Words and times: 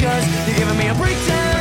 Cause 0.00 0.46
you're 0.48 0.56
giving 0.56 0.78
me 0.78 0.86
a 0.88 0.94
breakdown, 0.94 1.56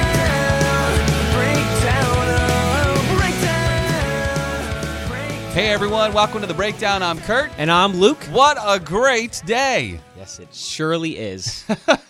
breakdown, 1.33 2.05
oh, 2.05 3.15
breakdown, 3.17 5.07
breakdown. 5.09 5.51
Hey 5.53 5.69
everyone, 5.69 6.13
welcome 6.13 6.41
to 6.41 6.47
the 6.47 6.53
breakdown. 6.53 7.01
I'm 7.01 7.17
Kurt. 7.19 7.49
And 7.57 7.71
I'm 7.71 7.93
Luke. 7.93 8.23
What 8.25 8.57
a 8.63 8.79
great 8.79 9.41
day, 9.45 9.99
Yes, 10.15 10.37
it 10.39 10.53
surely 10.53 11.17
is. 11.17 11.65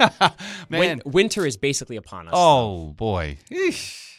man! 0.70 0.80
Win- 0.80 1.02
winter 1.06 1.46
is 1.46 1.56
basically 1.56 1.96
upon 1.96 2.28
us. 2.28 2.34
oh 2.36 2.88
boy, 2.98 3.38
Eesh. 3.50 4.18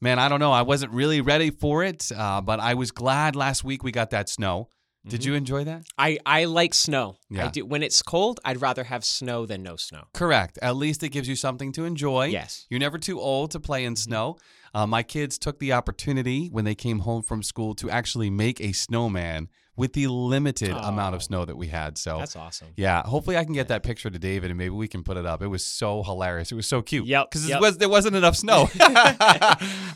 man! 0.00 0.18
I 0.20 0.28
don't 0.28 0.38
know. 0.40 0.52
I 0.52 0.62
wasn't 0.62 0.92
really 0.92 1.20
ready 1.20 1.50
for 1.50 1.82
it, 1.82 2.10
uh, 2.16 2.40
but 2.40 2.60
I 2.60 2.74
was 2.74 2.92
glad 2.92 3.34
last 3.34 3.64
week 3.64 3.82
we 3.82 3.90
got 3.90 4.10
that 4.10 4.28
snow. 4.28 4.68
Did 5.08 5.24
you 5.24 5.34
enjoy 5.34 5.64
that? 5.64 5.84
I, 5.96 6.18
I 6.26 6.44
like 6.44 6.74
snow. 6.74 7.16
Yeah. 7.30 7.46
I 7.46 7.48
do. 7.48 7.64
When 7.64 7.82
it's 7.82 8.02
cold, 8.02 8.40
I'd 8.44 8.60
rather 8.60 8.84
have 8.84 9.04
snow 9.04 9.46
than 9.46 9.62
no 9.62 9.76
snow. 9.76 10.04
Correct. 10.12 10.58
At 10.60 10.76
least 10.76 11.02
it 11.02 11.08
gives 11.08 11.28
you 11.28 11.36
something 11.36 11.72
to 11.72 11.84
enjoy. 11.84 12.26
Yes. 12.26 12.66
You're 12.68 12.80
never 12.80 12.98
too 12.98 13.18
old 13.20 13.50
to 13.52 13.60
play 13.60 13.84
in 13.84 13.96
snow. 13.96 14.36
Uh, 14.74 14.86
my 14.86 15.02
kids 15.02 15.38
took 15.38 15.58
the 15.58 15.72
opportunity 15.72 16.48
when 16.48 16.64
they 16.64 16.74
came 16.74 17.00
home 17.00 17.22
from 17.22 17.42
school 17.42 17.74
to 17.76 17.90
actually 17.90 18.28
make 18.28 18.60
a 18.60 18.72
snowman 18.72 19.48
with 19.78 19.94
the 19.94 20.08
limited 20.08 20.70
amount 20.72 21.14
of 21.14 21.20
Oh. 21.20 21.24
snow 21.24 21.44
that 21.46 21.56
we 21.56 21.68
had. 21.68 21.96
So 21.96 22.18
That's 22.18 22.36
awesome. 22.36 22.68
Yeah, 22.76 23.02
hopefully 23.06 23.36
I 23.38 23.44
can 23.44 23.54
get 23.54 23.68
that 23.68 23.82
picture 23.82 24.10
to 24.10 24.18
David 24.18 24.50
and 24.50 24.58
maybe 24.58 24.70
we 24.70 24.88
can 24.88 25.02
put 25.02 25.16
it 25.16 25.24
up. 25.24 25.40
It 25.40 25.46
was 25.46 25.64
so 25.64 26.02
hilarious. 26.02 26.52
It 26.52 26.56
was 26.56 26.66
so 26.66 26.82
cute. 26.82 27.06
Yep, 27.06 27.30
because 27.30 27.48
yep. 27.48 27.60
was, 27.60 27.78
there 27.78 27.88
wasn't 27.88 28.16
enough 28.16 28.36
snow. 28.36 28.68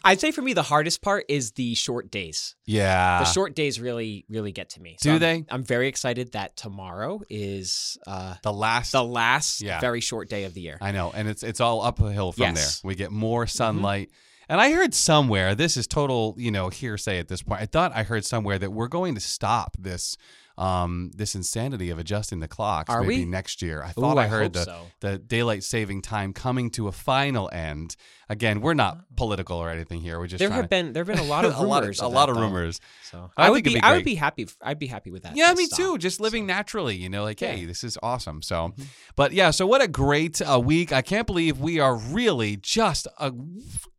I'd 0.04 0.18
say 0.20 0.30
for 0.30 0.42
me, 0.42 0.52
the 0.52 0.62
hardest 0.62 1.02
part 1.02 1.24
is 1.28 1.52
the 1.52 1.74
short 1.74 2.10
days. 2.10 2.54
yeah, 2.64 3.18
The 3.20 3.24
short 3.26 3.54
days 3.54 3.80
really, 3.80 4.24
really 4.28 4.52
get 4.52 4.70
to 4.70 4.80
me. 4.80 4.96
Do 5.00 5.10
I'm- 5.12 5.20
they? 5.20 5.44
I'm 5.50 5.62
very 5.64 5.88
excited 5.88 6.32
that 6.32 6.56
tomorrow 6.56 7.20
is 7.28 7.98
uh, 8.06 8.34
the 8.42 8.52
last. 8.52 8.92
the 8.92 9.04
last 9.04 9.60
Yeah. 9.60 9.80
very 9.80 10.00
short 10.00 10.28
day 10.28 10.44
of 10.44 10.54
the 10.54 10.60
year. 10.60 10.78
I 10.80 10.92
know, 10.92 11.12
and 11.14 11.28
it's 11.28 11.42
it's 11.42 11.60
all 11.60 11.82
uphill 11.82 12.32
from 12.32 12.42
Yes. 12.42 12.80
there. 12.80 12.88
We 12.88 12.94
get 12.94 13.10
more 13.10 13.46
sunlight. 13.46 14.10
And 14.48 14.60
I 14.60 14.72
heard 14.72 14.94
somewhere, 14.94 15.54
this 15.54 15.76
is 15.76 15.86
total, 15.86 16.34
you 16.36 16.50
know, 16.50 16.68
hearsay 16.68 17.18
at 17.18 17.28
this 17.28 17.42
point. 17.42 17.60
I 17.60 17.66
thought 17.66 17.92
I 17.94 18.02
heard 18.02 18.24
somewhere 18.24 18.58
that 18.58 18.72
we're 18.72 18.88
going 18.88 19.14
to 19.14 19.20
stop 19.20 19.76
this 19.78 20.16
um 20.58 21.10
this 21.14 21.34
insanity 21.34 21.90
of 21.90 21.98
adjusting 21.98 22.40
the 22.40 22.48
clocks 22.48 22.90
Are 22.90 23.02
maybe 23.02 23.20
we? 23.20 23.24
next 23.24 23.62
year. 23.62 23.82
I 23.82 23.88
thought 23.90 24.16
Ooh, 24.16 24.20
I 24.20 24.24
I 24.24 24.28
heard 24.28 24.52
the 24.52 24.64
so. 24.64 24.86
the 25.00 25.18
daylight 25.18 25.64
saving 25.64 26.02
time 26.02 26.32
coming 26.32 26.70
to 26.72 26.88
a 26.88 26.92
final 26.92 27.48
end. 27.52 27.96
Again, 28.28 28.60
we're 28.62 28.74
not 28.74 28.98
political 29.16 29.58
or 29.58 29.68
anything 29.68 30.00
here. 30.00 30.18
We're 30.18 30.26
just 30.26 30.38
there 30.38 30.50
have 30.50 30.70
been 30.70 30.92
there 30.92 31.04
have 31.04 31.14
been 31.16 31.24
a 31.24 31.28
lot 31.28 31.44
of 31.44 31.54
a 31.56 31.62
lot 31.62 31.78
of, 31.82 31.88
rumors. 31.88 32.00
a 32.00 32.08
lot 32.08 32.28
of 32.30 32.36
rumors. 32.36 32.80
So 33.10 33.30
I 33.36 33.46
I, 33.46 33.50
would 33.50 33.64
be, 33.64 33.74
be 33.74 33.80
I 33.82 33.92
would 33.94 34.04
be 34.04 34.14
happy. 34.14 34.46
I'd 34.62 34.78
be 34.78 34.86
happy 34.86 35.10
with 35.10 35.22
that. 35.24 35.36
Yeah, 35.36 35.52
me 35.54 35.66
stop. 35.66 35.78
too. 35.78 35.98
Just 35.98 36.20
living 36.20 36.44
So- 36.44 36.46
naturally, 36.54 36.96
you 36.96 37.08
know, 37.10 37.24
like, 37.24 37.40
hey, 37.40 37.46
Yeah. 37.46 37.56
Mm-hmm. 37.58 37.66
this 37.68 37.84
is 37.84 37.98
awesome. 38.02 38.40
So, 38.42 38.74
but 39.16 39.32
yeah, 39.32 39.50
so 39.50 39.66
what 39.66 39.82
a 39.82 39.88
great 39.88 40.40
uh, 40.40 40.58
week. 40.60 40.92
I 40.92 41.02
can't 41.02 41.26
believe 41.26 41.60
we 41.60 41.78
are 41.80 41.96
really 41.96 42.56
just 42.56 43.06
a 43.18 43.32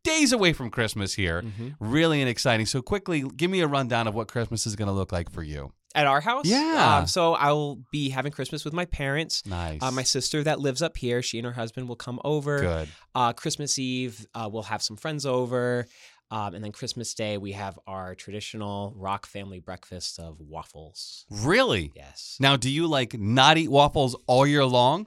days 0.02 0.32
away 0.32 0.52
from 0.52 0.70
Christmas 0.70 1.14
here. 1.14 1.42
Mm-hmm. 1.42 1.68
Really 1.80 2.20
and 2.20 2.28
exciting. 2.28 2.66
So, 2.66 2.82
quickly, 2.82 3.22
give 3.36 3.50
me 3.50 3.60
a 3.60 3.66
rundown 3.68 4.06
of 4.08 4.14
what 4.14 4.28
Christmas 4.28 4.66
is 4.66 4.74
going 4.76 4.88
to 4.88 4.92
look 4.94 5.12
like 5.12 5.30
for 5.30 5.42
you. 5.42 5.72
At 5.94 6.06
our 6.06 6.20
house. 6.20 6.46
Yeah. 6.46 6.98
Um, 6.98 7.06
so 7.06 7.34
I'll 7.34 7.78
be 7.90 8.08
having 8.08 8.32
Christmas 8.32 8.64
with 8.64 8.74
my 8.74 8.84
parents. 8.84 9.46
Nice. 9.46 9.82
Uh, 9.82 9.90
my 9.90 10.02
sister 10.02 10.42
that 10.42 10.60
lives 10.60 10.82
up 10.82 10.96
here, 10.96 11.22
she 11.22 11.38
and 11.38 11.46
her 11.46 11.52
husband 11.52 11.88
will 11.88 11.96
come 11.96 12.20
over. 12.24 12.60
Good. 12.60 12.88
Uh, 13.14 13.32
Christmas 13.32 13.78
Eve, 13.78 14.26
uh, 14.34 14.48
we'll 14.52 14.64
have 14.64 14.82
some 14.82 14.96
friends 14.96 15.24
over. 15.24 15.86
Um, 16.30 16.54
and 16.54 16.64
then 16.64 16.72
Christmas 16.72 17.14
Day, 17.14 17.38
we 17.38 17.52
have 17.52 17.78
our 17.86 18.14
traditional 18.14 18.92
rock 18.96 19.26
family 19.26 19.60
breakfast 19.60 20.18
of 20.18 20.40
waffles. 20.40 21.26
Really? 21.30 21.92
Yes. 21.94 22.36
Now, 22.40 22.56
do 22.56 22.70
you 22.70 22.88
like 22.88 23.16
not 23.16 23.56
eat 23.56 23.68
waffles 23.68 24.16
all 24.26 24.46
year 24.46 24.64
long 24.64 25.06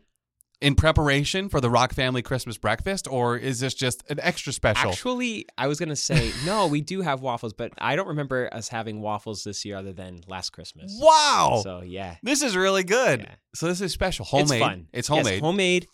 in 0.60 0.74
preparation 0.76 1.50
for 1.50 1.62
the 1.62 1.70
Rock 1.70 1.94
Family 1.94 2.22
Christmas 2.22 2.58
breakfast, 2.58 3.08
or 3.08 3.38
is 3.38 3.60
this 3.60 3.74
just 3.74 4.04
an 4.10 4.20
extra 4.22 4.52
special? 4.52 4.90
Actually, 4.90 5.46
I 5.58 5.68
was 5.68 5.78
going 5.80 5.90
to 5.90 5.96
say, 5.96 6.32
no, 6.46 6.68
we 6.68 6.82
do 6.82 7.02
have 7.02 7.22
waffles, 7.22 7.54
but 7.54 7.72
I 7.78 7.96
don't 7.96 8.08
remember 8.08 8.50
us 8.52 8.68
having 8.68 9.02
waffles 9.02 9.44
this 9.44 9.64
year 9.66 9.76
other 9.78 9.94
than 9.94 10.22
last 10.28 10.52
Christmas. 10.52 10.98
wow. 11.00 11.62
So, 11.64 11.82
yeah. 11.82 12.16
this 12.24 12.42
is 12.42 12.56
really 12.56 12.84
good. 12.84 13.22
Yeah. 13.22 13.36
So, 13.54 13.68
this 13.68 13.82
is 13.82 13.92
special. 13.94 14.26
Homemade. 14.26 14.52
It's 14.52 14.60
fun. 14.62 14.88
It's 14.94 15.10
Yes, 15.10 15.18
homemade. 15.18 15.42
homemade. 15.42 15.88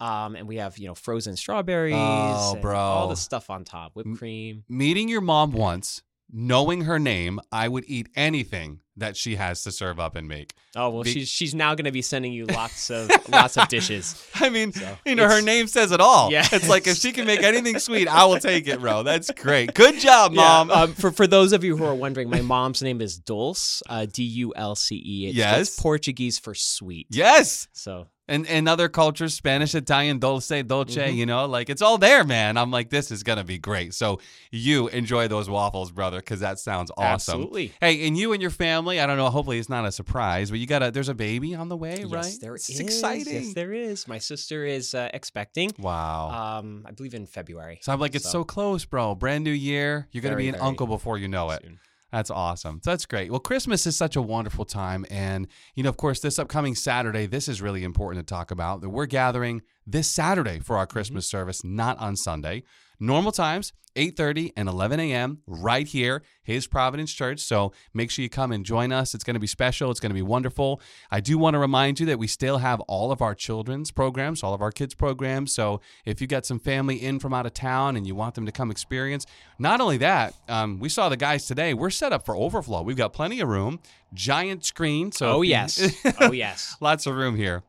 Um, 0.00 0.34
and 0.34 0.48
we 0.48 0.56
have, 0.56 0.78
you 0.78 0.86
know, 0.88 0.94
frozen 0.94 1.36
strawberries. 1.36 1.94
Oh, 1.94 2.52
and 2.54 2.62
bro. 2.62 2.78
All 2.78 3.08
the 3.08 3.16
stuff 3.16 3.50
on 3.50 3.64
top, 3.64 3.92
whipped 3.94 4.16
cream. 4.16 4.64
meeting 4.68 5.08
your 5.08 5.20
mom 5.20 5.52
once, 5.52 6.02
knowing 6.32 6.82
her 6.82 6.98
name, 6.98 7.40
I 7.52 7.68
would 7.68 7.84
eat 7.86 8.08
anything 8.16 8.80
that 8.96 9.16
she 9.16 9.36
has 9.36 9.62
to 9.62 9.72
serve 9.72 9.98
up 9.98 10.14
and 10.14 10.28
make. 10.28 10.52
Oh 10.76 10.90
well, 10.90 11.02
Be- 11.04 11.12
she's 11.12 11.28
she's 11.28 11.54
now 11.54 11.74
going 11.74 11.86
to 11.86 11.92
be 11.92 12.02
sending 12.02 12.32
you 12.32 12.46
lots 12.46 12.90
of 12.90 13.10
lots 13.30 13.56
of 13.56 13.66
dishes. 13.68 14.22
I 14.34 14.50
mean, 14.50 14.72
So, 14.72 14.96
you 15.06 15.14
know, 15.14 15.26
her 15.28 15.40
name 15.40 15.66
says 15.68 15.90
it 15.90 16.00
all. 16.00 16.30
Yeah. 16.30 16.46
It's 16.52 16.68
like 16.68 16.86
if 16.86 16.98
she 16.98 17.12
can 17.12 17.26
make 17.26 17.42
anything 17.42 17.78
sweet, 17.88 18.08
I 18.08 18.24
will 18.26 18.38
take 18.38 18.68
it, 18.68 18.78
bro. 18.80 19.02
That's 19.02 19.30
great. 19.30 19.72
Good 19.74 19.98
job, 19.98 20.32
mom. 20.32 20.68
Yeah, 20.68 20.74
um, 20.74 20.92
for 20.94 21.10
for 21.10 21.26
those 21.26 21.52
of 21.52 21.64
you 21.64 21.76
who 21.76 21.84
are 21.84 21.94
wondering, 21.94 22.28
my 22.28 22.42
mom's 22.42 22.82
name 22.82 23.00
is 23.00 23.18
Dulce, 23.18 23.82
uh, 23.88 24.06
D 24.12 24.22
U 24.22 24.52
L 24.54 24.74
C 24.74 24.96
E. 24.96 25.30
Yes. 25.32 25.78
Portuguese 25.80 26.38
for 26.38 26.54
sweet. 26.54 27.06
yes. 27.10 27.68
So 27.72 28.06
And 28.30 28.46
and 28.46 28.68
other 28.68 28.88
cultures, 28.88 29.34
Spanish, 29.34 29.74
Italian, 29.74 30.18
dulce, 30.20 30.48
dolce, 30.66 31.10
Mhm. 31.10 31.16
you 31.16 31.26
know, 31.26 31.44
like 31.46 31.68
it's 31.68 31.82
all 31.82 31.98
there, 31.98 32.24
man. 32.24 32.56
I'm 32.56 32.70
like, 32.70 32.88
this 32.88 33.10
is 33.10 33.22
gonna 33.22 33.44
be 33.44 33.58
great. 33.58 33.92
So 33.92 34.20
you 34.52 34.88
enjoy 34.88 35.28
those 35.28 35.50
waffles, 35.50 35.90
brother, 35.90 36.18
because 36.20 36.40
that 36.40 36.58
sounds 36.58 36.90
awesome. 36.96 37.34
Absolutely. 37.34 37.72
Hey, 37.80 38.06
and 38.06 38.16
you 38.16 38.32
and 38.32 38.40
your 38.40 38.50
family, 38.52 39.00
I 39.00 39.06
don't 39.06 39.16
know, 39.18 39.28
hopefully 39.30 39.58
it's 39.58 39.68
not 39.68 39.84
a 39.84 39.92
surprise, 39.92 40.48
but 40.50 40.60
you 40.60 40.66
got 40.66 40.82
a 40.82 40.90
there's 40.90 41.08
a 41.08 41.14
baby 41.14 41.54
on 41.54 41.68
the 41.68 41.76
way, 41.76 42.04
right? 42.04 42.24
yes, 42.24 42.38
there 42.38 42.54
it's 42.54 42.70
is. 42.70 42.80
exciting. 42.80 43.44
Yes, 43.46 43.54
there 43.54 43.72
is. 43.72 44.06
My 44.08 44.18
sister 44.18 44.64
is 44.64 44.94
uh, 44.94 45.10
expecting. 45.12 45.72
wow. 45.78 46.58
Um, 46.60 46.84
I 46.86 46.92
believe 46.92 47.14
in 47.14 47.26
February. 47.26 47.80
So 47.82 47.92
I'm 47.92 47.98
like, 48.00 48.14
it's 48.14 48.24
so, 48.24 48.30
So- 48.40 48.44
close, 48.44 48.84
bro. 48.84 49.14
Brand 49.16 49.42
new 49.42 49.50
year. 49.50 50.08
You're 50.12 50.22
going 50.22 50.30
to 50.30 50.36
Very, 50.36 50.50
be 50.52 50.56
an 50.56 50.62
uncle 50.62 50.86
before 50.86 51.18
you 51.18 51.26
know 51.28 51.50
it. 51.50 51.64
That's 52.12 52.30
awesome. 52.30 52.80
So 52.82 52.90
that's 52.90 53.06
great. 53.06 53.30
Well, 53.30 53.40
Christmas 53.40 53.86
is 53.86 53.96
such 53.96 54.16
a 54.16 54.22
wonderful 54.22 54.64
time. 54.64 55.06
And, 55.10 55.46
you 55.74 55.82
know, 55.82 55.88
of 55.88 55.96
course, 55.96 56.20
this 56.20 56.38
upcoming 56.38 56.74
Saturday, 56.74 57.26
this 57.26 57.48
is 57.48 57.62
really 57.62 57.84
important 57.84 58.26
to 58.26 58.34
talk 58.34 58.50
about 58.50 58.80
that 58.80 58.90
we're 58.90 59.06
gathering 59.06 59.62
this 59.90 60.08
Saturday 60.08 60.60
for 60.60 60.76
our 60.76 60.86
Christmas 60.86 61.26
service, 61.26 61.64
not 61.64 61.98
on 61.98 62.16
Sunday. 62.16 62.62
Normal 62.98 63.32
times, 63.32 63.72
8.30 63.96 64.52
and 64.56 64.68
11 64.68 65.00
a.m. 65.00 65.38
right 65.46 65.86
here, 65.86 66.22
His 66.42 66.66
Providence 66.66 67.12
Church. 67.12 67.40
So 67.40 67.72
make 67.92 68.10
sure 68.10 68.22
you 68.22 68.28
come 68.28 68.52
and 68.52 68.64
join 68.64 68.92
us. 68.92 69.14
It's 69.14 69.24
going 69.24 69.34
to 69.34 69.40
be 69.40 69.46
special. 69.46 69.90
It's 69.90 69.98
going 69.98 70.10
to 70.10 70.14
be 70.14 70.22
wonderful. 70.22 70.80
I 71.10 71.20
do 71.20 71.38
want 71.38 71.54
to 71.54 71.58
remind 71.58 71.98
you 71.98 72.06
that 72.06 72.18
we 72.18 72.26
still 72.26 72.58
have 72.58 72.80
all 72.80 73.10
of 73.10 73.20
our 73.20 73.34
children's 73.34 73.90
programs, 73.90 74.42
all 74.42 74.54
of 74.54 74.60
our 74.60 74.70
kids' 74.70 74.94
programs. 74.94 75.54
So 75.54 75.80
if 76.04 76.20
you 76.20 76.26
got 76.26 76.46
some 76.46 76.58
family 76.58 77.02
in 77.02 77.18
from 77.18 77.34
out 77.34 77.46
of 77.46 77.54
town 77.54 77.96
and 77.96 78.06
you 78.06 78.14
want 78.14 78.34
them 78.34 78.46
to 78.46 78.52
come 78.52 78.70
experience, 78.70 79.26
not 79.58 79.80
only 79.80 79.96
that, 79.96 80.34
um, 80.48 80.78
we 80.78 80.88
saw 80.88 81.08
the 81.08 81.16
guys 81.16 81.46
today. 81.46 81.74
We're 81.74 81.90
set 81.90 82.12
up 82.12 82.24
for 82.24 82.36
overflow. 82.36 82.82
We've 82.82 82.96
got 82.96 83.12
plenty 83.12 83.40
of 83.40 83.48
room, 83.48 83.80
giant 84.14 84.64
screen. 84.64 85.10
So 85.10 85.38
Oh 85.38 85.42
yes. 85.42 85.94
oh 86.20 86.32
yes. 86.32 86.76
lots 86.80 87.06
of 87.06 87.16
room 87.16 87.34
here. 87.34 87.64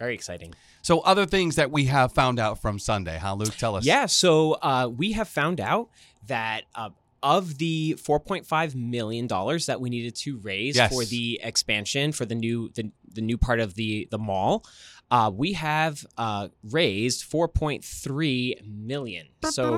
Very 0.00 0.14
exciting. 0.14 0.54
So 0.82 1.00
other 1.00 1.26
things 1.26 1.56
that 1.56 1.70
we 1.70 1.84
have 1.84 2.12
found 2.12 2.40
out 2.40 2.60
from 2.60 2.78
Sunday, 2.80 3.18
huh, 3.18 3.34
Luke? 3.34 3.54
Tell 3.56 3.76
us. 3.76 3.84
Yeah, 3.84 4.06
so 4.06 4.52
uh, 4.54 4.88
we 4.94 5.12
have 5.12 5.28
found 5.28 5.60
out 5.60 5.90
that 6.26 6.62
uh, 6.74 6.88
of 7.22 7.58
the 7.58 7.96
4.5 8.02 8.74
million 8.74 9.26
dollars 9.26 9.66
that 9.66 9.78
we 9.78 9.90
needed 9.90 10.16
to 10.16 10.38
raise 10.38 10.74
Yes. 10.76 10.90
for 10.90 11.04
the 11.04 11.38
expansion 11.42 12.12
for 12.12 12.24
the 12.24 12.34
new 12.34 12.70
the, 12.74 12.90
the 13.12 13.20
new 13.20 13.36
part 13.36 13.60
of 13.60 13.74
the 13.74 14.08
the 14.10 14.16
mall, 14.18 14.64
uh, 15.10 15.30
we 15.34 15.52
have 15.52 16.06
uh, 16.16 16.48
raised 16.70 17.30
4.3 17.30 18.66
million. 18.66 19.26
So 19.50 19.76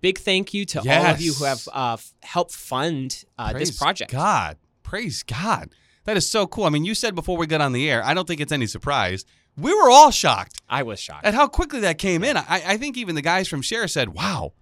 big 0.00 0.18
thank 0.18 0.54
you 0.54 0.64
to 0.66 0.80
all 0.80 1.06
of 1.06 1.20
you 1.20 1.34
who 1.34 1.44
have 1.44 1.68
uh, 1.72 1.92
f- 1.94 2.12
helped 2.22 2.52
fund 2.52 3.24
uh, 3.38 3.52
this 3.52 3.78
project. 3.78 4.10
God. 4.10 4.56
Praise 4.82 5.22
God. 5.22 5.70
That 6.06 6.16
is 6.16 6.28
so 6.28 6.46
cool. 6.46 6.64
I 6.64 6.70
mean, 6.70 6.84
you 6.84 6.94
said 6.94 7.14
before 7.14 7.36
we 7.36 7.46
got 7.46 7.60
on 7.60 7.72
the 7.72 7.90
air, 7.90 8.02
I 8.04 8.14
don't 8.14 8.26
think 8.26 8.40
it's 8.40 8.52
any 8.52 8.66
surprise. 8.66 9.24
We 9.56 9.74
were 9.74 9.90
all 9.90 10.10
shocked 10.10 10.60
I 10.68 10.82
was 10.82 11.00
shocked. 11.00 11.26
at 11.26 11.34
how 11.34 11.48
quickly 11.48 11.80
that 11.80 11.98
came 11.98 12.22
in. 12.22 12.36
I, 12.36 12.44
I 12.48 12.76
think 12.76 12.96
even 12.96 13.14
the 13.14 13.22
guys 13.22 13.48
from 13.48 13.60
Share 13.60 13.88
said, 13.88 14.10
wow. 14.10 14.52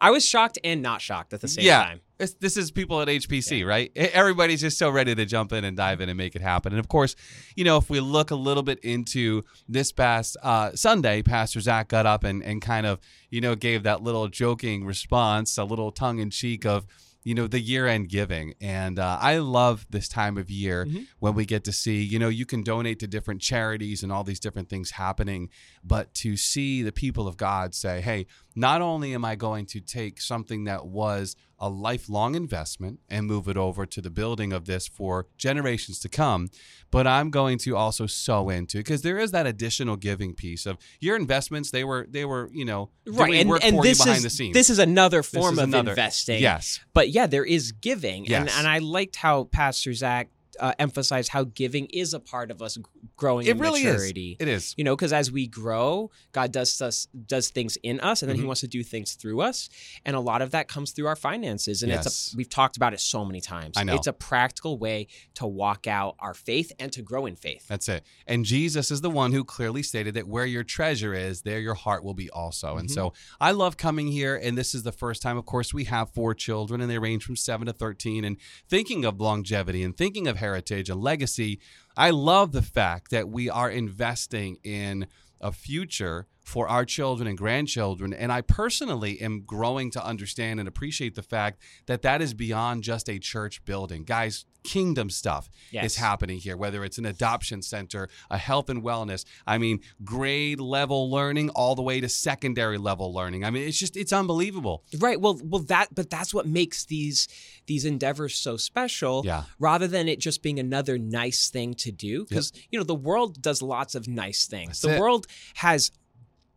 I 0.00 0.10
was 0.10 0.24
shocked 0.24 0.58
and 0.62 0.80
not 0.82 1.00
shocked 1.00 1.32
at 1.32 1.40
the 1.40 1.48
same 1.48 1.64
yeah. 1.64 1.84
time. 1.84 2.00
This, 2.18 2.34
this 2.34 2.56
is 2.56 2.70
people 2.70 3.00
at 3.00 3.08
HPC, 3.08 3.66
right? 3.66 3.90
E- 3.96 4.00
Everybody's 4.00 4.60
just 4.60 4.78
so 4.78 4.90
ready 4.90 5.14
to 5.14 5.24
jump 5.24 5.52
in 5.52 5.64
and 5.64 5.76
dive 5.76 6.00
in 6.00 6.08
and 6.08 6.16
make 6.18 6.36
it 6.36 6.42
happen. 6.42 6.72
And 6.72 6.78
of 6.78 6.88
course, 6.88 7.16
you 7.56 7.64
know, 7.64 7.78
if 7.78 7.88
we 7.90 7.98
look 8.00 8.30
a 8.30 8.36
little 8.36 8.62
bit 8.62 8.78
into 8.80 9.44
this 9.68 9.90
past 9.90 10.36
uh, 10.42 10.72
Sunday, 10.74 11.22
Pastor 11.22 11.60
Zach 11.60 11.88
got 11.88 12.06
up 12.06 12.24
and, 12.24 12.42
and 12.44 12.60
kind 12.60 12.86
of, 12.86 13.00
you 13.30 13.40
know, 13.40 13.54
gave 13.54 13.84
that 13.84 14.02
little 14.02 14.28
joking 14.28 14.84
response, 14.84 15.56
a 15.58 15.64
little 15.64 15.90
tongue 15.90 16.18
in 16.18 16.30
cheek 16.30 16.66
of, 16.66 16.86
you 17.28 17.34
know, 17.34 17.46
the 17.46 17.60
year 17.60 17.86
end 17.86 18.08
giving. 18.08 18.54
And 18.58 18.98
uh, 18.98 19.18
I 19.20 19.36
love 19.36 19.86
this 19.90 20.08
time 20.08 20.38
of 20.38 20.48
year 20.50 20.86
Mhm. 20.86 21.06
when 21.18 21.34
we 21.34 21.44
get 21.44 21.62
to 21.64 21.72
see, 21.72 22.02
you 22.02 22.18
know, 22.18 22.30
you 22.30 22.46
can 22.46 22.62
donate 22.62 22.98
to 23.00 23.06
different 23.06 23.42
charities 23.42 24.02
and 24.02 24.10
all 24.10 24.24
these 24.24 24.40
different 24.40 24.70
things 24.70 24.92
happening, 24.92 25.50
but 25.84 26.14
to 26.22 26.38
see 26.38 26.82
the 26.82 26.90
people 27.04 27.28
of 27.28 27.36
God 27.36 27.74
say, 27.74 28.00
hey, 28.00 28.24
not 28.58 28.82
only 28.82 29.14
am 29.14 29.24
I 29.24 29.36
going 29.36 29.66
to 29.66 29.80
take 29.80 30.20
something 30.20 30.64
that 30.64 30.86
was 30.86 31.36
a 31.60 31.68
lifelong 31.68 32.34
investment 32.34 33.00
and 33.08 33.26
move 33.26 33.48
it 33.48 33.56
over 33.56 33.84
to 33.84 34.00
the 34.00 34.10
building 34.10 34.52
of 34.52 34.66
this 34.66 34.86
for 34.86 35.26
generations 35.36 35.98
to 36.00 36.08
come. 36.08 36.48
But 36.90 37.06
I'm 37.06 37.30
going 37.30 37.58
to 37.58 37.76
also 37.76 38.06
sow 38.06 38.48
into 38.48 38.78
because 38.78 39.02
there 39.02 39.18
is 39.18 39.32
that 39.32 39.46
additional 39.46 39.96
giving 39.96 40.34
piece 40.34 40.66
of 40.66 40.78
your 41.00 41.16
investments. 41.16 41.70
They 41.70 41.84
were 41.84 42.06
they 42.08 42.24
were 42.24 42.48
you 42.52 42.64
know 42.64 42.90
right 43.06 43.34
and, 43.34 43.50
and 43.62 43.76
for 43.76 43.82
this 43.82 43.98
you 43.98 44.04
behind 44.04 44.16
is 44.18 44.22
the 44.24 44.30
scenes. 44.30 44.54
this 44.54 44.70
is 44.70 44.78
another 44.78 45.22
form 45.22 45.54
is 45.54 45.58
of 45.58 45.64
another- 45.64 45.90
investing 45.90 46.40
Yes. 46.40 46.80
but 46.94 47.10
yeah 47.10 47.26
there 47.26 47.44
is 47.44 47.72
giving 47.72 48.30
and 48.32 48.48
and 48.48 48.66
i 48.66 48.78
liked 48.78 49.16
how 49.16 49.44
pastor 49.44 49.92
zach 49.94 50.30
uh, 50.60 50.72
emphasized 50.78 51.28
how 51.30 51.44
giving 51.44 51.86
is 51.86 52.14
a 52.14 52.20
part 52.20 52.50
of 52.50 52.60
us 52.62 52.78
growing 53.16 53.46
It 53.46 53.52
in 53.52 53.58
really 53.58 53.82
maturity 53.84 54.30
is. 54.32 54.36
It 54.40 54.48
is. 54.48 54.74
you 54.76 54.84
know 54.84 54.94
because 54.96 55.12
as 55.12 55.30
we 55.32 55.46
grow 55.46 56.10
god 56.32 56.52
does 56.52 56.80
us 56.82 57.06
does 57.26 57.50
things 57.50 57.76
in 57.82 58.00
us 58.00 58.22
and 58.22 58.28
then 58.28 58.36
he 58.36 58.42
Mhm. 58.42 58.46
wants 58.46 58.60
to 58.62 58.68
do 58.68 58.82
things 58.82 59.14
through 59.14 59.40
us 59.40 59.68
and 60.04 60.14
a 60.16 60.20
lot 60.20 60.42
of 60.42 60.50
that 60.52 60.68
comes 60.68 60.92
through 60.92 61.06
our 61.06 61.16
finances 61.16 61.82
and 61.82 61.90
Yes. 61.90 62.06
it's 62.06 62.32
a, 62.32 62.36
we've 62.36 62.48
talked 62.48 62.76
about 62.76 62.92
it 62.94 63.00
so 63.00 63.24
many 63.24 63.40
times 63.40 63.74
I 63.76 63.84
know. 63.84 63.94
it's 63.94 64.06
a 64.06 64.12
practical 64.12 64.78
way 64.78 65.06
to 65.34 65.46
walk 65.46 65.86
out 65.86 66.16
our 66.18 66.34
faith 66.34 66.72
and 66.78 66.92
to 66.92 67.02
grow 67.02 67.26
in 67.26 67.36
faith 67.36 67.66
That's 67.68 67.88
it. 67.88 68.04
And 68.26 68.44
Jesus 68.44 68.90
is 68.90 69.00
the 69.00 69.10
one 69.10 69.32
who 69.32 69.44
clearly 69.44 69.82
stated 69.82 70.14
that 70.14 70.26
where 70.28 70.46
your 70.46 70.64
treasure 70.64 71.14
is, 71.14 71.42
there 71.42 71.60
your 71.60 71.74
heart 71.74 72.02
will 72.04 72.14
be 72.14 72.28
also. 72.30 72.76
And 72.76 72.88
Mhm. 72.88 72.94
so 72.94 73.12
I 73.40 73.52
love 73.52 73.76
coming 73.76 74.08
here. 74.08 74.36
And 74.36 74.56
this 74.56 74.74
is 74.74 74.82
the 74.82 74.92
first 74.92 75.22
time, 75.22 75.36
of 75.36 75.44
course, 75.46 75.72
we 75.74 75.84
have 75.84 76.10
four 76.12 76.34
children 76.34 76.80
and 76.80 76.90
they 76.90 76.98
range 76.98 77.24
from 77.24 77.36
seven 77.36 77.66
to 77.66 77.72
13. 77.72 78.24
And 78.24 78.36
thinking 78.68 79.04
of 79.04 79.20
longevity 79.20 79.82
and 79.82 79.96
thinking 79.96 80.26
of 80.26 80.36
heritage 80.36 80.47
and 80.88 81.00
legacy, 81.00 81.60
I 81.96 82.10
love 82.10 82.52
the 82.52 82.62
fact 82.62 83.10
that 83.10 83.28
we 83.28 83.50
are 83.50 83.70
investing 83.70 84.58
in 84.62 85.06
a 85.40 85.52
future 85.52 86.26
for 86.48 86.66
our 86.66 86.86
children 86.86 87.28
and 87.28 87.36
grandchildren. 87.36 88.14
And 88.14 88.32
I 88.32 88.40
personally 88.40 89.20
am 89.20 89.42
growing 89.42 89.90
to 89.90 90.02
understand 90.02 90.58
and 90.58 90.66
appreciate 90.66 91.14
the 91.14 91.22
fact 91.22 91.60
that 91.84 92.00
that 92.00 92.22
is 92.22 92.32
beyond 92.32 92.84
just 92.84 93.10
a 93.10 93.18
church 93.18 93.62
building. 93.66 94.02
Guys, 94.04 94.46
kingdom 94.64 95.10
stuff 95.10 95.50
Yes. 95.70 95.84
is 95.84 95.96
happening 95.96 96.38
here, 96.38 96.56
whether 96.56 96.84
it's 96.86 96.96
an 96.96 97.04
adoption 97.04 97.60
center, 97.60 98.08
a 98.30 98.38
health 98.38 98.70
and 98.70 98.82
wellness. 98.82 99.26
I 99.46 99.58
mean, 99.58 99.80
grade 100.04 100.58
level 100.58 101.10
learning 101.10 101.50
all 101.50 101.74
the 101.74 101.82
way 101.82 102.00
to 102.00 102.08
secondary 102.08 102.78
level 102.78 103.12
learning. 103.12 103.44
I 103.44 103.50
mean, 103.50 103.68
it's 103.68 103.78
just, 103.78 103.94
it's 103.96 104.12
unbelievable. 104.12 104.84
Right. 104.98 105.20
Well, 105.20 105.38
well, 105.44 105.62
that 105.64 105.94
but 105.94 106.08
that's 106.08 106.32
what 106.32 106.46
makes 106.46 106.86
these 106.86 107.28
these 107.66 107.84
endeavors 107.84 108.34
so 108.36 108.56
special. 108.56 109.22
Yeah. 109.24 109.44
Rather 109.58 109.86
than 109.86 110.08
it 110.08 110.18
just 110.18 110.42
being 110.42 110.58
another 110.58 110.96
nice 110.96 111.50
thing 111.50 111.74
to 111.74 111.92
do, 111.92 112.24
because 112.24 112.52
you 112.70 112.78
know 112.78 112.84
the 112.84 112.94
world 112.94 113.42
does 113.42 113.60
lots 113.60 113.94
of 113.94 114.08
nice 114.08 114.46
things. 114.46 114.68
That's 114.68 114.80
the 114.80 114.96
it. 114.96 115.00
world 115.00 115.26
has 115.56 115.90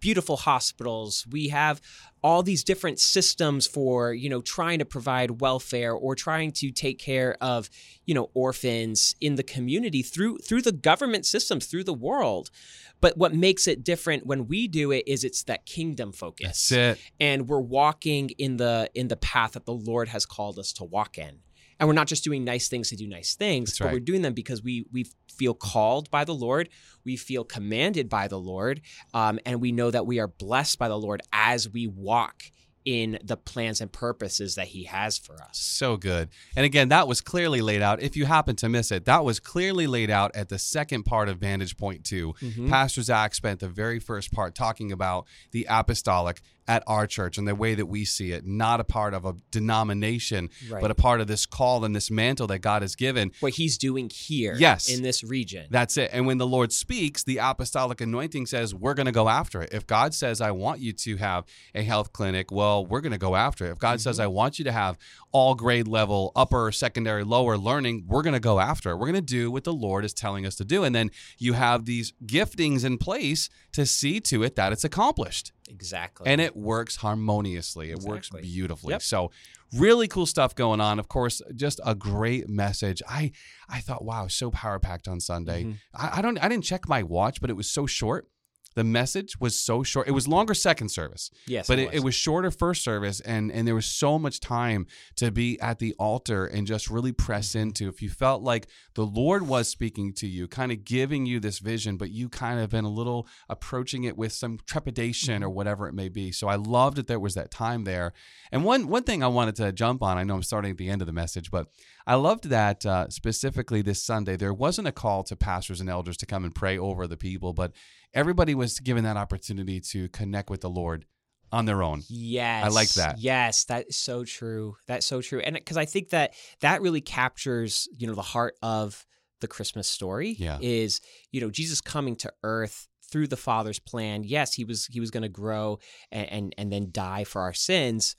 beautiful 0.01 0.36
hospitals. 0.36 1.25
We 1.31 1.48
have 1.48 1.80
all 2.24 2.44
these 2.44 2.63
different 2.63 3.00
systems 3.00 3.65
for 3.65 4.13
you 4.13 4.30
know 4.30 4.42
trying 4.42 4.80
to 4.80 4.86
provide 4.86 5.39
welfare 5.42 5.94
or 5.94 6.13
trying 6.15 6.51
to 6.51 6.69
take 6.71 7.00
care 7.00 7.38
of 7.42 7.69
you 8.06 8.13
know 8.13 8.30
orphans 8.33 9.15
in 9.21 9.36
the 9.36 9.44
community 9.44 10.01
through 10.03 10.38
through 10.39 10.62
the 10.62 10.71
government 10.74 11.25
systems 11.25 11.65
through 11.68 11.86
the 11.86 11.94
world. 11.94 12.51
But 13.00 13.18
what 13.18 13.33
makes 13.33 13.65
it 13.68 13.83
different 13.83 14.25
when 14.27 14.48
we 14.48 14.68
do 14.68 14.92
it 14.92 15.07
is 15.07 15.24
it's 15.24 15.44
that 15.44 15.65
kingdom 15.65 16.12
focus 16.12 16.69
That's 16.69 16.71
it. 16.71 17.00
and 17.19 17.48
we're 17.48 17.59
walking 17.59 18.30
in 18.38 18.57
the 18.57 18.92
in 18.94 19.07
the 19.07 19.15
path 19.18 19.53
that 19.53 19.65
the 19.65 19.74
Lord 19.74 20.09
has 20.09 20.25
called 20.25 20.59
us 20.59 20.74
to 20.74 20.83
walk 20.83 21.18
in. 21.18 21.39
And 21.80 21.88
we're 21.88 21.95
not 21.95 22.06
just 22.06 22.24
doing 22.24 22.44
nice 22.44 22.69
things 22.69 22.89
to 22.89 22.95
do 22.95 23.07
nice 23.07 23.33
things, 23.33 23.71
That's 23.71 23.80
but 23.80 23.86
right. 23.86 23.94
we're 23.94 24.01
doing 24.01 24.21
them 24.21 24.33
because 24.36 24.62
we 24.62 24.86
we 24.92 25.06
feel 25.31 25.54
called 25.54 26.10
by 26.12 26.24
the 26.24 26.33
Lord, 26.36 26.69
we 27.04 27.16
feel 27.18 27.44
commanded 27.44 28.10
by 28.10 28.28
the 28.28 28.39
Lord, 28.39 28.81
um, 29.13 29.39
and 29.45 29.60
we 29.62 29.72
know 29.72 29.89
that 29.92 30.06
we 30.06 30.19
are 30.19 30.28
blessed 30.28 30.78
by 30.78 30.88
the 30.88 30.98
Lord 31.00 31.22
as 31.33 31.69
we 31.69 31.88
walk 31.88 32.44
in 32.83 33.19
the 33.24 33.38
plans 33.38 33.80
and 33.80 33.92
purposes 33.92 34.56
that 34.56 34.68
He 34.69 34.86
has 34.86 35.16
for 35.18 35.36
us. 35.36 35.60
So 35.60 35.98
good. 35.98 36.30
And 36.56 36.66
again, 36.66 36.89
that 36.89 37.07
was 37.07 37.22
clearly 37.22 37.62
laid 37.62 37.83
out. 37.83 38.01
If 38.01 38.16
you 38.18 38.25
happen 38.25 38.56
to 38.56 38.69
miss 38.69 38.92
it, 38.92 39.06
that 39.06 39.24
was 39.24 39.39
clearly 39.39 39.86
laid 39.86 40.10
out 40.10 40.36
at 40.36 40.50
the 40.50 40.57
second 40.57 41.04
part 41.04 41.30
of 41.30 41.38
Vantage 41.38 41.77
Point 41.77 42.04
2. 42.04 42.34
Mhm. 42.42 42.69
Pastor 42.69 43.04
Zach 43.04 43.36
spent 43.36 43.60
the 43.60 43.69
very 43.69 44.00
first 44.00 44.31
part 44.31 44.56
talking 44.56 44.92
about 44.92 45.27
the 45.51 45.68
apostolic 45.69 46.42
at 46.72 46.84
our 46.88 47.06
church 47.06 47.38
and 47.38 47.46
the 47.46 47.54
way 47.54 47.76
that 47.76 47.88
we 47.88 48.06
see 48.06 48.32
it, 48.32 48.46
not 48.46 48.80
a 48.80 48.84
part 48.86 49.14
of 49.14 49.26
a 49.26 49.36
denomination, 49.52 50.50
Right. 50.70 50.82
but 50.82 50.90
a 50.90 50.96
part 50.96 51.20
of 51.20 51.28
this 51.28 51.46
call 51.46 51.84
and 51.84 51.94
this 51.94 52.10
mantle 52.10 52.48
that 52.48 52.60
God 52.60 52.82
has 52.82 52.96
given. 52.96 53.34
What 53.42 53.56
He's 53.56 53.78
doing 53.78 54.10
here, 54.10 54.56
Yes. 54.58 54.88
in 54.88 55.04
this 55.04 55.22
region. 55.22 55.68
That's 55.70 55.98
it. 55.98 56.12
And 56.14 56.26
when 56.26 56.38
the 56.38 56.48
Lord 56.48 56.72
speaks, 56.72 57.24
the 57.24 57.40
apostolic 57.40 58.00
anointing 58.00 58.46
says, 58.46 58.74
we're 58.74 58.94
going 58.94 59.06
to 59.08 59.12
go 59.12 59.28
after 59.28 59.62
it. 59.62 59.74
If 59.74 59.86
God 59.86 60.14
says, 60.14 60.40
I 60.40 60.52
want 60.52 60.80
you 60.80 60.94
to 60.94 61.18
have 61.18 61.44
a 61.76 61.84
health 61.84 62.14
clinic, 62.14 62.54
well, 62.54 62.86
we're 62.86 63.02
going 63.02 63.12
to 63.12 63.18
go 63.18 63.36
after 63.36 63.66
it. 63.66 63.72
If 63.72 63.80
God 63.80 64.00
says, 64.00 64.16
mm-hmm. 64.16 64.24
I 64.24 64.28
want 64.28 64.58
you 64.58 64.64
to 64.64 64.72
have 64.72 64.98
all 65.34 65.56
grade 65.56 65.90
level, 65.90 66.32
upper, 66.38 66.72
secondary, 66.72 67.26
lower 67.26 67.58
learning, 67.58 68.06
we're 68.08 68.24
going 68.24 68.34
to 68.34 68.40
go 68.40 68.62
after 68.62 68.92
it. 68.92 68.96
We're 68.96 69.12
going 69.12 69.16
to 69.16 69.22
do 69.22 69.52
what 69.52 69.66
the 69.66 69.74
Lord 69.74 70.06
is 70.06 70.14
telling 70.14 70.46
us 70.46 70.56
to 70.56 70.64
do. 70.64 70.86
And 70.86 70.96
then 70.96 71.12
you 71.38 71.52
have 71.52 71.84
these 71.84 72.14
giftings 72.26 72.86
in 72.86 72.98
place 72.98 73.50
to 73.74 73.86
see 73.86 74.22
to 74.22 74.44
it 74.44 74.56
that 74.56 74.72
it's 74.72 74.86
accomplished. 74.86 75.52
Exactly. 75.72 76.28
And 76.30 76.40
it 76.42 76.56
works 76.56 76.98
harmoniously. 76.98 77.92
It 77.92 78.00
works 78.00 78.30
beautifully. 78.30 78.92
Yep. 78.92 79.02
So 79.02 79.32
really 79.78 80.08
cool 80.08 80.26
stuff 80.26 80.54
going 80.54 80.82
on. 80.82 81.00
Of 81.00 81.08
course, 81.08 81.42
just 81.56 81.80
a 81.86 81.96
great 81.96 82.50
message. 82.50 83.02
I 83.08 83.32
I 83.70 83.80
thought, 83.80 84.04
wow, 84.04 84.28
so 84.28 84.52
power 84.52 84.80
packed 84.80 85.08
on 85.08 85.20
Sunday. 85.20 85.64
Mhm. 85.64 85.78
I, 85.94 86.20
I 86.20 86.22
don't 86.22 86.38
I 86.44 86.48
didn't 86.50 86.66
check 86.66 86.88
my 86.88 87.04
watch, 87.04 87.42
but 87.42 87.50
it 87.50 87.54
was 87.54 87.70
so 87.70 87.86
short. 87.86 88.28
The 88.74 88.84
message 88.86 89.40
was 89.40 89.58
so 89.60 89.84
short. 89.84 90.08
It 90.08 90.12
was 90.12 90.28
longer 90.28 90.54
second 90.54 90.90
service, 90.90 91.30
yes, 91.46 91.68
but 91.68 91.78
it, 91.80 91.94
it 91.94 92.04
was 92.04 92.16
shorter 92.16 92.52
first 92.52 92.84
service, 92.84 93.20
and 93.20 93.52
and 93.52 93.68
there 93.68 93.76
was 93.76 93.86
so 93.86 94.18
much 94.18 94.40
time 94.40 94.88
to 95.18 95.30
be 95.32 95.60
at 95.60 95.80
the 95.80 95.94
altar 96.00 96.46
and 96.46 96.66
just 96.66 96.90
really 96.90 97.12
press 97.12 97.50
Mm-hmm. 97.50 97.60
into. 97.60 97.88
If 97.90 98.02
you 98.02 98.10
felt 98.10 98.44
like 98.44 98.68
the 98.94 99.06
Lord 99.06 99.48
was 99.48 99.68
speaking 99.68 100.14
to 100.14 100.28
you, 100.28 100.48
kind 100.48 100.72
of 100.72 100.86
giving 100.86 101.26
you 101.26 101.40
this 101.40 101.60
vision, 101.60 101.98
but 101.98 102.12
you 102.12 102.30
kind 102.30 102.60
of 102.60 102.70
been 102.70 102.86
a 102.86 102.90
little 102.90 103.28
approaching 103.50 104.04
it 104.06 104.16
with 104.18 104.32
some 104.32 104.60
trepidation 104.66 105.44
or 105.44 105.48
Mm-hmm. 105.48 105.56
whatever 105.56 105.88
it 105.88 105.94
may 105.94 106.08
be. 106.10 106.32
So 106.32 106.48
I 106.48 106.56
loved 106.56 106.98
that 106.98 107.08
there 107.08 107.20
was 107.20 107.34
that 107.36 107.52
time 107.52 107.84
there. 107.84 108.14
And 108.52 108.64
one 108.64 108.88
one 108.88 109.04
thing 109.04 109.24
I 109.24 109.28
wanted 109.28 109.56
to 109.58 109.72
jump 109.72 110.02
on, 110.02 110.18
I 110.18 110.24
know 110.24 110.36
I'm 110.36 110.44
starting 110.44 110.72
at 110.72 110.78
the 110.78 110.90
end 110.90 111.02
of 111.02 111.08
the 111.08 111.14
message, 111.14 111.52
but 111.52 111.68
I 112.08 112.16
loved 112.16 112.46
that 112.50 112.86
uh, 112.86 113.10
specifically 113.10 113.82
this 113.82 114.04
Sunday 114.04 114.36
there 114.38 114.54
wasn't 114.54 114.88
a 114.88 114.92
call 114.92 115.24
to 115.24 115.36
pastors 115.36 115.80
and 115.82 115.90
elders 115.90 116.18
to 116.18 116.26
come 116.26 116.44
and 116.46 116.54
pray 116.56 116.78
over 116.78 117.06
the 117.08 117.18
people, 117.18 117.54
but 117.54 117.72
everybody 118.13 118.56
was 118.56 118.80
given 118.80 119.04
that 119.04 119.18
opportunity 119.18 119.80
to 119.80 120.10
connect 120.10 120.50
with 120.50 120.62
the 120.62 120.69
Lord 120.69 121.06
on 121.52 121.66
their 121.66 121.84
own. 121.84 122.02
Yes. 122.08 122.66
I 122.66 122.69
like 122.69 122.90
that. 122.94 123.19
Yes, 123.19 123.66
that 123.66 123.88
is 123.90 123.98
so 123.98 124.24
true. 124.24 124.75
That's 124.88 125.06
so 125.06 125.22
true. 125.22 125.40
And 125.40 125.56
because 125.56 125.78
I 125.78 125.86
think 125.86 126.10
that 126.10 126.34
that 126.62 126.81
really 126.81 127.02
captures, 127.02 127.88
you 127.98 128.08
know, 128.08 128.16
the 128.16 128.22
heart 128.22 128.56
of 128.62 129.06
the 129.42 129.48
Christmas 129.48 129.88
story 129.88 130.36
Yeah. 130.40 130.60
is, 130.62 131.02
you 131.31 131.42
know, 131.42 131.50
Jesus 131.50 131.81
coming 131.81 132.16
to 132.18 132.31
earth 132.44 132.88
through 133.04 133.28
the 133.28 133.38
Father's 133.38 133.80
plan. 133.80 134.24
Yes, 134.24 134.54
he 134.54 134.63
was 134.63 134.86
he 134.86 135.02
was 135.02 135.12
going 135.12 135.24
to 135.24 135.30
grow 135.30 135.80
and, 136.12 136.30
and 136.31 136.56
and 136.58 136.72
then 136.72 136.88
die 136.91 137.25
for 137.25 137.41
our 137.41 137.53
sins, 137.53 138.15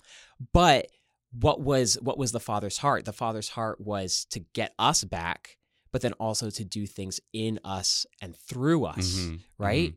but 0.53 0.89
what 1.33 1.63
was 1.63 1.95
what 2.03 2.19
was 2.19 2.33
the 2.33 2.41
Father's 2.41 2.77
heart? 2.79 3.07
The 3.07 3.13
Father's 3.15 3.49
heart 3.49 3.81
was 3.81 4.27
to 4.33 4.41
get 4.53 4.75
us 4.79 5.05
back, 5.05 5.57
but 5.93 6.01
then 6.03 6.13
also 6.15 6.51
to 6.51 6.65
do 6.65 6.87
things 6.87 7.21
in 7.33 7.61
us 7.65 8.07
and 8.21 8.37
through 8.37 8.85
us, 8.85 9.07
Mhm, 9.17 9.41
right? 9.59 9.95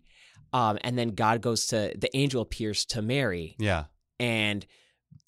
Um, 0.54 0.78
and 0.82 0.98
then 0.98 1.10
God 1.10 1.42
goes 1.42 1.68
to 1.68 1.94
the 1.98 2.16
angel 2.16 2.42
appears 2.42 2.86
to 2.88 3.02
Mary 3.02 3.56
Yeah. 3.60 3.86
and 4.20 4.66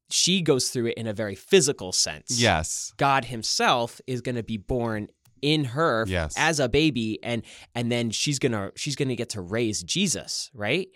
she 0.09 0.41
goes 0.41 0.69
through 0.69 0.87
it 0.87 0.97
in 0.97 1.05
a 1.07 1.13
very 1.13 1.35
physical 1.35 1.91
sense. 1.91 2.39
Yes. 2.39 2.93
God 2.97 3.25
himself 3.25 3.99
is 4.07 4.21
going 4.21 4.35
to 4.35 4.43
be 4.43 4.57
born 4.57 5.09
in 5.41 5.65
her 5.65 6.05
Yes. 6.07 6.33
as 6.37 6.59
a 6.59 6.69
baby 6.69 7.19
and 7.23 7.43
and 7.75 7.91
then 7.91 8.09
she's 8.11 8.39
going 8.39 8.53
to 8.53 8.71
she's 8.75 8.95
going 8.95 9.09
to 9.09 9.15
get 9.15 9.29
to 9.29 9.41
raise 9.41 9.83
Jesus, 9.83 10.49
right? 10.53 10.87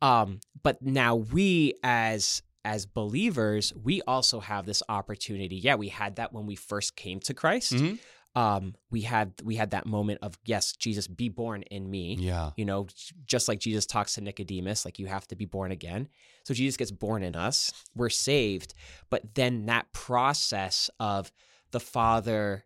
Um 0.00 0.40
but 0.62 0.82
now 0.82 1.16
we 1.16 1.74
as 1.82 2.42
as 2.64 2.86
believers, 2.86 3.72
we 3.74 4.02
also 4.02 4.38
have 4.38 4.66
this 4.66 4.82
opportunity. 4.88 5.56
Yeah, 5.56 5.74
we 5.74 5.88
had 5.88 6.16
that 6.16 6.32
when 6.32 6.46
we 6.46 6.54
first 6.54 6.94
came 6.94 7.18
to 7.20 7.34
Christ. 7.34 7.72
Mhm. 7.72 7.98
Um 8.34 8.74
we 8.90 9.02
had 9.02 9.32
we 9.44 9.56
had 9.56 9.70
that 9.72 9.84
moment 9.86 10.20
of 10.22 10.38
yes, 10.44 10.72
Jesus 10.72 11.06
be 11.06 11.28
born 11.28 11.62
in 11.70 11.90
me. 11.90 12.16
Yeah. 12.18 12.50
you 12.56 12.64
know 12.64 12.86
just 13.26 13.46
like 13.48 13.58
jesus 13.60 13.84
talks 13.86 14.14
to 14.14 14.20
nicodemus 14.20 14.84
like 14.84 14.98
you 14.98 15.06
have 15.06 15.26
to 15.28 15.36
be 15.36 15.44
born 15.46 15.70
again. 15.72 16.08
So 16.44 16.54
jesus 16.54 16.76
gets 16.78 16.90
born 16.90 17.22
in 17.22 17.36
us. 17.36 17.72
We're 17.94 18.08
saved. 18.10 18.74
But 19.10 19.34
then 19.34 19.66
that 19.66 19.92
process 19.92 20.88
of 20.98 21.30
the 21.72 21.80
father 21.80 22.64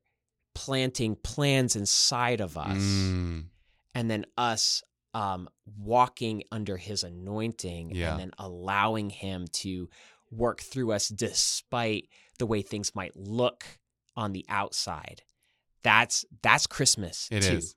planting 0.54 1.16
plans 1.16 1.76
inside 1.76 2.40
of 2.40 2.56
us 2.56 2.78
Mm, 2.78 3.44
and 3.94 4.10
then 4.10 4.24
us 4.38 4.82
um, 5.14 5.48
walking 5.78 6.42
under 6.52 6.76
his 6.76 7.02
anointing 7.04 7.90
Yeah. 7.90 8.10
and 8.12 8.20
then 8.20 8.30
allowing 8.38 9.10
him 9.10 9.46
to 9.64 9.88
work 10.30 10.60
through 10.60 10.92
us 10.92 11.08
despite 11.08 12.08
the 12.38 12.46
way 12.46 12.62
things 12.62 12.94
might 12.94 13.16
look 13.16 13.64
on 14.16 14.32
the 14.32 14.44
outside 14.48 15.22
that's 15.86 16.24
that's 16.42 16.66
christmas 16.66 17.28
It 17.30 17.44
is. 17.44 17.72
too 17.72 17.76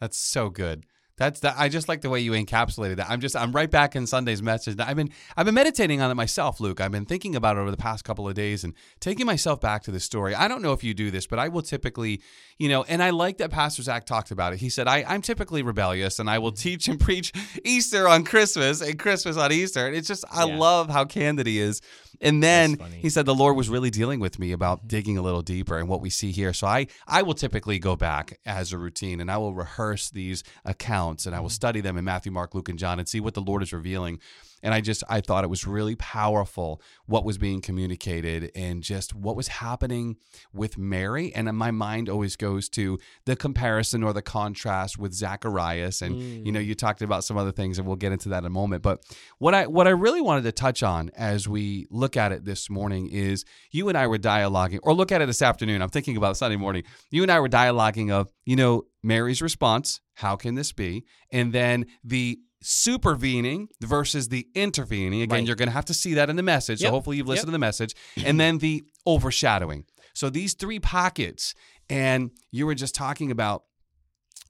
That's 0.00 0.16
so 0.18 0.50
good. 0.50 0.84
That's 1.16 1.40
that. 1.40 1.54
I 1.56 1.68
just 1.68 1.88
like 1.88 2.00
the 2.00 2.10
way 2.10 2.18
you 2.18 2.32
encapsulated 2.32 2.96
that. 2.96 3.08
I'm 3.08 3.20
just 3.20 3.36
I'm 3.36 3.52
right 3.52 3.70
back 3.70 3.94
in 3.94 4.04
Sunday's 4.04 4.42
message. 4.42 4.76
I've 4.80 4.96
been 4.96 5.10
I've 5.36 5.46
been 5.46 5.54
meditating 5.54 6.00
on 6.00 6.10
it 6.10 6.14
myself, 6.14 6.58
Luke. 6.58 6.80
I've 6.80 6.90
been 6.90 7.04
thinking 7.04 7.36
about 7.36 7.56
it 7.56 7.60
over 7.60 7.70
the 7.70 7.76
past 7.76 8.04
couple 8.04 8.28
of 8.28 8.34
days 8.34 8.64
and 8.64 8.74
taking 8.98 9.24
myself 9.24 9.60
back 9.60 9.84
to 9.84 9.92
the 9.92 10.00
story. 10.00 10.34
I 10.34 10.48
don't 10.48 10.60
know 10.60 10.72
if 10.72 10.82
you 10.82 10.92
do 10.92 11.12
this, 11.12 11.28
but 11.28 11.38
I 11.38 11.48
will 11.48 11.62
typically, 11.62 12.20
you 12.58 12.68
know, 12.68 12.82
and 12.84 13.00
I 13.00 13.10
like 13.10 13.38
that 13.38 13.52
Pastor 13.52 13.82
Zach 13.82 14.06
talked 14.06 14.32
about 14.32 14.54
it. 14.54 14.58
He 14.58 14.68
said 14.68 14.88
I 14.88 15.04
I'm 15.06 15.22
typically 15.22 15.62
rebellious 15.62 16.18
and 16.18 16.28
I 16.28 16.40
will 16.40 16.50
mm-hmm. 16.50 16.62
teach 16.62 16.88
and 16.88 16.98
preach 16.98 17.32
Easter 17.64 18.08
on 18.08 18.24
Christmas 18.24 18.80
and 18.80 18.98
Christmas 18.98 19.36
on 19.36 19.52
Easter. 19.52 19.86
And 19.86 19.94
it's 19.94 20.08
just 20.08 20.24
I 20.32 20.46
Yeah. 20.46 20.58
love 20.58 20.90
how 20.90 21.04
candid 21.04 21.46
he 21.46 21.60
is. 21.60 21.80
And 22.20 22.42
then 22.42 22.78
he 23.00 23.10
said 23.10 23.26
the 23.26 23.34
Lord 23.34 23.56
was 23.56 23.68
really 23.68 23.90
dealing 23.90 24.18
with 24.18 24.38
me 24.38 24.52
about 24.52 24.88
digging 24.88 25.18
a 25.18 25.22
little 25.22 25.42
deeper 25.42 25.78
and 25.78 25.88
what 25.88 26.00
we 26.00 26.10
see 26.10 26.32
here. 26.32 26.52
So 26.52 26.66
I 26.66 26.88
I 27.06 27.22
will 27.22 27.34
typically 27.34 27.78
go 27.78 27.94
back 27.94 28.40
as 28.44 28.72
a 28.72 28.78
routine 28.78 29.20
and 29.20 29.30
I 29.30 29.36
will 29.36 29.54
rehearse 29.54 30.10
these 30.10 30.42
accounts 30.64 31.03
and 31.10 31.34
I 31.34 31.40
will 31.40 31.48
mm-hmm. 31.48 31.52
study 31.52 31.80
them 31.80 31.96
in 31.96 32.04
Matthew, 32.04 32.32
Mark, 32.32 32.54
Luke, 32.54 32.68
and 32.68 32.78
John 32.78 32.98
and 32.98 33.08
see 33.08 33.20
what 33.20 33.34
the 33.34 33.40
Lord 33.40 33.62
is 33.62 33.72
revealing. 33.72 34.20
And 34.64 34.72
I 34.72 34.80
just 34.80 35.04
I 35.10 35.20
thought 35.20 35.44
it 35.44 35.50
was 35.50 35.66
really 35.66 35.94
powerful 35.94 36.80
what 37.04 37.22
was 37.22 37.36
being 37.36 37.60
communicated 37.60 38.50
and 38.54 38.82
just 38.82 39.14
what 39.14 39.36
was 39.36 39.48
happening 39.48 40.16
with 40.54 40.78
Mary. 40.78 41.34
And 41.34 41.54
my 41.54 41.70
mind 41.70 42.08
always 42.08 42.34
goes 42.34 42.70
to 42.70 42.98
the 43.26 43.36
comparison 43.36 44.02
or 44.02 44.14
the 44.14 44.22
contrast 44.22 44.98
with 44.98 45.12
Zacharias. 45.12 46.00
And 46.00 46.18
you 46.46 46.50
know, 46.50 46.60
mm. 46.60 46.64
you 46.64 46.74
talked 46.74 47.02
about 47.02 47.24
some 47.24 47.36
other 47.36 47.52
things, 47.52 47.78
and 47.78 47.86
we'll 47.86 47.96
get 47.96 48.12
into 48.12 48.30
that 48.30 48.38
in 48.38 48.46
a 48.46 48.50
moment. 48.50 48.82
But 48.82 49.04
what 49.36 49.52
I 49.52 49.66
what 49.66 49.86
I 49.86 49.90
really 49.90 50.22
wanted 50.22 50.44
to 50.44 50.52
touch 50.52 50.82
on 50.82 51.10
as 51.14 51.46
we 51.46 51.86
look 51.90 52.16
at 52.16 52.32
it 52.32 52.46
this 52.46 52.70
morning 52.70 53.10
is 53.10 53.44
you 53.70 53.90
and 53.90 53.98
I 53.98 54.06
were 54.06 54.18
dialoguing, 54.18 54.78
or 54.82 54.94
look 54.94 55.12
at 55.12 55.20
it 55.20 55.26
this 55.26 55.42
afternoon. 55.42 55.82
I'm 55.82 55.90
thinking 55.90 56.16
about 56.16 56.38
Sunday 56.38 56.56
morning. 56.56 56.84
You 57.10 57.22
and 57.22 57.30
I 57.30 57.38
were 57.38 57.50
dialoguing 57.50 58.10
of, 58.10 58.32
you 58.44 58.56
know, 58.56 58.84
Mary's 59.02 59.40
response, 59.42 60.00
how 60.14 60.36
can 60.36 60.54
this 60.54 60.72
be? 60.72 61.04
And 61.32 61.52
then 61.52 61.86
the 62.02 62.38
supervening 62.62 63.68
versus 63.82 64.28
the 64.28 64.46
intervening. 64.54 65.22
Again, 65.22 65.38
Right. 65.40 65.46
you're 65.46 65.56
going 65.56 65.68
to 65.68 65.72
have 65.74 65.84
to 65.86 65.94
see 65.94 66.14
that 66.14 66.30
in 66.30 66.36
the 66.36 66.42
message. 66.42 66.80
So 66.80 66.90
hopefully 66.90 67.16
you've 67.18 67.28
listened 67.28 67.46
Yep. 67.46 67.48
to 67.48 67.52
the 67.52 67.58
message. 67.58 67.94
And 68.24 68.40
then 68.40 68.58
the 68.58 68.84
overshadowing. 69.06 69.84
So 70.14 70.30
these 70.30 70.54
three 70.54 70.78
pockets, 70.80 71.54
and 71.90 72.30
you 72.50 72.66
were 72.66 72.74
just 72.74 72.94
talking 72.94 73.30
about 73.30 73.64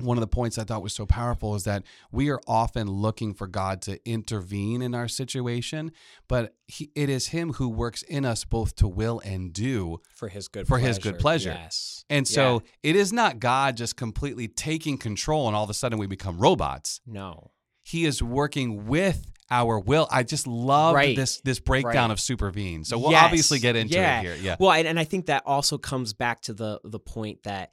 one 0.00 0.16
of 0.16 0.20
the 0.20 0.26
points 0.26 0.58
I 0.58 0.64
thought 0.64 0.82
was 0.82 0.92
so 0.92 1.06
powerful 1.06 1.54
is 1.54 1.64
that 1.64 1.84
we 2.10 2.28
are 2.28 2.40
often 2.48 2.90
looking 2.90 3.32
for 3.32 3.46
God 3.46 3.80
to 3.82 4.00
intervene 4.08 4.82
in 4.82 4.94
our 4.94 5.06
situation, 5.06 5.92
but 6.28 6.54
he, 6.66 6.90
it 6.96 7.08
is 7.08 7.28
Him 7.28 7.52
who 7.54 7.68
works 7.68 8.02
in 8.02 8.24
us 8.24 8.44
both 8.44 8.74
to 8.76 8.88
will 8.88 9.20
and 9.24 9.52
do. 9.52 10.00
for 10.14 10.28
his 10.28 10.48
good 10.48 10.66
For 10.66 10.78
his 10.78 10.98
good 10.98 11.18
pleasure. 11.18 11.50
Yes. 11.50 12.04
And 12.10 12.26
so 12.26 12.62
it 12.82 12.96
is 12.96 13.12
not 13.12 13.38
God 13.38 13.76
just 13.76 13.96
completely 13.96 14.48
taking 14.48 14.98
control 14.98 15.46
and 15.46 15.54
all 15.56 15.64
of 15.64 15.70
a 15.70 15.74
sudden 15.74 15.98
we 15.98 16.06
become 16.06 16.38
robots. 16.38 17.00
no. 17.06 17.50
He 17.86 18.06
is 18.06 18.22
working 18.22 18.86
with 18.86 19.30
our 19.50 19.78
will. 19.78 20.08
I 20.10 20.22
just 20.22 20.46
love 20.46 20.94
Right. 20.94 21.14
this 21.14 21.42
this 21.42 21.60
breakdown 21.60 22.08
Right. 22.08 22.10
of 22.12 22.18
supervene. 22.18 22.82
So 22.82 22.98
we'll 22.98 23.10
Yes. 23.10 23.24
obviously 23.24 23.58
get 23.58 23.76
into 23.76 23.92
yeah. 23.94 24.20
it 24.20 24.24
here. 24.24 24.36
Yeah. 24.36 24.56
Well, 24.58 24.72
and, 24.72 24.88
and 24.88 24.98
I 24.98 25.04
think 25.04 25.26
that 25.26 25.42
also 25.44 25.76
comes 25.76 26.14
back 26.14 26.40
to 26.42 26.54
the 26.54 26.80
the 26.82 26.98
point 26.98 27.42
that 27.42 27.72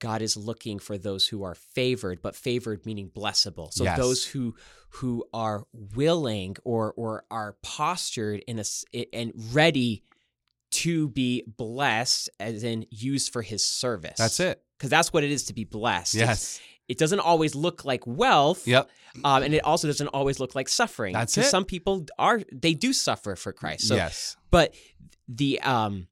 God 0.00 0.22
is 0.22 0.36
looking 0.36 0.78
for 0.78 0.98
those 0.98 1.28
who 1.28 1.42
are 1.44 1.54
favored, 1.54 2.20
but 2.22 2.34
favored 2.36 2.84
meaning 2.84 3.08
blessable. 3.10 3.72
So 3.72 3.84
Yes. 3.84 3.96
those 3.98 4.24
who 4.24 4.54
who 4.90 5.24
are 5.32 5.64
willing 5.72 6.56
or 6.64 6.92
or 6.96 7.24
are 7.30 7.56
postured 7.62 8.40
in 8.46 8.58
a 8.60 8.64
and 9.12 9.32
ready 9.52 10.02
to 10.72 11.08
be 11.08 11.44
blessed, 11.56 12.28
as 12.40 12.64
in 12.64 12.84
used 12.90 13.32
for 13.32 13.42
His 13.42 13.64
service. 13.64 14.18
That's 14.18 14.40
it. 14.40 14.60
Because 14.76 14.90
that's 14.90 15.12
what 15.12 15.22
it 15.24 15.30
is 15.30 15.44
to 15.44 15.54
be 15.54 15.64
blessed. 15.64 16.14
It's- 16.16 16.28
Yes. 16.28 16.60
It 16.86 16.98
doesn't 16.98 17.20
always 17.20 17.54
look 17.54 17.86
like 17.86 18.06
wealth. 18.06 18.66
Yep. 18.68 18.90
Um, 19.24 19.42
and 19.42 19.54
it 19.54 19.64
also 19.64 19.86
doesn't 19.86 20.08
always 20.08 20.38
look 20.38 20.54
like 20.54 20.68
suffering. 20.68 21.14
That's 21.14 21.38
it. 21.38 21.44
Some 21.44 21.64
people 21.64 22.04
are 22.18 22.42
they 22.52 22.74
do 22.74 22.92
suffer 22.92 23.36
for 23.36 23.54
Christ. 23.54 23.88
So 23.88 23.94
yes. 23.94 24.36
but 24.50 24.74
the 25.26 25.60
um 25.60 26.08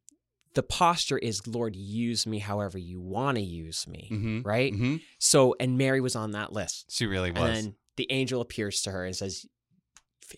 the 0.55 0.63
posture 0.63 1.19
is 1.19 1.47
lord 1.47 1.75
use 1.77 2.27
me 2.27 2.39
however 2.39 2.79
you 2.79 3.01
want 3.01 3.37
to 3.37 3.43
use 3.43 3.87
me 3.87 4.09
Mhm. 4.13 4.45
right 4.45 4.73
hmm 4.75 4.97
so 5.19 5.55
and 5.61 5.79
mary 5.79 6.01
was 6.01 6.15
on 6.17 6.33
that 6.33 6.53
list 6.53 6.87
She 6.91 7.07
really 7.07 7.31
was. 7.31 7.41
and 7.43 7.55
then 7.57 7.75
the 7.97 8.07
angel 8.11 8.41
appears 8.41 8.83
to 8.83 8.91
her 8.91 9.05
and 9.05 9.15
says 9.17 9.47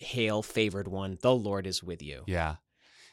hail 0.01 0.41
favored 0.41 0.87
one 0.87 1.17
the 1.21 1.33
lord 1.33 1.65
is 1.67 1.83
with 1.83 2.01
you 2.01 2.23
Yeah. 2.27 2.55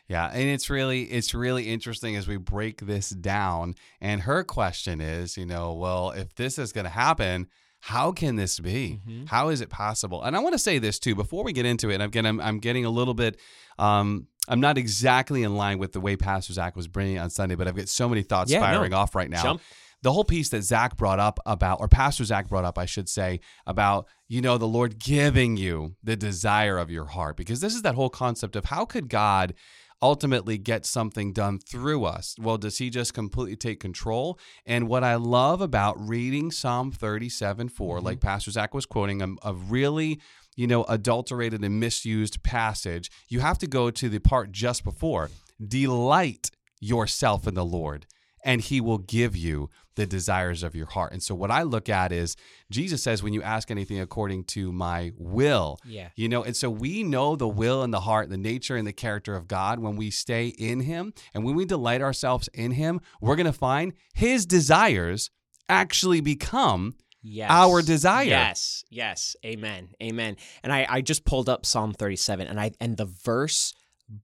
Yeah, 0.09 0.27
and 0.27 0.43
it's 0.43 0.69
really 0.69 1.05
it's 1.05 1.33
really 1.33 1.69
interesting 1.69 2.17
as 2.17 2.27
we 2.27 2.37
break 2.37 2.81
this 2.85 3.09
down. 3.11 3.77
And 4.01 4.23
her 4.23 4.43
question 4.45 5.01
is, 5.01 5.37
you 5.39 5.47
know, 5.47 5.73
well, 5.75 6.11
if 6.11 6.35
this 6.35 6.59
is 6.59 6.73
going 6.73 6.85
to 6.85 6.91
happen, 6.91 7.47
how 7.81 8.13
can 8.13 8.37
this 8.37 8.59
be? 8.59 9.01
Mhm. 9.09 9.29
How 9.29 9.49
is 9.49 9.61
it 9.61 9.71
possible? 9.71 10.23
And 10.23 10.37
I 10.37 10.41
want 10.41 10.53
to 10.55 10.59
say 10.59 10.79
this 10.79 10.99
too 10.99 11.15
before 11.15 11.45
we 11.45 11.53
get 11.53 11.65
into 11.67 11.89
it. 11.89 11.95
And 11.95 12.03
again, 12.03 12.27
I'm 12.27 12.41
I'm 12.41 12.59
getting 12.59 12.85
a 12.85 12.91
little 12.91 13.15
bit 13.15 13.39
um 13.79 14.27
I'm 14.49 14.61
not 14.61 14.77
exactly 14.77 15.43
in 15.45 15.57
line 15.57 15.79
with 15.79 15.93
the 15.93 16.01
way 16.01 16.17
Pastor 16.17 16.53
Zach 16.53 16.75
was 16.77 16.89
bringing 16.89 17.19
on 17.19 17.31
Sunday, 17.31 17.55
but 17.55 17.69
I've 17.69 17.77
got 17.77 17.89
so 17.89 18.09
many 18.09 18.23
thoughts 18.23 18.51
Yeah, 18.51 18.59
no. 18.59 18.67
firing 18.67 18.93
off 18.93 19.15
right 19.15 19.31
now 19.31 19.43
Jump. 19.43 19.63
the 20.03 20.13
whole 20.13 20.25
piece 20.25 20.49
that 20.49 20.63
Zach 20.63 20.97
brought 20.97 21.21
up 21.21 21.39
about, 21.47 21.81
or 21.81 21.89
Pastor 21.89 22.25
Zach 22.25 22.49
brought 22.49 22.65
up, 22.65 22.77
I 22.77 22.87
should 22.87 23.09
say, 23.09 23.41
about, 23.67 24.09
you 24.29 24.41
know, 24.41 24.59
the 24.59 24.67
Lord 24.67 24.99
giving 24.99 25.57
you 25.57 25.95
the 26.03 26.17
desire 26.17 26.79
of 26.79 26.91
your 26.91 27.07
heart. 27.07 27.37
Because 27.37 27.61
this 27.61 27.75
is 27.75 27.83
that 27.83 27.95
whole 27.95 28.11
concept 28.11 28.57
of 28.57 28.67
how 28.67 28.85
could 28.85 29.09
God 29.09 29.55
ultimately 30.03 30.59
get 30.59 30.85
something 30.85 31.33
done 31.33 31.61
through 31.61 32.05
us? 32.05 32.35
Well, 32.39 32.59
does 32.59 32.79
he 32.79 32.91
just 32.91 33.15
completely 33.15 33.55
take 33.55 33.79
control? 33.79 34.39
And 34.67 34.89
what 34.89 35.05
I 35.05 35.15
love 35.15 35.61
about 35.61 35.97
reading 36.01 36.51
Psalm 36.51 36.91
37 36.91 37.69
4, 37.69 37.97
mm-hmm. 37.97 38.05
like 38.05 38.21
Pastor 38.21 38.51
Zach 38.51 38.75
was 38.75 38.85
quoting, 38.85 39.23
a, 39.23 39.29
a 39.45 39.55
really 39.55 40.21
you 40.57 40.67
know, 40.67 40.85
adulterated 40.85 41.65
and 41.65 41.81
misused 41.81 42.43
passage, 42.43 43.11
you 43.29 43.41
have 43.41 43.59
to 43.59 43.67
go 43.67 43.91
to 43.91 44.09
the 44.09 44.19
part 44.19 44.53
just 44.53 44.85
before. 44.85 45.31
Delight 45.67 46.51
yourself 46.81 47.47
in 47.47 47.55
the 47.55 47.65
Lord, 47.65 48.07
and 48.45 48.61
he 48.61 48.81
will 48.81 48.99
give 48.99 49.37
you 49.37 49.71
the 49.95 50.07
desires 50.07 50.63
of 50.63 50.75
your 50.75 50.87
heart. 50.87 51.13
And 51.13 51.23
so, 51.23 51.35
what 51.35 51.51
I 51.51 51.63
look 51.63 51.89
at 51.89 52.13
is 52.13 52.37
Jesus 52.71 53.03
says, 53.03 53.23
when 53.23 53.33
you 53.33 53.43
ask 53.43 53.71
anything 53.71 54.01
according 54.01 54.45
to 54.45 54.73
my 54.73 55.13
will, 55.17 55.79
yeah 55.85 56.09
you 56.17 56.29
know, 56.29 56.43
and 56.43 56.57
so 56.57 56.71
we 56.71 57.03
know 57.03 57.37
the 57.37 57.49
will 57.49 57.83
and 57.83 57.93
the 57.93 58.01
heart, 58.01 58.31
the 58.31 58.37
nature 58.37 58.77
and 58.77 58.87
the 58.87 58.93
character 58.93 59.35
of 59.35 59.49
God 59.49 59.79
when 59.79 59.97
we 59.97 60.11
stay 60.11 60.49
in 60.49 60.81
Him. 60.81 61.13
And 61.35 61.45
when 61.45 61.55
we 61.55 61.65
delight 61.65 62.03
ourselves 62.03 62.49
in 62.55 62.73
Him, 62.73 63.01
we're 63.21 63.37
going 63.37 63.47
to 63.47 63.53
find 63.53 63.93
His 64.15 64.47
desires 64.47 65.31
actually 65.69 66.21
become 66.21 66.95
yes 67.23 67.51
our 67.51 67.83
desire. 67.83 68.25
yes 68.25 68.85
yes 68.91 69.37
amen 69.45 69.89
amen 70.03 70.37
and 70.63 70.73
i 70.73 70.87
i 70.89 71.01
just 71.01 71.25
pulled 71.25 71.49
up 71.49 71.65
psalm 71.65 71.93
37 71.93 72.47
and 72.49 72.61
i 72.61 72.71
and 72.81 72.97
the 72.97 73.05
verse 73.07 73.75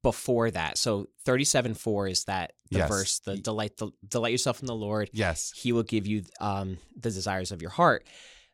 before 0.02 0.50
that 0.50 0.76
so 0.76 1.08
37 1.24 1.74
4 1.74 2.08
is 2.08 2.24
that 2.24 2.52
the 2.70 2.78
Yes. 2.78 2.88
verse 2.88 3.18
the 3.20 3.36
delight 3.36 3.76
the, 3.78 3.90
delight 4.06 4.32
yourself 4.32 4.60
in 4.60 4.66
the 4.66 4.74
lord 4.74 5.08
yes. 5.12 5.52
he 5.56 5.72
will 5.72 5.82
give 5.84 6.06
you 6.06 6.24
um, 6.40 6.78
the 6.94 7.10
desires 7.10 7.52
of 7.52 7.62
your 7.62 7.70
heart. 7.70 8.04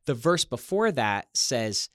The 0.06 0.14
verse 0.14 0.44
before 0.44 0.92
that 0.92 1.28
says, 1.34 1.88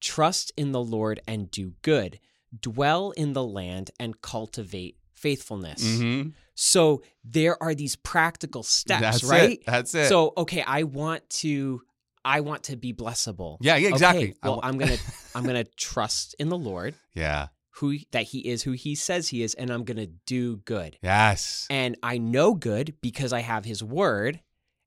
Trust 0.00 0.52
in 0.56 0.70
the 0.72 0.80
Lord 0.82 1.18
and 1.26 1.50
do 1.50 1.72
good, 1.82 2.20
dwell 2.58 3.10
in 3.10 3.32
the 3.32 3.42
land 3.42 3.90
and 3.98 4.20
cultivate 4.22 4.96
faithfulness. 5.14 5.82
Mm-hmm. 5.84 6.28
So 6.54 7.02
there 7.24 7.60
are 7.60 7.74
these 7.74 7.96
practical 7.96 8.62
steps, 8.62 9.00
That's 9.00 9.24
right? 9.24 9.50
it. 9.52 9.66
That's 9.66 9.94
it. 9.96 10.08
So 10.08 10.32
okay, 10.38 10.62
I 10.62 10.84
want 10.84 11.28
to 11.40 11.82
I 12.26 12.40
want 12.40 12.64
to 12.64 12.76
be 12.76 12.92
blessable. 12.92 13.58
yeah, 13.60 13.76
yeah, 13.76 13.90
exactly. 13.90 14.30
Okay, 14.30 14.38
well, 14.42 14.58
I'm 14.62 14.76
gonna 14.78 14.96
I'm 15.34 15.44
gonna 15.44 15.64
trust 15.76 16.34
in 16.40 16.48
the 16.48 16.58
Lord, 16.58 16.96
yeah. 17.14 17.48
who 17.76 17.98
that 18.10 18.24
He 18.24 18.40
is 18.40 18.64
who 18.64 18.72
He 18.72 18.96
says 18.96 19.28
He 19.28 19.44
is, 19.44 19.54
and 19.54 19.70
I'm 19.70 19.84
gonna 19.84 20.08
do 20.26 20.56
good. 20.56 20.98
Yes. 21.02 21.68
and 21.70 21.96
I 22.02 22.18
know 22.18 22.54
good 22.54 22.94
because 23.00 23.32
I 23.32 23.40
have 23.40 23.64
his 23.64 23.82
word. 23.82 24.40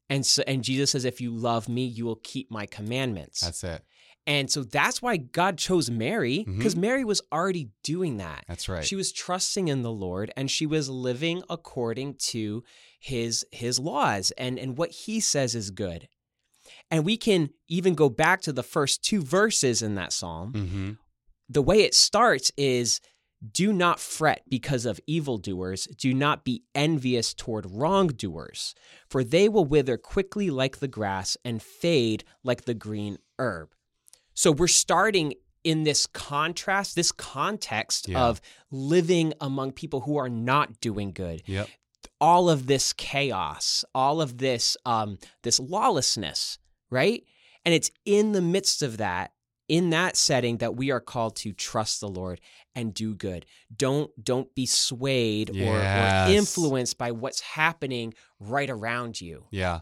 And 0.10 0.26
so 0.26 0.44
and 0.48 0.64
Jesus 0.64 0.92
says 0.92 1.06
if 1.06 1.22
you 1.22 1.32
love 1.32 1.70
me, 1.70 1.86
you 1.86 2.06
will 2.06 2.20
keep 2.24 2.52
my 2.52 2.66
commandments. 2.66 3.40
That's 3.40 3.64
it. 3.64 3.84
and 4.28 4.52
so 4.52 4.64
that's 4.64 5.02
why 5.02 5.16
God 5.16 5.58
chose 5.58 5.90
Mary 5.90 6.40
mm-hmm. 6.40 6.58
because 6.58 6.76
Mary 6.76 7.06
was 7.06 7.22
already 7.32 7.70
doing 7.84 8.18
that. 8.18 8.44
That's 8.50 8.68
right. 8.68 8.84
She 8.84 8.98
was 8.98 9.14
trusting 9.14 9.70
in 9.70 9.82
the 9.82 9.92
Lord 9.92 10.30
and 10.36 10.52
she 10.52 10.66
was 10.66 10.90
living 10.90 11.42
according 11.50 12.16
to 12.32 12.64
his 13.00 13.46
his 13.52 13.80
laws 13.80 14.32
and 14.38 14.60
and 14.60 14.78
what 14.78 14.92
he 14.92 15.22
says 15.22 15.56
is 15.56 15.72
good. 15.72 16.10
And 16.92 17.06
we 17.06 17.18
can 17.18 17.52
even 17.68 17.94
go 17.96 18.10
back 18.10 18.42
to 18.42 18.54
the 18.54 18.64
first 18.64 19.04
two 19.04 19.22
verses 19.22 19.82
in 19.82 19.96
that 19.96 20.12
psalm 20.14 20.54
mm-hmm. 20.54 20.92
the 21.48 21.62
way 21.62 21.82
it 21.82 21.94
starts 21.94 22.52
is 22.58 23.00
do 23.54 23.72
not 23.72 24.00
fret 24.00 24.42
because 24.50 24.86
of 24.86 25.00
evildoers, 25.08 25.86
do 25.98 26.14
not 26.14 26.44
be 26.44 26.64
envious 26.76 27.34
toward 27.34 27.66
wrongdoers, 27.72 28.76
for 29.10 29.24
they 29.24 29.48
will 29.48 29.64
wither 29.66 29.98
quickly 29.98 30.50
like 30.50 30.80
the 30.80 30.88
grass 30.88 31.38
and 31.46 31.62
fade 31.62 32.24
like 32.44 32.66
the 32.66 32.74
green 32.74 33.18
herb. 33.38 33.70
So 34.34 34.52
we're 34.52 34.68
starting 34.68 35.36
in 35.64 35.84
this 35.84 36.06
contrast, 36.06 36.96
this 36.96 37.12
context 37.12 38.08
Yeah. 38.08 38.24
of 38.26 38.42
living 38.72 39.34
among 39.40 39.72
people 39.74 40.02
who 40.02 40.18
are 40.18 40.30
not 40.30 40.80
doing 40.82 41.12
good. 41.12 41.42
Yep. 41.46 41.70
All 42.22 42.50
of 42.50 42.68
this 42.68 42.92
chaos, 42.94 43.86
all 43.96 44.22
of 44.22 44.38
this 44.38 44.76
um 44.86 45.18
this 45.44 45.60
lawlessness, 45.60 46.58
right? 46.90 47.24
And 47.66 47.74
it's 47.74 47.92
in 48.06 48.32
the 48.32 48.42
midst 48.42 48.82
of 48.82 48.98
that, 48.98 49.34
in 49.68 49.92
that 49.92 50.16
setting, 50.16 50.58
that 50.58 50.76
we 50.76 50.92
are 50.92 51.00
called 51.00 51.36
to 51.38 51.54
trust 51.54 52.00
the 52.00 52.08
Lord 52.08 52.42
and 52.76 52.94
do 52.94 53.14
good. 53.14 53.46
Don't 53.76 54.12
don't 54.24 54.54
be 54.56 54.66
swayed 54.66 55.50
or, 55.52 55.78
or 55.78 56.30
influenced 56.30 56.98
by 56.98 57.12
what's 57.12 57.42
happening 57.42 58.14
right 58.40 58.70
around 58.70 59.22
you. 59.22 59.46
Yeah. 59.52 59.82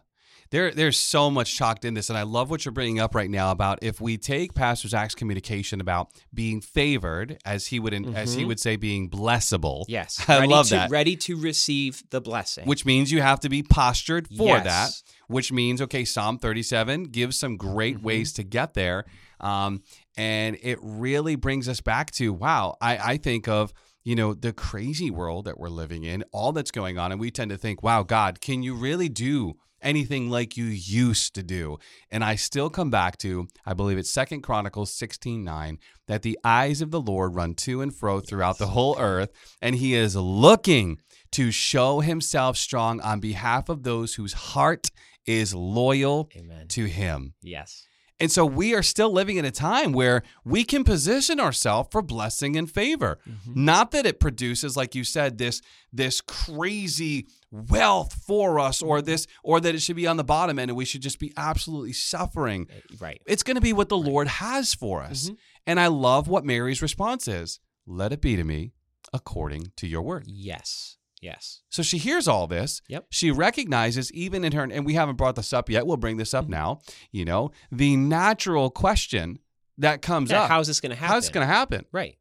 There, 0.50 0.72
there's 0.72 0.98
so 0.98 1.30
much 1.30 1.56
chalked 1.56 1.84
in 1.84 1.94
this, 1.94 2.10
and 2.10 2.18
I 2.18 2.24
love 2.24 2.50
what 2.50 2.63
you're 2.63 2.72
bringing 2.72 3.00
up 3.00 3.16
right 3.16 3.30
now 3.30 3.51
about 3.51 3.80
if 3.82 4.00
we 4.00 4.18
take 4.18 4.54
Pastor 4.54 4.88
Zach's 4.88 5.13
communication 5.16 5.82
about 5.82 6.10
being 6.34 6.62
favored, 6.62 7.38
as 7.46 7.68
he 7.68 7.80
would, 7.80 7.94
as 8.16 8.34
he 8.36 8.44
Mhm. 8.44 8.48
would 8.48 8.60
say, 8.60 8.75
being 8.77 9.10
blessable. 9.10 9.84
Yes. 9.88 10.24
I 10.30 10.39
ready 10.39 10.48
love 10.54 10.68
to, 10.70 10.75
that. 10.75 10.89
Ready 10.89 11.16
to 11.18 11.36
receive 11.38 12.01
the 12.12 12.22
blessing. 12.22 12.66
Which 12.66 12.86
means 12.86 13.12
you 13.12 13.22
have 13.22 13.42
to 13.42 13.50
be 13.50 13.62
postured 13.62 14.27
for 14.30 14.48
Yes. 14.48 14.63
that. 14.63 15.12
Which 15.27 15.51
means, 15.51 15.82
okay, 15.82 16.06
Psalm 16.06 16.38
37 16.39 17.04
gives 17.06 17.38
some 17.38 17.58
great 17.58 17.98
Mhm. 17.98 18.04
ways 18.04 18.34
to 18.34 18.44
get 18.44 18.74
there, 18.74 19.06
um, 19.42 19.82
and 20.16 20.58
it 20.62 20.80
really 20.82 21.36
brings 21.36 21.68
us 21.68 21.82
back 21.82 22.12
to 22.12 22.32
wow. 22.32 22.77
I, 22.82 22.98
I 23.13 23.18
think 23.18 23.48
of 23.48 23.74
you 24.06 24.16
know 24.16 24.34
the 24.34 24.54
crazy 24.54 25.12
world 25.12 25.44
that 25.44 25.60
we're 25.60 25.68
living 25.68 26.06
in, 26.06 26.24
all 26.32 26.54
that's 26.54 26.72
going 26.72 26.98
on, 26.98 27.12
and 27.12 27.20
we 27.20 27.30
tend 27.30 27.51
to 27.51 27.58
think, 27.58 27.84
wow, 27.84 28.04
God, 28.04 28.39
can 28.39 28.63
you 28.63 28.74
really 28.74 29.10
do? 29.10 29.56
Anything 29.81 30.29
like 30.29 30.57
you 30.57 30.65
used 30.65 31.34
to 31.36 31.43
do. 31.43 31.77
And 32.12 32.24
I 32.24 32.36
still 32.36 32.69
come 32.69 32.89
back 32.89 33.17
to, 33.19 33.48
I 33.65 33.74
believe 33.74 33.98
it's 33.98 34.10
Second 34.10 34.41
Chronicles 34.41 34.91
16 34.93 35.43
9, 35.43 35.79
that 36.07 36.22
the 36.22 36.38
eyes 36.43 36.81
of 36.81 36.91
the 36.91 37.01
Lord 37.01 37.36
run 37.36 37.53
to 37.55 37.81
and 37.81 37.93
fro 37.93 38.19
throughout 38.19 38.57
the 38.57 38.67
whole 38.67 38.98
earth, 39.00 39.31
and 39.62 39.75
he 39.75 39.93
is 39.93 40.15
looking 40.15 41.00
to 41.31 41.51
show 41.51 42.00
himself 42.00 42.57
strong 42.57 43.01
on 43.01 43.19
behalf 43.19 43.69
of 43.69 43.84
those 43.84 44.15
whose 44.15 44.34
heart 44.34 44.89
is 45.25 45.53
loyal 45.53 46.29
Amen. 46.36 46.67
to 46.69 46.86
him. 46.86 47.34
Yes. 47.41 47.87
And 48.19 48.31
so 48.31 48.45
we 48.45 48.74
are 48.74 48.81
still 48.81 49.12
living 49.12 49.38
in 49.38 49.45
a 49.45 49.51
time 49.51 49.91
where 49.91 50.24
we 50.43 50.63
can 50.63 50.83
position 50.83 51.39
ourselves 51.39 51.89
for 51.91 52.01
blessing 52.01 52.55
and 52.55 52.69
favor. 52.69 53.19
Mm-hmm. 53.29 53.65
Not 53.65 53.91
that 53.91 54.07
it 54.07 54.19
produces, 54.19 54.75
like 54.75 54.95
you 54.95 55.03
said, 55.03 55.38
this 55.38 55.62
this 55.93 56.21
crazy 56.21 57.27
wealth 57.51 58.13
for 58.13 58.59
us, 58.59 58.81
or 58.81 59.01
this, 59.01 59.27
or 59.43 59.59
that 59.62 59.74
it 59.75 59.81
should 59.81 59.95
be 59.95 60.07
on 60.07 60.17
the 60.17 60.24
bottom 60.24 60.59
end 60.59 60.69
and 60.71 60.77
we 60.77 60.86
should 60.86 61.01
just 61.01 61.19
be 61.19 61.31
absolutely 61.38 61.93
suffering. 61.93 62.67
Right. 63.00 63.21
It's 63.25 63.43
going 63.43 63.55
to 63.55 63.62
be 63.62 63.74
what 63.74 63.89
the 63.89 63.97
Lord 63.97 64.27
has 64.27 64.74
for 64.74 65.01
us. 65.01 65.29
Mhm. 65.29 65.38
And 65.65 65.79
I 65.79 65.88
love 65.88 66.27
what 66.27 66.43
Mary's 66.43 66.81
response 66.81 67.27
is. 67.27 67.59
Let 67.86 68.12
it 68.12 68.21
be 68.21 68.36
to 68.36 68.43
me 68.43 68.74
according 69.13 69.71
to 69.77 69.88
your 69.88 70.01
word. 70.01 70.25
Yes. 70.27 70.97
Yes. 71.21 71.62
So 71.69 71.81
she 71.83 71.97
hears 71.97 72.27
all 72.27 72.45
this. 72.47 72.81
Yep. 72.89 73.07
She 73.09 73.31
recognizes, 73.31 74.12
even 74.13 74.43
in 74.43 74.51
her, 74.53 74.63
and 74.63 74.86
we 74.86 74.93
haven't 74.93 75.15
brought 75.15 75.36
this 75.36 75.51
up 75.53 75.69
yet. 75.69 75.88
We'll 75.88 75.97
bring 75.97 76.17
this 76.17 76.33
up 76.33 76.45
Mm-hmm. 76.45 76.51
now. 76.53 76.79
You 77.12 77.25
know, 77.25 77.51
the 77.71 77.95
natural 77.97 78.69
question 78.69 79.39
that 79.79 80.01
comes 80.01 80.29
Yeah, 80.31 80.43
up: 80.43 80.50
how's 80.50 80.67
this 80.67 80.79
going 80.79 80.91
to 80.91 80.95
happen? 80.95 81.13
How's 81.13 81.27
it 81.29 81.33
going 81.33 81.47
to 81.47 81.53
happen? 81.53 81.86
Right. 81.91 82.17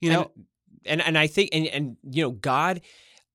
You 0.00 0.10
know, 0.12 0.30
and 0.84 1.00
and 1.00 1.16
I 1.16 1.28
think 1.28 1.50
and 1.52 1.66
and 1.68 1.96
you 2.02 2.24
know 2.24 2.30
God 2.32 2.80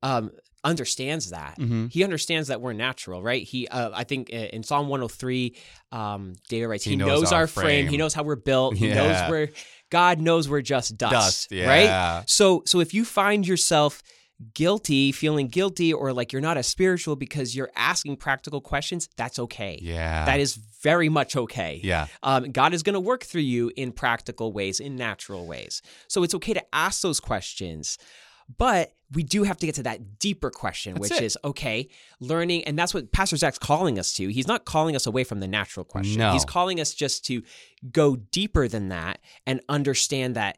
um 0.03 0.31
understands 0.63 1.29
that. 1.29 1.57
Mhm. 1.57 1.89
He 1.91 2.03
understands 2.03 2.49
that 2.49 2.59
we're 2.59 2.73
natural, 2.73 3.23
right? 3.23 3.41
He 3.43 3.67
uh, 3.69 3.91
I 3.93 4.03
think 4.03 4.29
uh, 4.33 4.37
in 4.37 4.63
Psalm 4.63 4.89
103 4.89 5.55
um 5.93 6.33
David 6.49 6.67
writes 6.67 6.83
He 6.83 6.89
he, 6.91 6.95
knows 6.97 7.21
knows, 7.21 7.31
our 7.31 7.41
our 7.41 7.47
frame. 7.47 7.65
frame. 7.65 7.87
he 7.87 7.95
knows 7.97 8.13
how 8.13 8.23
we're 8.23 8.35
built, 8.35 8.75
he 8.75 8.89
Yeah. 8.89 8.95
knows 8.95 9.29
we're 9.29 9.49
God 9.89 10.19
knows 10.19 10.49
we're 10.49 10.61
just 10.61 10.97
dust, 10.97 11.11
dust. 11.13 11.51
Yeah. 11.51 11.67
right? 12.19 12.29
So 12.29 12.63
so 12.65 12.81
if 12.81 12.93
you 12.93 13.05
find 13.05 13.47
yourself 13.47 14.03
guilty, 14.53 15.12
feeling 15.12 15.48
guilty 15.48 15.94
or 15.94 16.13
like 16.13 16.32
you're 16.32 16.41
not 16.41 16.58
as 16.58 16.67
spiritual 16.67 17.15
because 17.15 17.56
you're 17.56 17.72
asking 17.75 18.17
practical 18.17 18.62
questions, 18.62 19.10
that's 19.17 19.39
okay. 19.39 19.79
Yeah. 19.82 20.25
That 20.25 20.39
is 20.39 20.56
very 20.56 21.10
much 21.10 21.36
okay. 21.36 21.82
Yeah. 21.84 22.08
Um, 22.24 22.51
God 22.51 22.74
is 22.74 22.84
going 22.84 22.94
to 22.94 23.00
work 23.00 23.24
through 23.24 23.41
you 23.41 23.72
in 23.75 23.91
practical 23.91 24.53
ways, 24.53 24.79
in 24.79 24.96
natural 24.96 25.48
ways. 25.48 25.82
So 26.08 26.24
it's 26.24 26.36
okay 26.36 26.53
to 26.53 26.63
ask 26.74 27.01
those 27.01 27.20
questions. 27.20 27.98
But 28.58 28.94
we 29.12 29.24
do 29.24 29.44
have 29.44 29.58
to 29.58 29.65
get 29.65 29.75
to 29.75 29.84
that 29.84 30.20
deeper 30.20 30.50
question, 30.50 30.94
That's 30.94 31.10
which 31.10 31.22
it. 31.22 31.25
is 31.25 31.38
okay, 31.44 31.89
learning. 32.20 32.63
And 32.63 32.79
that's 32.79 32.94
what 32.94 33.12
Pastor 33.12 33.36
Zach's 33.36 33.60
calling 33.60 34.00
us 34.00 34.13
to. 34.13 34.27
He's 34.29 34.48
not 34.48 34.63
calling 34.63 34.96
us 34.96 35.06
away 35.06 35.25
from 35.25 35.39
the 35.41 35.48
natural 35.48 35.84
question. 35.84 36.20
No. 36.20 36.32
He's 36.32 36.46
calling 36.46 36.79
us 36.79 36.94
just 36.94 37.25
to 37.25 37.44
go 37.91 38.15
deeper 38.15 38.67
than 38.67 38.89
that 38.89 39.20
and 39.46 39.62
understand 39.67 40.36
that 40.36 40.58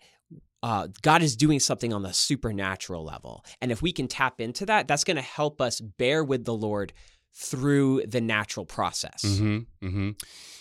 uh, 0.62 0.88
God 1.02 1.22
is 1.22 1.36
doing 1.36 1.60
something 1.60 1.94
on 1.94 2.04
the 2.04 2.14
supernatural 2.14 3.04
level. 3.04 3.46
And 3.62 3.72
if 3.72 3.82
we 3.82 3.92
can 3.92 4.08
tap 4.08 4.42
into 4.42 4.66
that, 4.66 4.88
that's 4.88 5.04
going 5.04 5.18
to 5.18 5.22
help 5.22 5.62
us 5.62 5.80
bear 5.80 6.24
with 6.24 6.46
the 6.46 6.54
Lord 6.54 6.94
through 7.34 8.04
the 8.08 8.22
natural 8.22 8.66
process. 8.66 9.22
hmm 9.24 9.60
hmm 9.82 10.12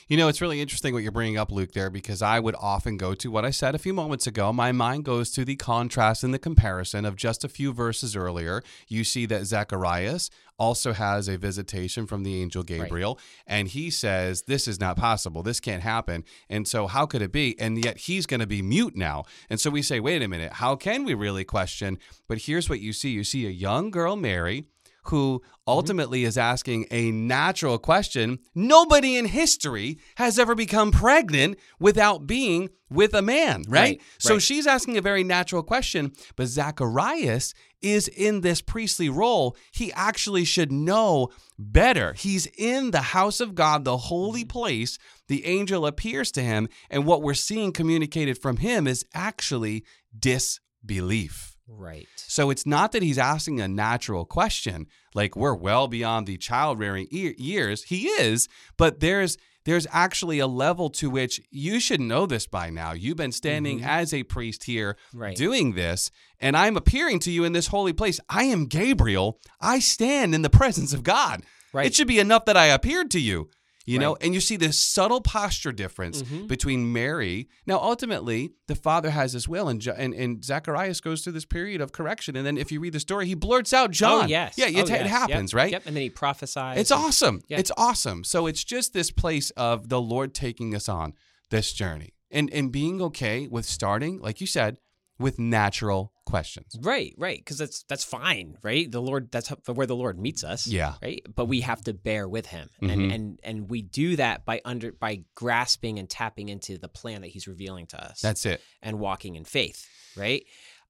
You 0.06 0.16
know, 0.16 0.28
it's 0.28 0.40
really 0.40 0.60
interesting 0.60 0.94
what 0.94 1.02
you're 1.02 1.12
bringing 1.12 1.36
up, 1.36 1.50
Luke, 1.50 1.72
there, 1.72 1.90
because 1.90 2.22
I 2.22 2.40
would 2.40 2.54
often 2.58 2.96
go 2.96 3.14
to 3.14 3.30
what 3.30 3.44
I 3.44 3.50
said 3.50 3.74
a 3.74 3.78
few 3.78 3.92
moments 3.92 4.26
ago. 4.26 4.52
My 4.52 4.72
mind 4.72 5.04
goes 5.04 5.30
to 5.32 5.44
the 5.44 5.56
contrast 5.56 6.24
and 6.24 6.32
the 6.32 6.38
comparison 6.38 7.04
of 7.04 7.16
just 7.16 7.44
a 7.44 7.48
few 7.48 7.72
verses 7.72 8.16
earlier. 8.16 8.62
You 8.86 9.04
see 9.04 9.26
that 9.26 9.44
Zacharias 9.44 10.30
also 10.58 10.92
has 10.92 11.28
a 11.28 11.36
visitation 11.36 12.06
from 12.06 12.22
the 12.24 12.40
angel 12.40 12.62
Gabriel, 12.62 13.18
and 13.46 13.68
he 13.68 13.90
says, 13.90 14.42
This 14.42 14.66
is 14.66 14.80
not 14.80 14.96
possible. 14.96 15.42
This 15.42 15.60
can't 15.60 15.82
happen. 15.82 16.24
And 16.48 16.66
so, 16.66 16.86
how 16.86 17.06
could 17.06 17.22
it 17.22 17.32
be? 17.32 17.58
And 17.60 17.84
yet, 17.84 17.98
he's 17.98 18.26
going 18.26 18.40
to 18.40 18.46
be 18.46 18.62
mute 18.62 18.96
now. 18.96 19.24
And 19.50 19.60
so, 19.60 19.68
we 19.70 19.82
say, 19.82 20.00
Wait 20.00 20.22
a 20.22 20.28
minute, 20.28 20.54
how 20.54 20.74
can 20.76 21.04
we 21.04 21.14
really 21.14 21.44
question? 21.44 21.98
But 22.28 22.38
here's 22.38 22.68
what 22.68 22.80
you 22.80 22.92
see 22.92 23.10
you 23.10 23.24
see 23.24 23.46
a 23.46 23.50
young 23.50 23.90
girl, 23.90 24.16
Mary 24.16 24.64
who 25.08 25.40
mm-hmm. 25.40 25.50
ultimately 25.66 26.24
is 26.24 26.38
asking 26.38 26.86
a 26.90 27.10
natural 27.10 27.78
question. 27.78 28.38
Nobody 28.54 29.16
in 29.16 29.26
history 29.26 29.98
has 30.16 30.38
ever 30.38 30.54
become 30.54 30.90
pregnant 30.90 31.58
without 31.78 32.26
being 32.26 32.70
with 32.90 33.14
a 33.14 33.22
man, 33.22 33.64
right? 33.68 33.78
Right, 33.78 34.00
So 34.18 34.34
right. 34.34 34.42
she's 34.42 34.66
asking 34.66 34.96
a 34.96 35.02
very 35.02 35.24
natural 35.24 35.62
question, 35.62 36.12
but 36.36 36.46
Zacharias 36.46 37.54
is 37.82 38.08
in 38.08 38.40
this 38.40 38.60
priestly 38.60 39.08
role. 39.08 39.56
He 39.72 39.92
actually 39.92 40.44
should 40.44 40.72
know 40.72 41.28
better. 41.58 42.14
He's 42.14 42.46
in 42.58 42.90
the 42.90 43.02
house 43.02 43.40
of 43.40 43.54
God, 43.54 43.84
the 43.84 43.96
holy 43.96 44.42
mm-hmm. 44.42 44.48
place. 44.48 44.98
The 45.28 45.44
angel 45.44 45.86
appears 45.86 46.32
to 46.32 46.42
him, 46.42 46.68
and 46.90 47.04
what 47.04 47.22
we're 47.22 47.34
seeing 47.34 47.72
communicated 47.72 48.38
from 48.38 48.58
him 48.58 48.86
is 48.86 49.04
actually 49.14 49.84
disbelief. 50.18 51.57
Right. 51.68 52.08
So 52.16 52.50
it's 52.50 52.64
not 52.66 52.92
that 52.92 53.02
he's 53.02 53.18
asking 53.18 53.60
a 53.60 53.68
natural 53.68 54.24
question, 54.24 54.86
like 55.14 55.36
we're 55.36 55.54
well 55.54 55.86
beyond 55.86 56.26
the 56.26 56.38
child 56.38 56.78
rearing 56.78 57.06
years. 57.10 57.84
He 57.84 58.06
is, 58.08 58.48
but 58.76 59.00
there's 59.00 59.36
there's 59.64 59.86
actually 59.92 60.38
a 60.38 60.46
level 60.46 60.88
to 60.88 61.10
which 61.10 61.42
you 61.50 61.78
should 61.78 62.00
know 62.00 62.24
this 62.24 62.46
by 62.46 62.70
now. 62.70 62.92
You've 62.92 63.18
been 63.18 63.32
standing 63.32 63.80
Mhm. 63.80 63.86
as 63.86 64.14
a 64.14 64.22
priest 64.22 64.64
here 64.64 64.96
Right. 65.12 65.36
doing 65.36 65.74
this, 65.74 66.10
and 66.40 66.56
I'm 66.56 66.74
appearing 66.78 67.18
to 67.20 67.30
you 67.30 67.44
in 67.44 67.52
this 67.52 67.66
holy 67.66 67.92
place. 67.92 68.18
I 68.30 68.44
am 68.44 68.64
Gabriel. 68.64 69.38
I 69.60 69.78
stand 69.80 70.34
in 70.34 70.40
the 70.40 70.48
presence 70.48 70.94
of 70.94 71.02
God. 71.02 71.42
Right. 71.74 71.84
It 71.86 71.94
should 71.94 72.08
be 72.08 72.18
enough 72.18 72.46
that 72.46 72.56
I 72.56 72.66
appeared 72.66 73.10
to 73.10 73.20
you. 73.20 73.50
You 73.92 73.98
know, 73.98 74.16
and 74.20 74.34
you 74.34 74.40
see 74.40 74.56
this 74.56 74.78
subtle 74.78 75.20
posture 75.20 75.72
difference 75.72 76.22
Mhm. 76.22 76.46
between 76.48 76.92
Mary. 76.92 77.48
Now, 77.66 77.78
ultimately, 77.78 78.52
the 78.66 78.74
father 78.74 79.10
has 79.10 79.32
his 79.32 79.48
will, 79.48 79.68
and, 79.68 79.84
and 79.86 80.12
and 80.14 80.44
Zacharias 80.44 81.00
goes 81.00 81.22
through 81.22 81.32
this 81.32 81.44
period 81.44 81.80
of 81.80 81.92
correction. 81.92 82.36
And 82.36 82.46
then, 82.46 82.58
if 82.58 82.70
you 82.70 82.80
read 82.80 82.92
the 82.92 83.00
story, 83.00 83.26
he 83.26 83.34
blurts 83.34 83.72
out 83.72 83.90
John. 83.90 84.24
Oh, 84.24 84.26
yes. 84.28 84.54
yeah, 84.56 84.66
it, 84.66 84.90
Oh, 84.90 84.94
it 84.94 85.06
happens, 85.06 85.52
Yep. 85.52 85.56
right? 85.56 85.72
Yep. 85.72 85.82
And 85.86 85.96
then 85.96 86.02
he 86.02 86.10
prophesies. 86.10 86.78
It's 86.78 86.90
and- 86.90 87.02
awesome. 87.04 87.42
Yeah. 87.48 87.58
It's 87.58 87.72
awesome. 87.76 88.24
So 88.24 88.46
it's 88.46 88.62
just 88.64 88.92
this 88.92 89.10
place 89.10 89.50
of 89.56 89.88
the 89.88 90.00
Lord 90.00 90.34
taking 90.34 90.74
us 90.74 90.88
on 90.88 91.14
this 91.50 91.72
journey 91.72 92.12
and 92.30 92.50
and 92.52 92.70
being 92.70 93.00
okay 93.00 93.48
with 93.48 93.64
starting, 93.64 94.20
like 94.20 94.40
you 94.40 94.46
said, 94.46 94.78
with 95.18 95.38
natural 95.38 96.12
questions. 96.28 96.76
Right, 96.80 97.14
right, 97.18 97.38
because 97.38 97.58
that's 97.58 97.82
that's 97.84 98.04
fine, 98.04 98.56
right? 98.62 98.90
The 98.90 99.00
Lord, 99.02 99.30
that's 99.32 99.48
how, 99.48 99.56
where 99.72 99.86
the 99.86 99.96
Lord 99.96 100.18
meets 100.18 100.44
us, 100.44 100.66
Yeah. 100.66 100.94
right. 101.02 101.22
But 101.34 101.46
we 101.46 101.62
have 101.62 101.82
to 101.84 101.92
bear 101.94 102.28
with 102.28 102.46
Him, 102.46 102.68
and 102.80 103.12
and 103.12 103.40
and 103.42 103.70
we 103.70 103.82
do 103.82 104.16
that 104.16 104.44
by 104.44 104.60
under 104.64 104.92
by 104.92 105.24
grasping 105.34 105.98
and 105.98 106.08
tapping 106.08 106.48
into 106.48 106.78
the 106.78 106.88
plan 106.88 107.22
that 107.22 107.28
He's 107.28 107.48
revealing 107.48 107.86
to 107.88 107.98
us, 108.02 108.20
That's 108.20 108.44
it. 108.46 108.60
and 108.82 108.98
walking 108.98 109.36
in 109.36 109.44
faith, 109.44 109.86
right? 110.16 110.44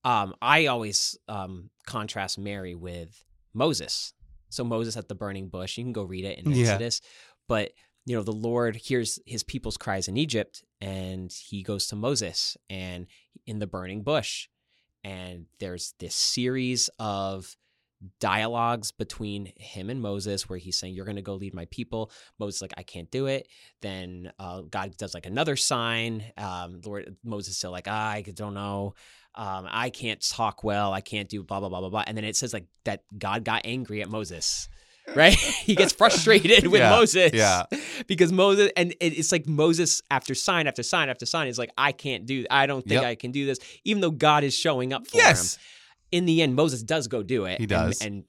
Um, 0.04 0.34
I 0.42 0.66
always 0.66 1.16
um, 1.28 1.70
contrast 1.86 2.38
Mary 2.38 2.74
with 2.74 3.24
Moses. 3.54 4.12
So 4.50 4.64
Moses 4.64 4.96
at 4.96 5.08
the 5.08 5.14
burning 5.14 5.48
bush, 5.48 5.76
you 5.76 5.84
can 5.84 5.92
go 5.92 6.04
read 6.04 6.24
it 6.24 6.38
in 6.38 6.50
Yeah. 6.52 6.66
Exodus, 6.72 7.00
but 7.48 7.72
you 8.06 8.16
know 8.16 8.22
the 8.22 8.32
Lord 8.32 8.76
hears 8.76 9.18
his 9.26 9.42
people's 9.42 9.76
cries 9.76 10.08
in 10.08 10.16
Egypt, 10.16 10.62
and 10.80 11.30
he 11.32 11.62
goes 11.62 11.86
to 11.88 11.96
Moses 11.96 12.56
and 12.70 13.06
in 13.46 13.58
the 13.58 13.66
burning 13.66 14.02
bush, 14.02 14.48
and 15.04 15.46
there's 15.60 15.94
this 15.98 16.14
series 16.14 16.90
of 16.98 17.56
dialogues 18.20 18.92
between 18.92 19.52
him 19.56 19.90
and 19.90 20.00
Moses 20.00 20.48
where 20.48 20.58
he's 20.58 20.76
saying, 20.76 20.94
You're 20.94 21.04
going 21.04 21.16
to 21.16 21.22
go 21.22 21.34
lead 21.34 21.54
my 21.54 21.66
people. 21.66 22.10
Moses 22.38 22.62
like, 22.62 22.74
I 22.76 22.82
can't 22.82 23.10
do 23.10 23.26
it. 23.26 23.48
Then 23.82 24.32
uh, 24.38 24.62
God 24.62 24.96
does 24.96 25.14
like 25.14 25.26
another 25.26 25.56
sign. 25.56 26.24
Um, 26.36 26.80
Lord 26.84 27.16
Moses 27.24 27.56
still 27.56 27.70
like, 27.70 27.88
"Ah, 27.88 28.10
I 28.10 28.22
don't 28.22 28.54
know. 28.54 28.94
Um, 29.34 29.68
I 29.70 29.90
can't 29.90 30.20
talk 30.20 30.64
well. 30.64 30.92
I 30.92 31.00
can't 31.00 31.28
do 31.28 31.42
blah, 31.42 31.60
blah, 31.60 31.68
blah, 31.68 31.80
blah, 31.80 31.90
blah. 31.90 32.04
And 32.06 32.16
then 32.16 32.24
it 32.24 32.36
says 32.36 32.52
like 32.52 32.66
that 32.84 33.02
God 33.16 33.44
got 33.44 33.62
angry 33.64 34.02
at 34.02 34.08
Moses. 34.08 34.68
Right? 35.14 35.34
he 35.64 35.74
gets 35.74 35.92
frustrated 35.92 36.66
with 36.68 36.80
Yeah, 36.80 36.90
Moses. 36.90 37.32
yeah. 37.32 37.64
Because 38.06 38.32
Moses, 38.32 38.70
and 38.76 38.94
it's 39.00 39.32
like 39.32 39.46
Moses 39.46 40.02
after 40.10 40.34
sign 40.34 40.66
after 40.66 40.82
sign 40.82 41.08
after 41.08 41.26
sign 41.26 41.48
is 41.48 41.58
like, 41.58 41.70
I 41.76 41.92
can't 41.92 42.26
do, 42.26 42.46
I 42.50 42.66
don't 42.66 42.82
think 42.82 43.00
Yep. 43.02 43.10
I 43.10 43.14
can 43.16 43.32
do 43.32 43.44
this, 43.46 43.58
even 43.84 44.00
though 44.00 44.10
God 44.10 44.44
is 44.44 44.54
showing 44.54 44.92
up 44.92 45.06
for 45.06 45.16
Yes. 45.18 45.56
him. 45.56 45.60
In 46.12 46.24
the 46.26 46.40
end, 46.42 46.54
Moses 46.54 46.82
does 46.82 47.06
go 47.08 47.22
do 47.22 47.44
it. 47.44 47.60
He 47.60 47.66
does. 47.66 48.00
And, 48.00 48.24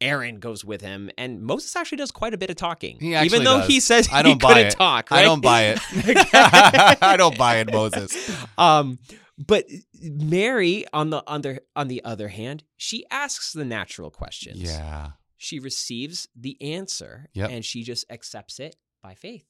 Aaron 0.00 0.38
goes 0.38 0.64
with 0.64 0.82
him, 0.82 1.08
and 1.16 1.40
Moses 1.40 1.74
actually 1.76 1.96
does 1.96 2.10
quite 2.10 2.34
a 2.34 2.36
bit 2.36 2.50
of 2.50 2.56
talking. 2.56 2.98
He 3.00 3.14
actually 3.14 3.26
even 3.26 3.44
though 3.44 3.60
does. 3.60 3.68
he 3.68 3.80
says 3.80 4.06
I 4.12 4.18
he 4.18 4.22
don't 4.24 4.42
buy 4.42 4.48
couldn't 4.48 4.66
it. 4.66 4.70
talk. 4.76 5.10
I 5.10 5.22
don't 5.22 5.40
buy 5.40 5.62
it. 5.66 5.78
I 6.34 7.14
don't 7.16 7.38
buy 7.38 7.58
it, 7.58 7.72
Moses. 7.72 8.30
Um, 8.58 8.98
but 9.38 9.64
Mary, 10.02 10.84
on 10.92 11.08
the 11.10 11.22
other 11.26 11.60
on 11.74 11.88
the 11.88 12.04
other 12.04 12.28
hand, 12.28 12.64
she 12.76 13.06
asks 13.10 13.52
the 13.52 13.64
natural 13.64 14.10
questions. 14.10 14.60
Yeah. 14.60 15.12
She 15.44 15.58
receives 15.58 16.26
the 16.34 16.56
answer, 16.62 17.28
Yep. 17.34 17.50
and 17.50 17.64
she 17.64 17.82
just 17.82 18.04
accepts 18.10 18.58
it 18.58 18.76
by 19.02 19.14
faith. 19.14 19.46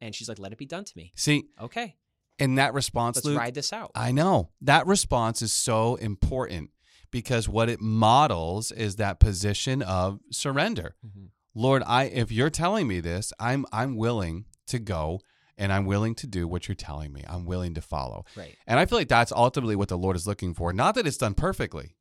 And 0.00 0.14
she's 0.14 0.28
like, 0.28 0.38
"Let 0.38 0.52
it 0.52 0.58
be 0.58 0.66
done 0.66 0.84
to 0.84 0.92
me." 0.96 1.12
See, 1.16 1.48
Okay, 1.60 1.96
And 2.38 2.58
that 2.58 2.72
response, 2.74 3.16
let's 3.16 3.26
Luke, 3.26 3.38
ride 3.38 3.54
this 3.54 3.72
out. 3.72 3.90
I 3.94 4.12
know 4.12 4.50
that 4.60 4.86
response 4.86 5.42
is 5.42 5.52
so 5.52 5.96
important 5.96 6.70
because 7.10 7.48
what 7.48 7.68
it 7.68 7.80
models 7.80 8.70
is 8.70 8.96
that 8.96 9.18
position 9.18 9.82
of 9.82 10.20
surrender. 10.30 10.94
Mhm. 11.04 11.30
Lord, 11.54 11.82
I 11.84 12.04
if 12.04 12.30
you're 12.30 12.50
telling 12.50 12.86
me 12.86 13.00
this, 13.00 13.32
I'm 13.40 13.64
I'm 13.72 13.96
willing 13.96 14.44
to 14.66 14.78
go 14.78 15.20
and 15.56 15.72
I'm 15.72 15.86
willing 15.86 16.14
to 16.16 16.26
do 16.28 16.46
what 16.46 16.68
you're 16.68 16.76
telling 16.76 17.12
me. 17.12 17.24
I'm 17.26 17.44
willing 17.46 17.74
to 17.74 17.80
follow. 17.80 18.24
Right. 18.36 18.56
And 18.68 18.78
I 18.78 18.86
feel 18.86 18.98
like 18.98 19.08
that's 19.08 19.32
ultimately 19.32 19.74
what 19.74 19.88
the 19.88 19.98
Lord 19.98 20.14
is 20.14 20.26
looking 20.26 20.54
for. 20.54 20.72
Not 20.72 20.94
that 20.94 21.06
it's 21.08 21.16
done 21.16 21.34
perfectly, 21.34 21.96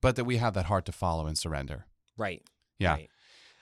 but 0.00 0.16
that 0.16 0.24
we 0.24 0.38
have 0.38 0.54
that 0.54 0.66
heart 0.66 0.86
to 0.86 0.92
follow 0.92 1.26
and 1.26 1.36
surrender. 1.36 1.86
Right. 2.16 2.42
Yeah. 2.82 2.92
Right. 2.94 3.08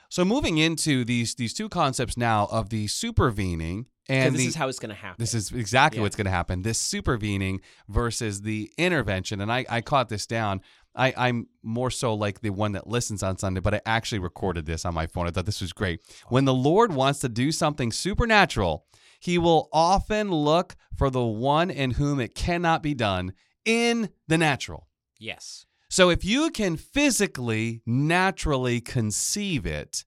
So 0.08 0.24
moving 0.24 0.58
into 0.58 1.04
these 1.04 1.34
these 1.36 1.54
two 1.54 1.68
concepts 1.68 2.16
now 2.16 2.48
of 2.50 2.70
the 2.70 2.86
supervening 2.88 3.86
and 4.08 4.34
this 4.34 4.42
the 4.42 4.48
is 4.48 4.54
how 4.56 4.68
it's 4.68 4.80
going 4.80 4.88
to 4.88 4.94
happen. 5.00 5.16
this 5.22 5.34
is 5.34 5.52
exactly 5.52 5.98
Yeah. 5.98 6.02
what's 6.02 6.16
going 6.16 6.24
to 6.24 6.30
happen. 6.32 6.62
This 6.62 6.78
supervening 6.78 7.60
versus 7.88 8.42
the 8.42 8.72
intervention. 8.76 9.40
And 9.40 9.52
I, 9.52 9.64
I 9.68 9.80
caught 9.82 10.08
this 10.08 10.26
down. 10.26 10.62
I, 10.96 11.14
I'm 11.16 11.46
more 11.62 11.92
so 11.92 12.14
like 12.14 12.40
the 12.40 12.50
one 12.50 12.72
that 12.72 12.88
listens 12.88 13.22
on 13.22 13.38
Sunday, 13.38 13.60
but 13.60 13.74
I 13.74 13.80
actually 13.86 14.18
recorded 14.18 14.66
this 14.66 14.84
on 14.84 14.94
my 14.94 15.06
phone. 15.06 15.28
I 15.28 15.30
thought 15.30 15.46
this 15.46 15.60
was 15.60 15.72
great. 15.72 16.00
When 16.28 16.44
the 16.44 16.54
Lord 16.54 16.92
wants 16.92 17.20
to 17.20 17.28
do 17.28 17.52
something 17.52 17.92
supernatural, 17.92 18.86
he 19.20 19.38
will 19.38 19.68
often 19.72 20.32
look 20.32 20.74
for 20.96 21.08
the 21.08 21.24
one 21.24 21.70
in 21.70 21.92
whom 21.92 22.18
it 22.18 22.34
cannot 22.34 22.82
be 22.82 22.94
done 22.94 23.34
in 23.64 24.08
the 24.26 24.36
natural. 24.38 24.88
yes. 25.20 25.66
So 25.90 26.08
if 26.08 26.24
you 26.24 26.50
can 26.50 26.76
physically, 26.76 27.82
naturally 27.84 28.80
conceive 28.80 29.66
it, 29.66 30.04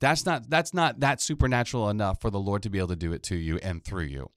that's 0.00 0.24
not 0.24 0.48
that's 0.48 0.72
not 0.72 1.00
that 1.00 1.20
supernatural 1.20 1.90
enough 1.90 2.20
for 2.20 2.30
the 2.30 2.38
Lord 2.38 2.62
to 2.62 2.70
be 2.70 2.78
able 2.78 2.88
to 2.88 2.96
do 2.96 3.12
it 3.12 3.22
to 3.24 3.36
you 3.36 3.58
and 3.62 3.84
through 3.84 4.04
you. 4.04 4.30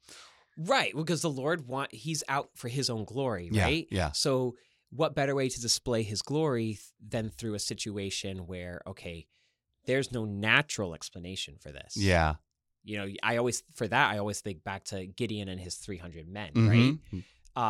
Right, 0.58 0.92
because 0.96 1.22
the 1.22 1.30
Lord 1.30 1.68
want 1.68 1.94
He's 1.94 2.24
out 2.28 2.50
for 2.56 2.68
His 2.68 2.90
own 2.90 3.06
glory, 3.06 3.50
right? 3.54 3.88
yeah. 3.92 3.98
yeah. 4.06 4.12
So, 4.12 4.56
what 4.90 5.14
better 5.14 5.36
way 5.36 5.50
to 5.50 5.62
display 5.62 6.02
His 6.04 6.22
glory 6.24 6.80
than 7.06 7.30
through 7.30 7.54
a 7.54 7.60
situation 7.60 8.48
where, 8.48 8.82
okay, 8.88 9.28
there's 9.86 10.12
no 10.12 10.26
natural 10.26 10.96
explanation 10.96 11.58
for 11.60 11.72
this. 11.72 11.96
Yeah. 11.96 12.36
You 12.84 12.98
know, 12.98 13.08
I 13.22 13.38
always 13.38 13.62
for 13.76 13.88
that 13.88 14.12
I 14.14 14.18
always 14.18 14.40
think 14.42 14.64
back 14.64 14.86
to 14.86 15.06
Gideon 15.06 15.48
and 15.50 15.60
his 15.60 15.76
300 15.76 16.28
men, 16.28 16.52
Mhm. 16.54 16.70
right? 16.70 17.24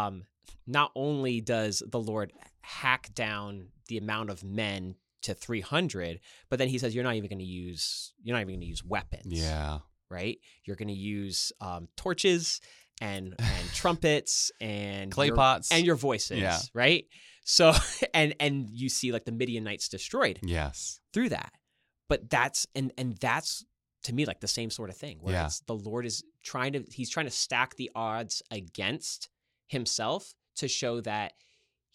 Um, 0.08 0.26
not 0.66 0.92
only 0.96 1.42
does 1.42 1.82
the 1.88 2.00
Lord 2.00 2.34
hack 2.62 3.10
down 3.14 3.68
the 3.88 3.98
amount 3.98 4.30
of 4.30 4.44
men 4.44 4.96
to 5.24 5.34
300, 5.34 6.20
but 6.50 6.60
then 6.60 6.68
He 6.68 6.78
says 6.78 6.94
you're 6.94 7.04
not 7.04 7.16
even 7.16 7.30
going 7.30 7.40
to 7.40 7.46
use 7.46 8.14
you're 8.24 8.36
not 8.36 8.42
even 8.42 8.56
going 8.56 8.62
to 8.62 8.68
use 8.68 8.84
weapons 8.84 9.26
Yeah. 9.28 9.80
right? 10.10 10.38
You're 10.66 10.76
going 10.76 10.88
to 10.90 10.94
use 10.94 11.52
um, 11.62 11.88
torches 11.98 12.62
and 13.02 13.36
and 13.40 13.68
trumpets 13.74 14.52
and 14.62 15.12
Clay 15.12 15.28
your- 15.28 15.36
pots. 15.36 15.72
and 15.72 15.86
your 15.86 15.96
voices, 15.96 16.40
Yeah. 16.40 16.60
right? 16.74 17.06
So 17.46 17.74
and 18.14 18.36
and 18.40 18.70
you 18.70 18.90
see 18.90 19.12
like 19.12 19.26
the 19.26 19.32
Midianites 19.32 19.88
destroyed 19.90 20.40
Yes. 20.44 21.00
through 21.14 21.30
that, 21.30 21.52
but 22.10 22.30
that's 22.30 22.68
and 22.76 22.92
and 22.98 23.18
that's 23.18 23.64
to 24.04 24.14
me 24.14 24.26
like 24.26 24.40
the 24.40 24.48
same 24.48 24.70
sort 24.70 24.90
of 24.90 24.96
thing 24.98 25.18
where 25.22 25.34
Yeah. 25.34 25.46
it's 25.48 25.60
the 25.62 25.76
Lord 25.76 26.06
is 26.06 26.24
trying 26.44 26.74
to 26.74 26.84
he's 26.92 27.10
trying 27.10 27.26
to 27.26 27.32
stack 27.32 27.76
the 27.76 27.90
odds 27.96 28.42
against 28.52 29.30
himself 29.68 30.34
to 30.56 30.68
show 30.68 31.02
that 31.02 31.34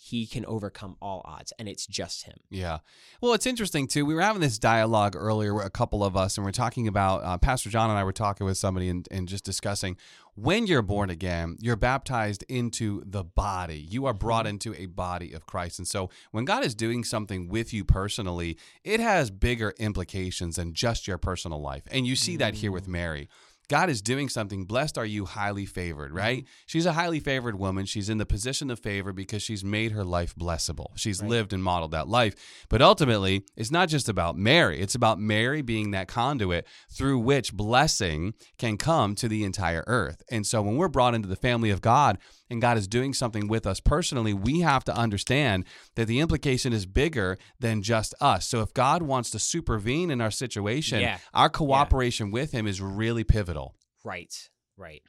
he 0.04 0.26
can 0.26 0.44
overcome 0.46 0.96
all 1.00 1.22
odds 1.24 1.52
and 1.60 1.68
it's 1.68 1.86
just 1.86 2.24
him. 2.24 2.36
Yeah. 2.50 2.78
Well, 3.20 3.34
it's 3.34 3.46
interesting 3.46 3.86
too. 3.86 4.04
We 4.04 4.14
were 4.14 4.22
having 4.22 4.40
this 4.40 4.58
dialogue 4.58 5.14
earlier, 5.16 5.54
with 5.54 5.64
a 5.64 5.70
couple 5.70 6.02
of 6.02 6.16
us, 6.16 6.36
and 6.36 6.44
we're 6.44 6.50
talking 6.50 6.88
about 6.88 7.22
uh, 7.22 7.38
Pastor 7.38 7.70
John 7.70 7.88
and 7.88 7.96
I 7.96 8.02
were 8.02 8.12
talking 8.12 8.44
with 8.44 8.56
somebody 8.56 8.88
and, 8.88 9.06
and 9.12 9.28
just 9.28 9.44
discussing 9.44 9.96
when 10.34 10.66
you're 10.66 10.82
born 10.82 11.10
again, 11.10 11.56
you're 11.60 11.76
baptized 11.76 12.42
into 12.48 13.02
the 13.06 13.22
body. 13.22 13.78
You 13.78 14.06
are 14.06 14.14
brought 14.14 14.46
into 14.46 14.74
a 14.74 14.86
body 14.86 15.32
of 15.34 15.46
Christ. 15.46 15.78
And 15.78 15.86
so 15.86 16.10
when 16.30 16.46
God 16.46 16.64
is 16.64 16.74
doing 16.74 17.04
something 17.04 17.48
with 17.48 17.72
you 17.72 17.84
personally, 17.84 18.56
it 18.82 18.98
has 18.98 19.30
bigger 19.30 19.74
implications 19.78 20.56
than 20.56 20.72
just 20.72 21.06
your 21.06 21.18
personal 21.18 21.60
life. 21.60 21.82
And 21.90 22.06
you 22.06 22.16
see 22.16 22.36
that 22.38 22.54
here 22.54 22.72
with 22.72 22.88
Mary. 22.88 23.28
God 23.68 23.88
is 23.88 24.02
doing 24.02 24.28
something. 24.28 24.64
Blessed 24.64 24.98
are 24.98 25.06
you, 25.06 25.24
highly 25.24 25.66
favored, 25.66 26.12
right? 26.12 26.40
Mm-hmm. 26.40 26.52
She's 26.66 26.86
a 26.86 26.92
highly 26.92 27.20
favored 27.20 27.58
woman. 27.58 27.86
She's 27.86 28.08
in 28.08 28.18
the 28.18 28.26
position 28.26 28.70
of 28.70 28.78
favor 28.78 29.12
because 29.12 29.42
she's 29.42 29.64
made 29.64 29.92
her 29.92 30.04
life 30.04 30.34
blessable. 30.34 30.88
She's 30.96 31.22
lived 31.22 31.52
and 31.52 31.62
modeled 31.62 31.92
that 31.92 32.08
life. 32.08 32.34
But 32.68 32.82
ultimately, 32.82 33.44
it's 33.56 33.70
not 33.70 33.88
just 33.88 34.08
about 34.08 34.36
Mary. 34.36 34.80
It's 34.80 34.94
about 34.94 35.18
Mary 35.18 35.62
being 35.62 35.92
that 35.92 36.08
conduit 36.08 36.66
through 36.90 37.18
which 37.20 37.54
blessing 37.54 38.34
can 38.58 38.76
come 38.76 39.14
to 39.16 39.28
the 39.28 39.44
entire 39.44 39.84
earth. 39.86 40.22
And 40.30 40.46
so 40.46 40.62
when 40.62 40.76
we're 40.76 40.88
brought 40.88 41.14
into 41.14 41.28
the 41.28 41.36
family 41.36 41.70
of 41.70 41.80
God 41.80 42.18
and 42.52 42.62
God 42.62 42.76
is 42.78 42.86
doing 42.86 43.12
something 43.14 43.48
with 43.48 43.66
us 43.66 43.80
personally, 43.80 44.32
we 44.34 44.60
have 44.60 44.84
to 44.84 44.94
understand 44.96 45.64
that 45.96 46.06
the 46.06 46.20
implication 46.20 46.72
is 46.72 46.86
bigger 46.86 47.38
than 47.58 47.82
just 47.82 48.14
us. 48.20 48.46
So 48.46 48.60
if 48.60 48.72
God 48.74 49.02
wants 49.02 49.30
to 49.30 49.38
supervene 49.38 50.10
in 50.10 50.20
our 50.20 50.30
situation, 50.30 51.00
Yeah. 51.00 51.18
our 51.34 51.48
cooperation 51.48 52.30
with 52.30 52.52
him 52.52 52.66
is 52.66 52.80
really 52.80 53.24
pivotal. 53.24 53.74
Right. 54.04 54.32
Right. 54.76 55.02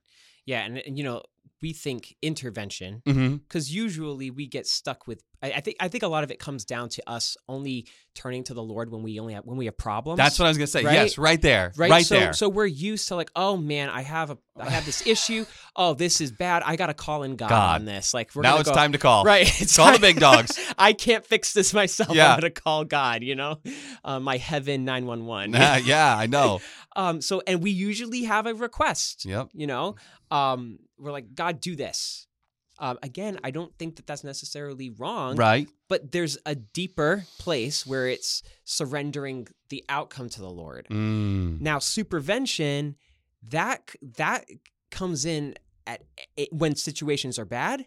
Yeah, 0.45 0.65
and, 0.65 0.77
and 0.79 0.97
you 0.97 1.03
know, 1.03 1.21
we 1.61 1.73
think 1.73 2.15
intervention 2.21 3.01
Mm-hmm. 3.05 3.35
because 3.37 3.73
usually 3.73 4.29
we 4.31 4.47
get 4.47 4.67
stuck 4.67 5.07
with 5.07 5.23
I, 5.41 5.51
I 5.51 5.59
think 5.61 5.77
I 5.79 5.87
think 5.89 6.03
a 6.03 6.07
lot 6.07 6.23
of 6.23 6.31
it 6.31 6.39
comes 6.39 6.63
down 6.65 6.89
to 6.89 7.09
us 7.09 7.35
only 7.49 7.87
turning 8.15 8.43
to 8.45 8.53
the 8.53 8.63
Lord 8.63 8.91
when 8.91 9.03
we 9.03 9.19
only 9.19 9.33
have 9.33 9.45
when 9.45 9.57
we 9.57 9.65
have 9.65 9.77
problems. 9.77 10.17
That's 10.17 10.39
what 10.39 10.45
I 10.45 10.49
was 10.49 10.57
gonna 10.57 10.67
say. 10.67 10.83
Right? 10.83 10.93
Yes, 10.93 11.17
right 11.17 11.41
there, 11.41 11.71
right. 11.75 11.91
right, 11.91 12.05
so 12.05 12.15
there. 12.19 12.33
so 12.33 12.47
we're 12.49 12.65
used 12.65 13.07
to 13.09 13.15
like, 13.15 13.29
oh 13.35 13.57
man, 13.57 13.89
I 13.89 14.03
have 14.03 14.29
a 14.29 14.37
I 14.57 14.69
have 14.69 14.85
this 14.85 15.05
issue. 15.05 15.45
Oh, 15.75 15.93
this 15.95 16.21
is 16.21 16.31
bad. 16.31 16.63
I 16.65 16.75
gotta 16.77 16.93
call 16.93 17.23
in 17.23 17.35
God, 17.35 17.49
God. 17.49 17.81
on 17.81 17.85
this. 17.85 18.13
Like 18.13 18.33
we're 18.35 18.43
now 18.43 18.57
it's 18.59 18.69
go- 18.69 18.75
time 18.75 18.91
to 18.93 18.97
call. 18.97 19.23
Right. 19.25 19.49
It's 19.61 19.75
Call 19.75 19.91
the 19.91 19.99
big 19.99 20.19
dogs. 20.19 20.57
I 20.77 20.93
can't 20.93 21.25
fix 21.25 21.53
this 21.53 21.73
myself. 21.73 22.15
Yeah. 22.15 22.33
I'm 22.33 22.39
gonna 22.39 22.49
call 22.51 22.85
God. 22.85 23.23
You 23.23 23.35
know, 23.35 23.59
uh, 24.03 24.19
my 24.19 24.37
heaven 24.37 24.85
nine 24.85 25.05
one 25.05 25.25
one. 25.25 25.53
Yeah, 25.53 26.15
I 26.17 26.27
know. 26.27 26.59
Um. 26.95 27.21
So 27.21 27.41
and 27.47 27.63
we 27.63 27.71
usually 27.71 28.25
have 28.25 28.45
a 28.45 28.53
request. 28.53 29.25
Yep. 29.25 29.49
You 29.53 29.65
know, 29.65 29.95
um, 30.29 30.77
we're 30.97 31.11
like, 31.11 31.35
God, 31.35 31.59
do 31.61 31.75
this. 31.75 32.27
Um, 32.79 32.97
again, 33.03 33.39
I 33.43 33.51
don't 33.51 33.71
think 33.77 33.97
that 33.97 34.07
that's 34.07 34.23
necessarily 34.23 34.89
wrong, 34.89 35.35
Right. 35.35 35.69
but 35.89 36.11
there's 36.11 36.37
a 36.45 36.55
deeper 36.55 37.25
place 37.37 37.85
where 37.85 38.07
it's 38.07 38.41
surrendering 38.63 39.47
the 39.69 39.83
outcome 39.89 40.27
to 40.29 40.41
the 40.41 40.49
Lord. 40.49 40.87
Mm. 40.89 41.61
Now, 41.61 41.77
supervention 41.77 42.95
that 43.49 43.91
that 44.17 44.45
comes 44.89 45.25
in 45.25 45.55
at 45.85 46.01
when 46.51 46.75
situations 46.75 47.37
are 47.37 47.45
bad, 47.45 47.85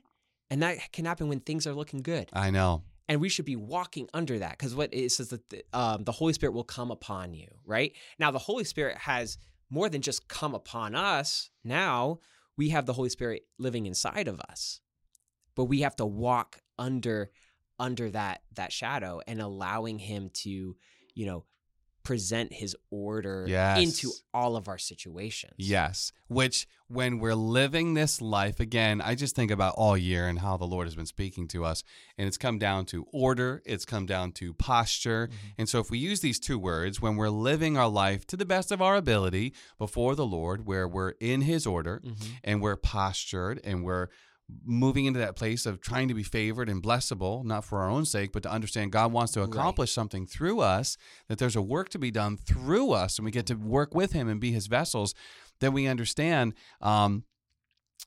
and 0.50 0.62
that 0.62 0.92
can 0.92 1.04
happen 1.04 1.28
when 1.28 1.40
things 1.40 1.66
are 1.66 1.74
looking 1.74 2.00
good. 2.02 2.28
I 2.32 2.50
know. 2.50 2.82
And 3.08 3.20
we 3.20 3.28
should 3.28 3.44
be 3.44 3.56
walking 3.56 4.08
under 4.14 4.38
that 4.40 4.52
because 4.58 4.74
what 4.74 4.92
it 4.92 5.10
says 5.12 5.28
that 5.28 5.48
the, 5.50 5.62
um, 5.72 6.04
the 6.04 6.12
Holy 6.12 6.32
Spirit 6.32 6.52
will 6.52 6.64
come 6.64 6.90
upon 6.90 7.34
you. 7.34 7.48
Right 7.64 7.92
now, 8.18 8.30
the 8.30 8.38
Holy 8.38 8.64
Spirit 8.64 8.98
has 8.98 9.38
more 9.70 9.88
than 9.88 10.00
just 10.02 10.28
come 10.28 10.54
upon 10.54 10.94
us. 10.94 11.50
Now 11.64 12.18
we 12.56 12.70
have 12.70 12.86
the 12.86 12.92
Holy 12.92 13.08
Spirit 13.08 13.42
living 13.58 13.86
inside 13.86 14.28
of 14.28 14.40
us, 14.40 14.80
but 15.54 15.64
we 15.64 15.80
have 15.80 15.96
to 15.96 16.06
walk 16.06 16.60
under 16.78 17.30
under 17.78 18.10
that 18.10 18.42
that 18.54 18.72
shadow 18.72 19.20
and 19.26 19.40
allowing 19.40 19.98
Him 19.98 20.30
to, 20.32 20.76
you 21.14 21.26
know, 21.26 21.44
present 22.06 22.52
His 22.52 22.76
order 22.90 23.44
Yes. 23.48 23.80
into 23.82 24.12
all 24.32 24.56
of 24.56 24.68
our 24.68 24.78
situations. 24.78 25.54
Yes. 25.56 26.12
Which, 26.28 26.68
when 26.88 27.18
we're 27.18 27.34
living 27.34 27.94
this 27.94 28.20
life, 28.22 28.60
again, 28.60 29.00
I 29.00 29.16
just 29.16 29.34
think 29.34 29.50
about 29.50 29.74
all 29.76 29.96
year 29.96 30.28
and 30.28 30.38
how 30.38 30.56
the 30.56 30.66
Lord 30.66 30.86
has 30.86 30.94
been 30.94 31.06
speaking 31.06 31.48
to 31.48 31.64
us. 31.64 31.82
And 32.16 32.28
it's 32.28 32.38
come 32.38 32.58
down 32.58 32.86
to 32.86 33.06
order, 33.12 33.60
it's 33.66 33.84
come 33.84 34.06
down 34.06 34.30
to 34.32 34.54
posture. 34.54 35.28
And 35.58 35.68
so, 35.68 35.80
if 35.80 35.90
we 35.90 35.98
use 35.98 36.20
these 36.20 36.38
two 36.38 36.58
words, 36.60 37.02
when 37.02 37.16
we're 37.16 37.28
living 37.28 37.76
our 37.76 37.88
life 37.88 38.24
to 38.28 38.36
the 38.36 38.46
best 38.46 38.70
of 38.70 38.80
our 38.80 38.94
ability 38.94 39.52
before 39.76 40.14
the 40.14 40.26
Lord, 40.26 40.64
where 40.64 40.86
we're 40.86 41.14
in 41.20 41.40
His 41.42 41.66
order 41.66 42.00
Mhm. 42.04 42.26
and 42.44 42.62
we're 42.62 42.76
postured 42.76 43.60
and 43.64 43.82
we're 43.82 44.08
moving 44.64 45.06
into 45.06 45.18
that 45.18 45.34
place 45.36 45.66
of 45.66 45.80
trying 45.80 46.08
to 46.08 46.14
be 46.14 46.22
favored 46.22 46.68
and 46.68 46.82
blessable, 46.82 47.44
not 47.44 47.64
for 47.64 47.80
our 47.80 47.90
own 47.90 48.04
sake, 48.04 48.30
but 48.32 48.42
to 48.44 48.50
understand 48.50 48.92
God 48.92 49.12
wants 49.12 49.32
to 49.32 49.40
Right. 49.40 49.48
accomplish 49.48 49.92
something 49.92 50.26
through 50.26 50.60
us, 50.60 50.96
that 51.28 51.38
there's 51.38 51.56
a 51.56 51.62
work 51.62 51.88
to 51.90 51.98
be 51.98 52.10
done 52.10 52.36
through 52.36 52.92
us, 52.92 53.18
and 53.18 53.24
we 53.24 53.30
get 53.32 53.46
to 53.46 53.54
work 53.54 53.94
with 53.94 54.12
Him 54.12 54.28
and 54.28 54.40
be 54.40 54.52
His 54.52 54.66
vessels, 54.68 55.14
then 55.60 55.72
we 55.72 55.86
understand. 55.86 56.54
Um, 56.80 57.24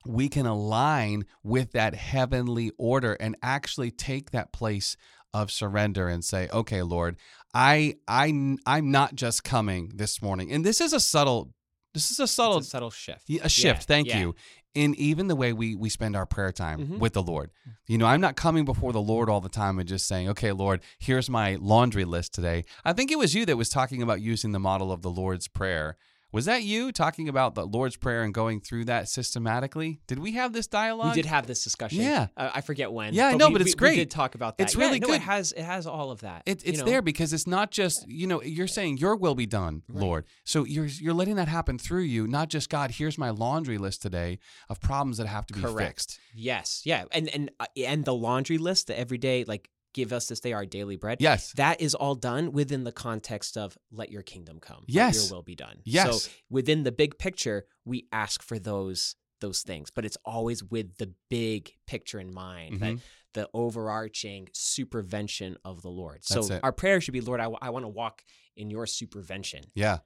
we 0.05 0.29
can 0.29 0.45
align 0.45 1.25
with 1.43 1.73
that 1.73 1.93
heavenly 1.95 2.71
order 2.77 3.13
and 3.19 3.35
actually 3.41 3.91
take 3.91 4.31
that 4.31 4.53
place 4.53 4.95
of 5.33 5.51
surrender 5.51 6.07
and 6.07 6.23
say 6.23 6.47
okay 6.51 6.81
lord 6.81 7.15
i 7.53 7.93
i 8.07 8.27
i'm 8.65 8.91
not 8.91 9.13
just 9.13 9.43
coming 9.43 9.91
this 9.93 10.21
morning 10.21 10.51
and 10.51 10.65
this 10.65 10.79
is 10.81 10.93
a 10.93 10.99
subtle 10.99 11.53
this 11.93 12.11
is 12.11 12.19
a 12.19 12.27
subtle 12.27 12.57
a 12.59 12.63
subtle 12.63 12.91
shift. 12.91 13.29
a 13.29 13.49
shift. 13.49 13.81
Yeah, 13.81 13.85
Thank 13.85 14.07
yeah. 14.07 14.19
you. 14.19 14.35
In 14.75 14.93
even 14.95 15.27
the 15.27 15.35
way 15.35 15.51
we 15.51 15.75
we 15.75 15.89
spend 15.89 16.15
our 16.15 16.27
prayer 16.27 16.51
time 16.51 16.79
Mhm. 16.79 16.99
with 16.99 17.13
the 17.13 17.23
Lord. 17.23 17.49
You 17.87 17.97
know, 17.97 18.05
I'm 18.05 18.21
not 18.21 18.35
coming 18.35 18.65
before 18.65 18.93
the 18.93 19.01
Lord 19.01 19.27
all 19.27 19.41
the 19.41 19.49
time 19.49 19.79
and 19.79 19.89
just 19.89 20.07
saying, 20.07 20.29
"Okay, 20.29 20.51
Lord, 20.51 20.81
here's 20.99 21.27
my 21.29 21.55
laundry 21.59 22.05
list 22.05 22.33
today." 22.33 22.65
I 22.85 22.93
think 22.93 23.11
it 23.11 23.17
was 23.17 23.33
you 23.33 23.45
that 23.47 23.57
was 23.57 23.69
talking 23.69 24.01
about 24.03 24.21
using 24.21 24.51
the 24.51 24.59
model 24.59 24.91
of 24.91 25.01
the 25.01 25.09
Lord's 25.09 25.47
prayer. 25.47 25.97
Was 26.31 26.45
that 26.45 26.61
you 26.63 26.91
talking 26.91 27.27
about 27.27 27.55
the 27.55 27.65
Lord's 27.65 27.95
prayer 27.95 28.21
and 28.23 28.31
going 28.33 28.61
through 28.61 28.85
that 28.85 29.09
systematically? 29.09 29.99
Did 30.07 30.19
we 30.19 30.33
have 30.33 30.53
this 30.53 30.67
dialogue? 30.67 31.15
We 31.15 31.21
did 31.23 31.25
have 31.27 31.47
this 31.47 31.63
discussion. 31.63 32.01
Yeah. 32.01 32.27
uh, 32.37 32.51
I 32.53 32.61
forget 32.61 32.91
when. 32.91 33.13
Yeah, 33.15 33.27
I 33.29 33.33
know, 33.33 33.49
but 33.49 33.61
it's 33.61 33.71
we- 33.71 33.77
great. 33.77 33.91
We 33.91 33.95
did 33.97 34.11
talk 34.11 34.35
about 34.35 34.57
that. 34.57 34.65
It's 34.65 34.75
Yeah, 34.75 34.81
really 34.85 34.99
no, 34.99 35.07
good. 35.07 35.15
It 35.15 35.21
has 35.21 35.51
it 35.53 35.63
has 35.63 35.87
all 35.87 36.11
of 36.11 36.21
that. 36.21 36.43
It, 36.45 36.63
you 36.63 36.69
it's 36.69 36.79
know? 36.79 36.85
there 36.85 37.01
because 37.01 37.33
it's 37.33 37.47
not 37.47 37.71
just 37.71 38.07
you 38.07 38.27
know 38.27 38.43
you're 38.43 38.67
saying 38.67 38.97
your 38.97 39.15
will 39.15 39.35
be 39.35 39.47
done, 39.47 39.81
Right. 39.87 40.01
Lord. 40.01 40.25
So 40.43 40.65
you're 40.65 40.85
you're 40.85 41.15
letting 41.15 41.35
that 41.37 41.47
happen 41.47 41.79
through 41.79 42.03
you, 42.03 42.27
not 42.27 42.49
just 42.49 42.69
God. 42.69 42.91
Here's 42.91 43.17
my 43.17 43.31
laundry 43.31 43.79
list 43.79 44.01
today 44.03 44.37
of 44.69 44.79
problems 44.79 45.17
that 45.17 45.25
have 45.27 45.47
to 45.47 45.53
be 45.53 45.61
Correct. 45.61 45.87
fixed. 45.89 46.19
Yes, 46.35 46.83
yeah, 46.85 47.05
and 47.11 47.27
and 47.29 47.49
uh, 47.59 47.65
and 47.77 48.05
the 48.05 48.13
laundry 48.13 48.57
list, 48.59 48.87
the 48.87 48.97
everyday 48.99 49.45
like 49.45 49.69
give 49.93 50.13
us 50.13 50.27
this 50.27 50.39
day 50.39 50.53
our 50.53 50.65
daily 50.65 50.95
bread. 50.95 51.17
Yes, 51.19 51.51
That 51.53 51.81
is 51.81 51.95
all 51.95 52.15
done 52.15 52.51
within 52.51 52.83
the 52.83 52.91
context 52.91 53.57
of 53.57 53.77
let 53.91 54.11
your 54.11 54.21
kingdom 54.21 54.59
come. 54.59 54.81
let 54.87 54.89
Yes. 54.89 55.15
your 55.29 55.35
will 55.37 55.43
be 55.43 55.55
done. 55.55 55.79
Yes. 55.83 56.23
So 56.23 56.31
within 56.49 56.83
the 56.83 56.91
big 56.91 57.17
picture, 57.17 57.65
we 57.85 58.07
ask 58.11 58.41
for 58.43 58.59
those 58.59 59.15
those 59.41 59.61
things, 59.61 59.89
but 59.89 60.03
it's 60.03 60.17
always 60.25 60.61
with 60.61 60.97
the 60.97 61.13
big 61.29 61.71
picture 61.87 62.19
in 62.19 62.33
mind. 62.33 62.81
That 62.81 62.95
Mhm. 62.95 63.01
the 63.33 63.49
overarching 63.53 64.47
supervention 64.53 65.55
of 65.63 65.81
the 65.81 65.89
Lord. 65.89 66.17
That's 66.27 66.47
so 66.47 66.53
it. 66.55 66.59
our 66.63 66.73
prayer 66.73 66.99
should 66.99 67.13
be, 67.13 67.21
Lord, 67.21 67.39
I, 67.39 67.47
want 67.47 67.83
to 67.83 67.87
walk 67.89 68.23
in 68.57 68.69
your 68.69 68.85
supervention, 68.85 69.63
yeah, 69.75 69.99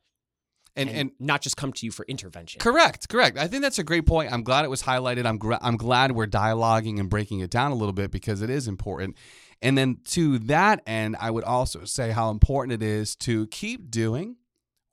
and 0.76 0.90
and, 0.90 1.00
and 1.00 1.12
not 1.20 1.42
just 1.42 1.58
come 1.58 1.74
to 1.74 1.86
you 1.86 1.92
for 1.92 2.06
intervention. 2.06 2.60
Correct, 2.60 3.10
correct. 3.10 3.38
I 3.38 3.48
think 3.48 3.62
that's 3.62 3.80
a 3.80 3.84
great 3.84 4.06
point. 4.06 4.32
I'm 4.32 4.44
glad 4.44 4.66
it 4.66 4.70
was 4.70 4.84
highlighted. 4.84 5.26
I'm 5.26 5.38
gra- 5.38 5.60
I'm 5.62 5.78
glad 5.78 6.12
we're 6.14 6.28
dialoguing 6.28 7.00
and 7.00 7.10
breaking 7.10 7.40
it 7.40 7.50
down 7.50 7.72
a 7.72 7.76
little 7.76 7.94
bit 7.94 8.12
because 8.12 8.42
it 8.42 8.50
is 8.50 8.68
important. 8.68 9.18
And 9.62 9.78
then 9.78 10.00
to 10.06 10.40
that 10.40 10.82
end, 10.86 11.16
I 11.20 11.32
would 11.32 11.46
also 11.46 11.86
say 11.86 12.12
how 12.12 12.30
important 12.30 12.74
it 12.74 12.86
is 12.86 13.16
to 13.18 13.48
keep 13.48 13.90
doing 13.90 14.36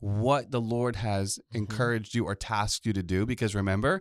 what 0.01 0.51
the 0.51 0.61
Lord 0.61 0.97
has 0.97 1.39
Mm-hmm. 1.39 1.59
encouraged 1.59 2.15
you 2.15 2.25
or 2.25 2.35
tasked 2.35 2.85
you 2.87 2.93
to 2.93 3.03
do 3.03 3.25
because 3.27 3.55
remember, 3.55 4.01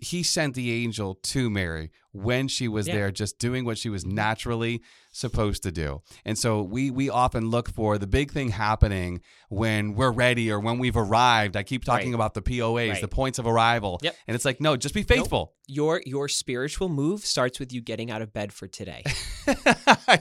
he 0.00 0.22
sent 0.22 0.54
the 0.54 0.70
angel 0.84 1.16
to 1.16 1.50
Mary 1.50 1.90
when 2.12 2.46
she 2.46 2.68
was 2.68 2.86
Yeah. 2.86 2.92
Mm-hmm. 2.94 3.00
there 3.00 3.10
just 3.10 3.38
doing 3.40 3.64
what 3.64 3.76
she 3.78 3.88
was 3.88 4.06
naturally 4.06 4.80
supposed 5.10 5.64
to 5.64 5.72
do. 5.72 6.02
And 6.24 6.38
so 6.38 6.62
we 6.62 6.90
we 6.92 7.10
often 7.10 7.50
look 7.50 7.68
for 7.68 7.98
the 7.98 8.06
big 8.06 8.30
thing 8.30 8.50
happening 8.50 9.20
when 9.48 9.94
we're 9.94 10.12
ready 10.12 10.50
or 10.52 10.60
when 10.60 10.78
we've 10.78 10.96
arrived. 10.96 11.56
I 11.56 11.64
keep 11.64 11.84
talking 11.84 12.10
Right. 12.12 12.14
about 12.14 12.34
the 12.34 12.42
POAs, 12.42 12.90
Right. 12.92 13.00
the 13.00 13.08
points 13.08 13.38
of 13.40 13.46
arrival. 13.46 13.98
Yep. 14.02 14.16
And 14.28 14.34
it's 14.36 14.44
like, 14.44 14.60
no, 14.60 14.76
just 14.76 14.94
be 14.94 15.02
faithful. 15.02 15.54
Your 15.66 16.00
your 16.06 16.28
spiritual 16.28 16.88
move 16.88 17.26
starts 17.26 17.58
with 17.58 17.72
you 17.72 17.80
getting 17.80 18.10
out 18.12 18.22
of 18.22 18.32
bed 18.32 18.52
for 18.52 18.68
today. 18.68 19.02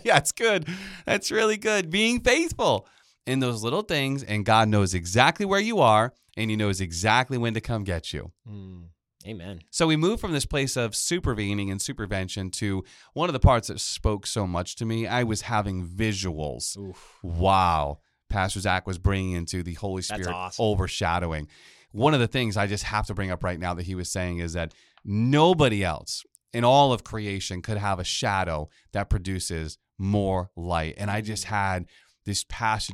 yeah, 0.04 0.18
it's 0.18 0.32
good. 0.32 0.68
That's 1.06 1.30
really 1.32 1.58
good. 1.58 1.90
Being 1.92 2.22
faithful 2.22 2.88
in 3.26 3.40
those 3.40 3.64
little 3.64 3.82
things, 3.82 4.24
and 4.24 4.46
God 4.46 4.68
knows 4.68 4.94
exactly 4.94 5.46
where 5.46 5.60
you 5.60 5.80
are, 5.80 6.14
and 6.38 6.50
He 6.50 6.56
knows 6.56 6.82
exactly 6.82 7.38
when 7.38 7.54
to 7.54 7.62
come 7.62 7.84
get 7.84 8.14
you. 8.14 8.32
Mm, 8.50 8.86
amen. 9.28 9.62
So 9.70 9.88
we 9.88 9.96
move 9.96 10.20
from 10.20 10.34
this 10.34 10.46
place 10.46 10.76
of 10.76 10.96
supervening 10.96 11.72
and 11.72 11.80
supervention 11.80 12.52
to 12.54 12.84
one 13.14 13.30
of 13.30 13.34
the 13.34 13.40
parts 13.40 13.68
that 13.68 13.80
spoke 13.80 14.26
so 14.26 14.48
much 14.48 14.76
to 14.78 14.86
me. 14.86 15.08
I 15.08 15.24
was 15.24 15.42
having 15.42 15.88
visuals. 15.88 16.78
Oof. 16.78 17.20
Wow. 17.24 18.00
Pastor 18.30 18.62
Zach 18.62 18.88
was 18.88 18.98
bringing 18.98 19.34
into 19.34 19.62
the 19.62 19.74
Holy 19.74 20.02
Spirit 20.02 20.28
awesome. 20.28 20.64
overshadowing. 20.64 21.48
One 21.92 22.14
of 22.14 22.22
the 22.22 22.28
things 22.28 22.56
I 22.56 22.68
just 22.68 22.86
have 22.86 23.06
to 23.08 23.14
bring 23.14 23.30
up 23.30 23.44
right 23.44 23.60
now 23.60 23.74
that 23.74 23.86
he 23.86 23.96
was 23.96 24.10
saying 24.10 24.38
is 24.38 24.54
that 24.54 24.74
nobody 25.04 25.84
else 25.84 26.24
in 26.54 26.64
all 26.64 26.94
of 26.94 27.04
creation 27.04 27.62
could 27.62 27.78
have 27.78 28.00
a 28.00 28.04
shadow 28.04 28.70
that 28.94 29.10
produces 29.10 29.78
more 29.98 30.50
light. 30.56 30.96
And 30.98 31.12
I 31.12 31.22
just 31.22 31.46
had 31.46 31.86
these 32.26 32.46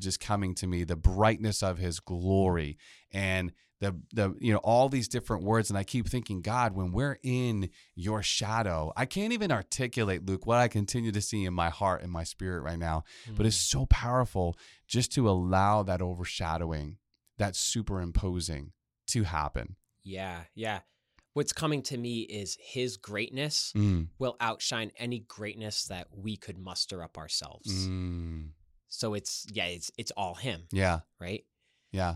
is 0.05 0.17
coming 0.17 0.55
to 0.55 0.67
me, 0.67 0.83
the 0.83 0.95
brightness 0.95 1.61
of 1.61 1.77
his 1.77 1.99
glory 1.99 2.77
and 3.11 3.51
the 3.79 3.95
the 4.11 4.35
you 4.39 4.51
know 4.51 4.59
all 4.63 4.89
these 4.89 5.07
different 5.07 5.43
words 5.43 5.69
and 5.69 5.77
I 5.77 5.83
keep 5.83 6.07
thinking 6.07 6.41
God 6.41 6.73
when 6.75 6.91
we're 6.91 7.19
in 7.21 7.69
your 7.93 8.23
shadow 8.23 8.91
I 8.97 9.05
can't 9.05 9.33
even 9.33 9.51
articulate 9.51 10.25
Luke 10.25 10.47
what 10.47 10.57
I 10.57 10.67
continue 10.67 11.11
to 11.11 11.21
see 11.21 11.45
in 11.45 11.53
my 11.53 11.69
heart 11.69 12.01
and 12.01 12.11
my 12.11 12.23
spirit 12.23 12.61
right 12.61 12.79
now 12.79 13.03
but 13.35 13.45
it's 13.45 13.55
so 13.55 13.85
powerful 13.85 14.57
just 14.87 15.11
to 15.13 15.29
allow 15.29 15.83
that 15.83 16.01
overshadowing 16.01 16.97
that 17.37 17.55
superimposing 17.55 18.71
to 19.07 19.23
happen 19.23 19.75
Yeah, 20.03 20.41
yeah. 20.55 20.79
What's 21.33 21.53
coming 21.53 21.83
to 21.83 21.97
me 21.97 22.21
is 22.21 22.57
his 22.59 22.97
greatness 22.97 23.73
Mm, 23.75 24.07
will 24.17 24.37
outshine 24.39 24.91
any 24.97 25.19
greatness 25.19 25.85
that 25.85 26.07
we 26.11 26.35
could 26.35 26.57
muster 26.57 27.03
up 27.03 27.15
ourselves. 27.15 27.87
mm. 27.87 28.49
So 28.87 29.13
it's 29.13 29.45
yeah, 29.51 29.65
it's 29.65 29.91
it's 29.97 30.11
all 30.11 30.35
him, 30.35 30.63
yeah 30.71 30.99
right? 31.19 31.43
yeah 31.91 32.15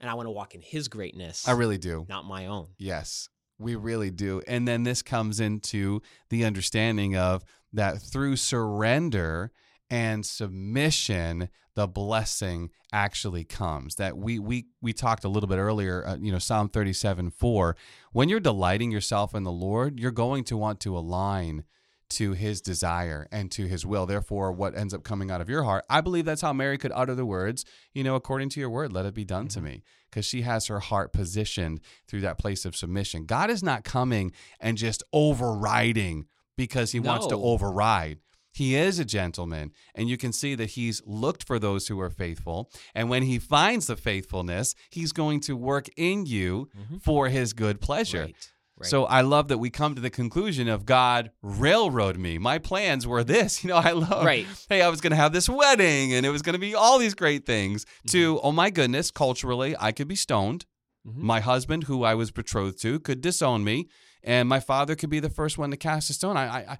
And 0.00 0.10
I 0.10 0.14
want 0.14 0.26
to 0.26 0.32
walk 0.32 0.54
in 0.54 0.62
his 0.62 0.88
greatness, 0.88 1.46
I 1.46 1.52
really 1.52 1.78
do 1.78 2.06
not 2.08 2.24
my 2.24 2.46
own. 2.46 2.68
Yes, 2.78 3.28
we 3.58 3.76
really 3.76 4.10
do. 4.10 4.42
And 4.46 4.66
then 4.66 4.82
this 4.82 5.02
comes 5.02 5.40
into 5.40 6.02
the 6.30 6.44
understanding 6.44 7.16
of 7.16 7.44
that 7.72 8.00
through 8.00 8.36
surrender 8.36 9.52
and 9.90 10.24
submission, 10.24 11.48
the 11.74 11.86
blessing 11.86 12.70
actually 12.92 13.44
comes. 13.44 13.96
That 13.96 14.16
we 14.16 14.38
we 14.38 14.66
we 14.80 14.92
talked 14.92 15.24
a 15.24 15.28
little 15.28 15.48
bit 15.48 15.58
earlier, 15.58 16.06
uh, 16.06 16.16
you 16.20 16.32
know, 16.32 16.38
Psalm 16.38 16.68
37 16.68 17.30
4. 17.30 17.76
When 18.12 18.28
you're 18.28 18.40
delighting 18.40 18.90
yourself 18.90 19.34
in 19.34 19.42
the 19.42 19.52
Lord, 19.52 19.98
you're 19.98 20.10
going 20.10 20.44
to 20.44 20.56
want 20.56 20.80
to 20.80 20.96
align 20.96 21.64
to 22.10 22.32
his 22.32 22.60
desire 22.60 23.26
and 23.32 23.50
to 23.52 23.66
his 23.66 23.86
will. 23.86 24.06
Therefore, 24.06 24.52
what 24.52 24.76
ends 24.76 24.92
up 24.92 25.02
coming 25.02 25.30
out 25.30 25.40
of 25.40 25.48
your 25.48 25.62
heart, 25.62 25.84
I 25.88 26.00
believe 26.00 26.24
that's 26.24 26.42
how 26.42 26.52
Mary 26.52 26.78
could 26.78 26.92
utter 26.94 27.14
the 27.14 27.26
words, 27.26 27.64
you 27.92 28.04
know, 28.04 28.14
according 28.14 28.50
to 28.50 28.60
your 28.60 28.70
word, 28.70 28.92
let 28.92 29.06
it 29.06 29.14
be 29.14 29.24
done 29.24 29.48
to 29.48 29.58
mm-hmm. 29.58 29.66
me. 29.66 29.82
Because 30.10 30.24
she 30.24 30.42
has 30.42 30.66
her 30.66 30.80
heart 30.80 31.12
positioned 31.12 31.80
through 32.08 32.22
that 32.22 32.38
place 32.38 32.64
of 32.64 32.74
submission. 32.74 33.26
God 33.26 33.48
is 33.48 33.62
not 33.62 33.84
coming 33.84 34.32
and 34.58 34.76
just 34.76 35.04
overriding 35.12 36.26
because 36.56 36.90
he 36.92 36.98
wants 36.98 37.28
to 37.28 37.36
override. 37.36 38.18
He 38.52 38.74
is 38.74 38.98
a 38.98 39.04
gentleman, 39.04 39.72
and 39.94 40.08
you 40.08 40.16
can 40.16 40.32
see 40.32 40.56
that 40.56 40.70
he's 40.70 41.00
looked 41.06 41.44
for 41.44 41.58
those 41.58 41.86
who 41.86 42.00
are 42.00 42.10
faithful. 42.10 42.70
And 42.94 43.08
when 43.08 43.22
he 43.22 43.38
finds 43.38 43.86
the 43.86 43.96
faithfulness, 43.96 44.74
he's 44.90 45.12
going 45.12 45.40
to 45.42 45.56
work 45.56 45.86
in 45.96 46.26
you 46.26 46.68
mm-hmm. 46.76 46.96
for 46.98 47.28
his 47.28 47.52
good 47.52 47.80
pleasure. 47.80 48.24
Right. 48.24 48.50
Right. 48.80 48.88
So 48.88 49.04
I 49.04 49.20
love 49.20 49.48
that 49.48 49.58
we 49.58 49.70
come 49.70 49.94
to 49.94 50.00
the 50.00 50.10
conclusion 50.10 50.66
of 50.68 50.86
God 50.86 51.30
railroad 51.42 52.16
me. 52.18 52.38
My 52.38 52.58
plans 52.58 53.06
were 53.06 53.22
this. 53.22 53.62
You 53.64 53.68
know, 53.70 53.76
I 53.76 53.90
love 53.92 54.24
Right. 54.24 54.46
Hey, 54.68 54.80
I 54.82 54.88
was 54.88 55.00
going 55.00 55.10
to 55.10 55.16
have 55.16 55.32
this 55.32 55.48
wedding 55.48 56.14
and 56.14 56.24
it 56.24 56.30
was 56.30 56.42
going 56.42 56.54
to 56.54 56.58
be 56.60 56.74
all 56.74 56.98
these 56.98 57.14
great 57.14 57.44
things. 57.46 57.84
To 58.08 58.34
Mm-hmm. 58.36 58.46
oh 58.46 58.52
my 58.52 58.70
goodness, 58.70 59.10
culturally, 59.10 59.76
I 59.78 59.92
could 59.92 60.08
be 60.08 60.16
stoned. 60.16 60.66
Mhm. 61.06 61.16
My 61.16 61.40
husband, 61.40 61.84
who 61.84 62.04
I 62.04 62.14
was 62.14 62.30
betrothed 62.30 62.80
to, 62.82 62.98
could 63.00 63.20
disown 63.20 63.64
me, 63.64 63.88
and 64.22 64.48
my 64.48 64.60
father 64.60 64.94
could 64.96 65.08
be 65.10 65.20
the 65.20 65.30
first 65.30 65.56
one 65.58 65.70
to 65.70 65.76
cast 65.76 66.10
a 66.10 66.12
stone. 66.14 66.36
I, 66.36 66.46
I, 66.46 66.60
I 66.72 66.78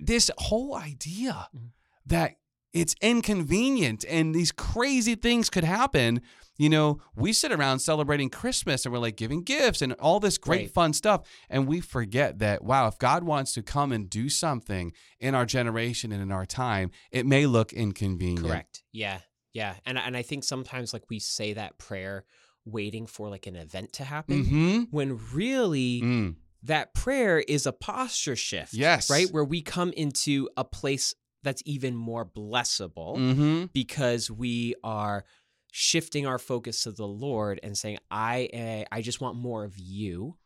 this 0.00 0.30
whole 0.38 0.74
idea 0.74 1.48
Mhm. 1.56 1.70
that 2.06 2.36
it's 2.72 2.94
inconvenient 3.00 4.04
and 4.08 4.34
these 4.34 4.52
crazy 4.52 5.14
things 5.14 5.48
could 5.50 5.64
happen. 5.64 6.20
You 6.58 6.68
know, 6.70 7.00
we 7.14 7.32
sit 7.32 7.52
around 7.52 7.80
celebrating 7.80 8.30
Christmas 8.30 8.84
and 8.86 8.92
we're 8.92 8.98
like 8.98 9.16
giving 9.16 9.42
gifts 9.42 9.82
and 9.82 9.92
all 9.94 10.20
this 10.20 10.38
great 10.38 10.56
Right. 10.62 10.70
fun 10.70 10.92
stuff. 10.92 11.22
And 11.50 11.66
we 11.66 11.80
forget 11.80 12.38
that, 12.38 12.64
wow, 12.64 12.86
if 12.88 12.98
God 12.98 13.24
wants 13.24 13.52
to 13.54 13.62
come 13.62 13.92
and 13.92 14.08
do 14.08 14.28
something 14.28 14.92
in 15.20 15.34
our 15.34 15.44
generation 15.46 16.12
and 16.12 16.22
in 16.22 16.32
our 16.32 16.46
time, 16.46 16.90
it 17.10 17.26
may 17.26 17.46
look 17.46 17.72
inconvenient. 17.72 18.46
Correct. 18.46 18.82
Yeah. 18.92 19.20
Yeah. 19.52 19.74
And 19.84 19.98
and 19.98 20.16
I 20.16 20.22
think 20.22 20.44
sometimes 20.44 20.92
like 20.92 21.04
we 21.10 21.18
say 21.18 21.52
that 21.54 21.78
prayer 21.78 22.24
waiting 22.64 23.06
for 23.06 23.28
like 23.28 23.46
an 23.46 23.56
event 23.56 23.92
to 23.94 24.04
happen 24.04 24.44
Mm-hmm. 24.44 24.82
when 24.90 25.18
really 25.32 26.00
Mm. 26.02 26.34
that 26.64 26.94
prayer 26.94 27.38
is 27.38 27.64
a 27.66 27.72
posture 27.72 28.34
shift. 28.36 28.74
Yes. 28.74 29.08
Right? 29.10 29.30
Where 29.30 29.44
we 29.44 29.62
come 29.62 29.92
into 29.92 30.48
a 30.56 30.64
place 30.64 31.14
that's 31.42 31.62
even 31.64 31.94
more 31.94 32.24
blessable 32.26 33.16
Mm-hmm. 33.16 33.64
because 33.72 34.30
we 34.30 34.74
are 34.82 35.24
shifting 35.72 36.26
our 36.26 36.38
focus 36.38 36.82
to 36.84 36.92
the 36.92 37.06
Lord 37.06 37.60
and 37.62 37.76
saying, 37.76 37.98
I 38.10 38.48
uh, 38.90 38.94
I 38.94 39.02
just 39.02 39.20
want 39.20 39.36
more 39.36 39.64
of 39.64 39.78
you. 39.78 40.36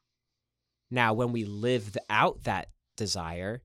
Now, 0.90 1.12
when 1.14 1.32
we 1.32 1.44
live 1.44 1.96
out 2.08 2.44
that 2.44 2.68
desire, 2.96 3.62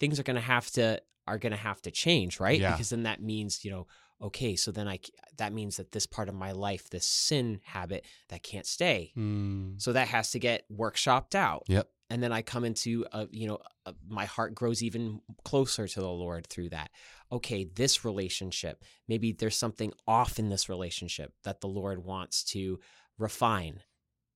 things 0.00 0.18
are 0.18 0.22
going 0.22 0.36
to 0.36 0.40
have 0.40 0.70
to 0.72 1.00
are 1.26 1.38
going 1.38 1.52
to 1.52 1.58
have 1.58 1.80
to 1.82 1.90
change, 1.90 2.40
right? 2.40 2.60
Yeah. 2.60 2.72
Because 2.72 2.90
then 2.90 3.04
that 3.04 3.22
means, 3.22 3.64
you 3.64 3.70
know, 3.70 3.86
okay, 4.20 4.56
so 4.56 4.72
then 4.72 4.88
I 4.88 4.98
that 5.36 5.52
means 5.52 5.76
that 5.76 5.92
this 5.92 6.06
part 6.06 6.28
of 6.28 6.34
my 6.34 6.52
life, 6.52 6.90
this 6.90 7.06
sin 7.06 7.60
habit, 7.64 8.04
that 8.28 8.42
can't 8.42 8.66
stay. 8.66 9.12
Mm, 9.16 9.80
So 9.80 9.92
that 9.92 10.08
has 10.08 10.30
to 10.32 10.38
get 10.38 10.64
workshopped 10.72 11.34
out. 11.34 11.64
Yep. 11.68 11.88
And 12.12 12.22
then 12.22 12.30
I 12.30 12.42
come 12.42 12.66
into 12.66 13.06
a, 13.10 13.26
you 13.30 13.48
know, 13.48 13.58
a, 13.86 13.94
my 14.06 14.26
heart 14.26 14.54
grows 14.54 14.82
even 14.82 15.22
closer 15.44 15.88
to 15.88 16.00
the 16.00 16.10
Lord 16.10 16.46
through 16.46 16.68
that. 16.68 16.90
Okay, 17.32 17.64
this 17.64 18.04
relationship, 18.04 18.84
maybe 19.08 19.32
there's 19.32 19.56
something 19.56 19.94
off 20.06 20.38
in 20.38 20.50
this 20.50 20.68
relationship 20.68 21.32
that 21.44 21.62
the 21.62 21.68
Lord 21.68 22.04
wants 22.04 22.44
to 22.44 22.80
refine. 23.16 23.80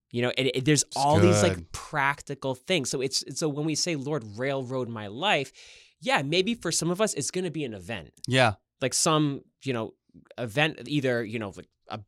You 0.09 0.23
know, 0.23 0.31
and 0.35 0.49
it, 0.55 0.65
there's 0.65 0.85
all 0.95 1.19
these 1.19 1.43
like 1.43 1.71
practical 1.71 2.55
things. 2.55 2.89
So 2.89 3.01
it's 3.01 3.23
so 3.37 3.47
when 3.47 3.65
we 3.65 3.75
say 3.75 3.95
Lord 3.95 4.23
railroad 4.37 4.89
my 4.89 5.05
life, 5.05 5.51
yeah, 6.01 6.23
maybe 6.23 6.55
for 6.55 6.71
some 6.71 6.89
of 6.89 6.99
us 6.99 7.13
it's 7.13 7.29
going 7.29 7.45
to 7.45 7.51
be 7.51 7.63
an 7.63 7.73
event 7.75 8.11
yeah. 8.27 8.53
like 8.81 8.93
some 8.93 9.41
you 9.63 9.73
know 9.73 9.93
event 10.37 10.79
either 10.87 11.23
you 11.23 11.39
know 11.39 11.53
like 11.55 11.67
a 11.89 11.99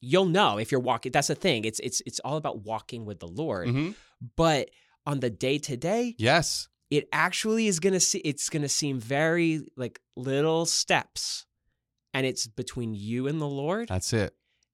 you'll 0.00 0.26
know 0.26 0.58
if 0.58 0.70
you're 0.72 0.80
walking 0.80 1.12
that's 1.12 1.28
the 1.28 1.34
thing 1.34 1.64
it's 1.64 1.80
it's 1.80 2.02
it's 2.06 2.20
all 2.20 2.36
about 2.36 2.64
walking 2.64 3.06
with 3.06 3.18
the 3.18 3.28
lord 3.28 3.68
hmm 3.68 3.90
but 4.36 4.68
on 5.10 5.20
the 5.20 5.30
day 5.46 5.58
to 5.58 5.76
day 5.76 6.14
Yes. 6.18 6.68
it 6.90 7.04
actually 7.12 7.66
is 7.66 7.78
gonna 7.80 8.00
see 8.00 8.18
it's 8.30 8.48
gonna 8.48 8.68
seem 8.68 8.98
very 9.00 9.50
like 9.76 10.00
little 10.16 10.66
steps. 10.66 11.46
And 12.12 12.26
it's 12.26 12.46
between 12.48 12.92
you 12.94 13.28
and 13.28 13.40
the 13.40 13.46
lord. 13.64 13.88
That's 13.88 14.12
it. 14.12 14.32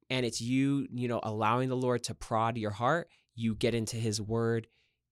and 0.09 0.25
it's 0.29 0.41
you 0.41 0.87
you 1.01 1.07
know 1.09 1.21
allowing 1.33 1.69
the 1.69 1.77
lord 1.87 2.01
to 2.05 2.15
prod 2.15 2.57
your 2.59 2.71
heart. 2.83 3.09
You 3.35 3.55
get 3.55 3.75
into 3.75 3.97
his 3.97 4.21
word. 4.21 4.69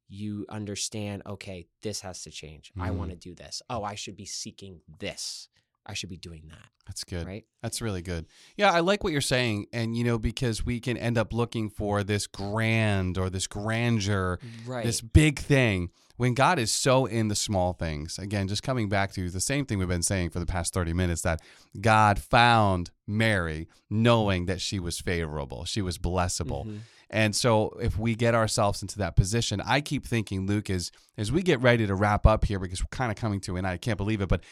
You 0.08 0.46
understand 0.48 1.22
okay 1.26 1.66
this 1.82 2.00
has 2.06 2.22
to 2.24 2.30
change. 2.30 2.72
I 2.78 2.88
Mhm. 2.90 2.96
want 2.98 3.10
to 3.10 3.16
do 3.28 3.34
this. 3.34 3.54
Oh 3.68 3.82
i 3.92 3.94
should 3.94 4.16
be 4.16 4.26
seeking 4.26 4.74
this 5.04 5.48
i 5.86 5.94
should 5.94 6.08
be 6.08 6.16
doing 6.16 6.42
that 6.48 6.68
That's 6.86 7.04
good. 7.04 7.26
right 7.26 7.44
That's 7.62 7.80
really 7.80 8.02
good. 8.02 8.26
Yeah, 8.56 8.70
I 8.72 8.80
like 8.80 9.02
what 9.02 9.12
you're 9.12 9.22
saying. 9.22 9.66
And, 9.72 9.96
you 9.96 10.04
know, 10.04 10.18
because 10.18 10.66
we 10.66 10.80
can 10.80 10.96
end 10.98 11.16
up 11.16 11.32
looking 11.32 11.70
for 11.70 12.04
this 12.04 12.26
grand 12.26 13.16
or 13.16 13.30
this 13.30 13.46
grandeur, 13.46 14.38
right 14.66 14.84
this 14.84 15.00
big 15.00 15.38
thing 15.38 15.88
when 16.16 16.34
God 16.34 16.58
is 16.58 16.70
so 16.70 17.06
in 17.06 17.28
the 17.28 17.34
small 17.34 17.72
things. 17.72 18.18
Again, 18.18 18.48
just 18.48 18.62
coming 18.62 18.88
back 18.90 19.12
to 19.14 19.30
the 19.30 19.40
same 19.40 19.64
thing 19.64 19.78
we've 19.78 19.88
been 19.88 20.02
saying 20.02 20.30
for 20.30 20.40
the 20.40 20.46
past 20.46 20.74
30 20.74 20.92
minutes 20.92 21.22
that 21.22 21.40
God 21.80 22.18
found 22.18 22.90
Mary 23.06 23.66
knowing 23.90 24.44
that 24.46 24.60
she 24.60 24.78
was 24.78 25.00
favorable, 25.00 25.64
she 25.64 25.80
was 25.82 25.96
blessable. 25.98 26.66
Mhm. 26.66 26.80
And 27.10 27.34
so 27.36 27.68
if 27.80 27.98
we 27.98 28.14
get 28.14 28.34
ourselves 28.34 28.82
into 28.82 28.98
that 28.98 29.14
position, 29.16 29.60
I 29.60 29.80
keep 29.80 30.06
thinking, 30.06 30.46
Luke, 30.46 30.68
as 30.68 30.90
as 31.16 31.30
we 31.32 31.42
get 31.42 31.60
ready 31.62 31.86
to 31.86 31.94
wrap 31.94 32.26
up 32.26 32.44
here 32.44 32.58
because 32.58 32.80
we're 32.82 32.88
kind 32.96 33.10
of 33.10 33.16
coming 33.16 33.40
to 33.42 33.56
an 33.56 33.64
I 33.64 33.76
can't 33.78 33.96
believe 33.98 34.20
it, 34.20 34.28
but 34.28 34.42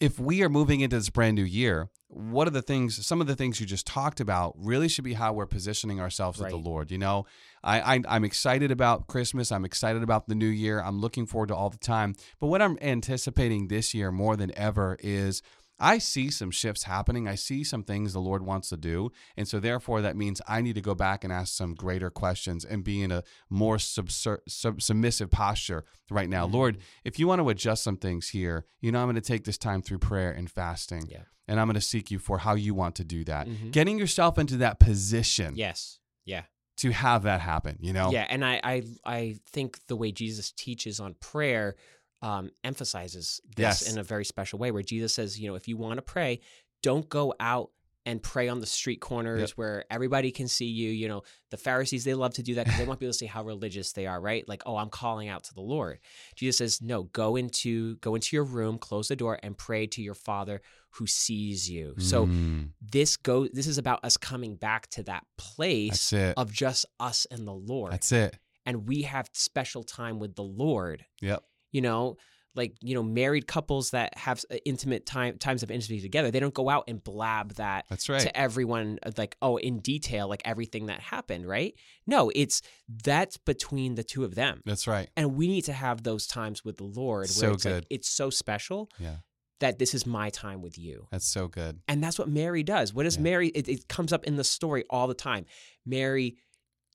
if 0.00 0.18
we 0.18 0.42
are 0.42 0.48
moving 0.48 0.80
into 0.80 0.96
this 0.96 1.10
brand 1.10 1.36
new 1.36 1.44
year, 1.44 1.88
what 2.08 2.46
are 2.46 2.52
the 2.52 2.62
things 2.62 3.04
some 3.04 3.20
of 3.20 3.26
the 3.26 3.34
things 3.34 3.60
you 3.60 3.66
just 3.66 3.86
talked 3.86 4.20
about 4.20 4.54
really 4.56 4.88
should 4.88 5.04
be 5.04 5.14
how 5.14 5.32
we're 5.32 5.46
positioning 5.46 6.00
ourselves 6.00 6.38
with 6.38 6.50
the 6.50 6.56
Lord. 6.56 6.90
You 6.90 6.98
know, 6.98 7.26
I, 7.64 7.96
I 7.96 8.02
I'm 8.08 8.24
excited 8.24 8.70
about 8.70 9.06
Christmas. 9.06 9.50
I'm 9.50 9.64
excited 9.64 10.02
about 10.02 10.28
the 10.28 10.34
new 10.34 10.46
year. 10.46 10.80
I'm 10.80 11.00
looking 11.00 11.26
forward 11.26 11.48
to 11.48 11.56
all 11.56 11.70
the 11.70 11.78
time. 11.78 12.14
But 12.40 12.46
what 12.46 12.62
I'm 12.62 12.78
anticipating 12.80 13.68
this 13.68 13.92
year 13.94 14.12
more 14.12 14.36
than 14.36 14.56
ever 14.56 14.96
is 15.00 15.42
I 15.78 15.98
see 15.98 16.30
some 16.30 16.50
shifts 16.50 16.84
happening. 16.84 17.28
I 17.28 17.34
see 17.34 17.62
some 17.64 17.82
things 17.82 18.12
the 18.12 18.20
Lord 18.20 18.44
wants 18.44 18.68
to 18.70 18.76
do. 18.76 19.10
And 19.36 19.46
so, 19.46 19.60
therefore, 19.60 20.00
that 20.02 20.16
means 20.16 20.40
I 20.48 20.60
need 20.62 20.74
to 20.76 20.80
go 20.80 20.94
back 20.94 21.22
and 21.24 21.32
ask 21.32 21.54
some 21.54 21.74
greater 21.74 22.10
questions 22.10 22.64
and 22.64 22.82
be 22.82 23.02
in 23.02 23.12
a 23.12 23.22
more 23.50 23.76
subser- 23.76 24.38
sub- 24.48 24.80
submissive 24.80 25.30
posture 25.30 25.84
right 26.10 26.28
now. 26.30 26.46
Lord, 26.46 26.78
if 27.04 27.18
you 27.18 27.26
want 27.28 27.40
to 27.42 27.48
adjust 27.50 27.82
some 27.84 27.96
things 27.96 28.30
here, 28.30 28.64
you 28.80 28.90
know, 28.90 29.00
I'm 29.00 29.06
going 29.06 29.16
to 29.16 29.20
take 29.20 29.44
this 29.44 29.58
time 29.58 29.82
through 29.82 29.98
prayer 29.98 30.30
and 30.32 30.50
fasting. 30.50 31.08
Yeah. 31.10 31.22
And 31.48 31.60
I'm 31.60 31.66
going 31.66 31.74
to 31.74 31.80
seek 31.80 32.10
you 32.10 32.18
for 32.18 32.38
how 32.38 32.54
you 32.54 32.74
want 32.74 32.96
to 32.96 33.04
do 33.04 33.22
that. 33.24 33.46
Mhm. 33.46 33.70
Getting 33.70 33.98
yourself 33.98 34.38
into 34.38 34.56
that 34.58 34.80
position 34.80 35.54
Yes. 35.56 36.00
Yeah. 36.24 36.42
to 36.78 36.90
have 36.90 37.22
that 37.22 37.40
happen, 37.40 37.78
you 37.80 37.92
know? 37.92 38.10
Yeah. 38.10 38.26
And 38.28 38.44
I, 38.44 38.60
I 38.64 38.82
I 39.04 39.36
think 39.46 39.86
the 39.86 39.96
way 39.96 40.10
Jesus 40.12 40.50
teaches 40.52 40.98
on 41.00 41.14
prayer 41.20 41.76
um, 42.22 42.50
emphasizes 42.64 43.40
this 43.56 43.82
Yes. 43.82 43.92
in 43.92 43.98
a 43.98 44.02
very 44.02 44.24
special 44.24 44.58
way, 44.58 44.70
where 44.70 44.82
Jesus 44.82 45.14
says, 45.14 45.38
you 45.38 45.48
know, 45.48 45.54
if 45.54 45.68
you 45.68 45.76
want 45.76 45.98
to 45.98 46.02
pray, 46.02 46.40
don't 46.82 47.08
go 47.08 47.34
out 47.40 47.70
and 48.04 48.22
pray 48.22 48.48
on 48.48 48.60
the 48.60 48.66
street 48.66 49.00
corners 49.00 49.50
Yep. 49.50 49.58
where 49.58 49.84
everybody 49.90 50.30
can 50.30 50.46
see 50.46 50.66
you. 50.66 50.90
You 50.90 51.08
know, 51.08 51.22
the 51.50 51.56
Pharisees, 51.56 52.04
they 52.04 52.14
love 52.14 52.34
to 52.34 52.42
do 52.44 52.54
that 52.54 52.64
because 52.64 52.78
they 52.78 52.86
want 52.86 53.00
people 53.00 53.12
to 53.12 53.18
see 53.18 53.26
how 53.26 53.42
religious 53.42 53.92
they 53.92 54.06
are, 54.06 54.20
right? 54.20 54.48
Like, 54.48 54.62
oh, 54.64 54.76
I'm 54.76 54.90
calling 54.90 55.28
out 55.28 55.42
to 55.44 55.54
the 55.54 55.60
Lord. 55.60 55.98
Jesus 56.36 56.58
says, 56.58 56.80
no, 56.80 57.02
go 57.04 57.34
into 57.34 57.96
go 57.96 58.14
into 58.14 58.36
your 58.36 58.44
room, 58.44 58.78
close 58.78 59.08
the 59.08 59.16
door, 59.16 59.40
and 59.42 59.58
pray 59.58 59.88
to 59.88 60.02
your 60.02 60.14
Father 60.14 60.60
who 60.90 61.06
sees 61.08 61.68
you. 61.68 61.94
So 61.98 62.26
Mm, 62.26 62.70
this 62.80 63.16
go 63.16 63.48
this 63.48 63.66
is 63.66 63.76
about 63.76 64.04
us 64.04 64.16
coming 64.16 64.54
back 64.54 64.86
to 64.90 65.02
that 65.02 65.24
place 65.36 66.12
of 66.36 66.52
just 66.52 66.86
us 67.00 67.26
and 67.32 67.44
the 67.46 67.52
Lord. 67.52 67.92
That's 67.92 68.12
it. 68.12 68.38
and 68.64 68.86
we 68.88 69.02
have 69.02 69.28
special 69.32 69.82
time 69.82 70.20
with 70.20 70.36
the 70.36 70.42
Lord. 70.44 71.04
Yep. 71.20 71.42
You 71.72 71.80
know, 71.82 72.16
like, 72.54 72.74
you 72.80 72.94
know, 72.94 73.02
married 73.02 73.46
couples 73.46 73.90
that 73.90 74.16
have 74.16 74.42
uh, 74.50 74.56
intimate 74.64 75.04
time 75.04 75.36
times 75.36 75.62
of 75.62 75.70
intimacy 75.70 76.00
together, 76.00 76.30
they 76.30 76.40
don't 76.40 76.54
go 76.54 76.70
out 76.70 76.84
and 76.88 77.04
blab 77.04 77.54
that 77.56 77.84
That's 77.90 78.08
right. 78.08 78.20
to 78.22 78.34
everyone 78.34 78.98
uh, 79.04 79.10
like, 79.18 79.36
oh, 79.42 79.56
in 79.58 79.80
detail, 79.80 80.26
like 80.26 80.40
everything 80.46 80.86
that 80.86 81.00
happened, 81.00 81.46
right? 81.46 81.74
No, 82.06 82.30
it's 82.34 82.62
that's 83.04 83.36
between 83.36 83.94
the 83.94 84.02
two 84.04 84.24
of 84.24 84.34
them. 84.34 84.62
That's 84.64 84.86
right. 84.86 85.10
And 85.18 85.36
we 85.36 85.48
need 85.48 85.62
to 85.66 85.74
have 85.74 86.02
those 86.02 86.26
times 86.26 86.64
with 86.64 86.78
the 86.78 86.84
Lord 86.84 87.24
where 87.26 87.28
So 87.28 87.52
it's 87.52 87.64
like 87.66 87.74
good. 87.74 87.86
it's 87.90 88.08
so 88.08 88.30
special 88.30 88.88
Yeah. 88.98 89.16
that 89.60 89.78
this 89.78 89.92
is 89.92 90.06
my 90.06 90.30
time 90.30 90.62
with 90.62 90.78
you. 90.78 91.08
That's 91.10 91.26
so 91.30 91.48
good. 91.48 91.80
And 91.88 92.02
that's 92.02 92.18
what 92.18 92.28
Mary 92.30 92.62
does. 92.62 92.94
What 92.94 93.02
does 93.02 93.16
Yeah. 93.16 93.22
Mary? 93.24 93.48
It, 93.48 93.68
it 93.68 93.88
comes 93.88 94.14
up 94.14 94.24
in 94.24 94.36
the 94.36 94.44
story 94.44 94.84
all 94.88 95.08
the 95.08 95.14
time. 95.14 95.44
Mary 95.84 96.36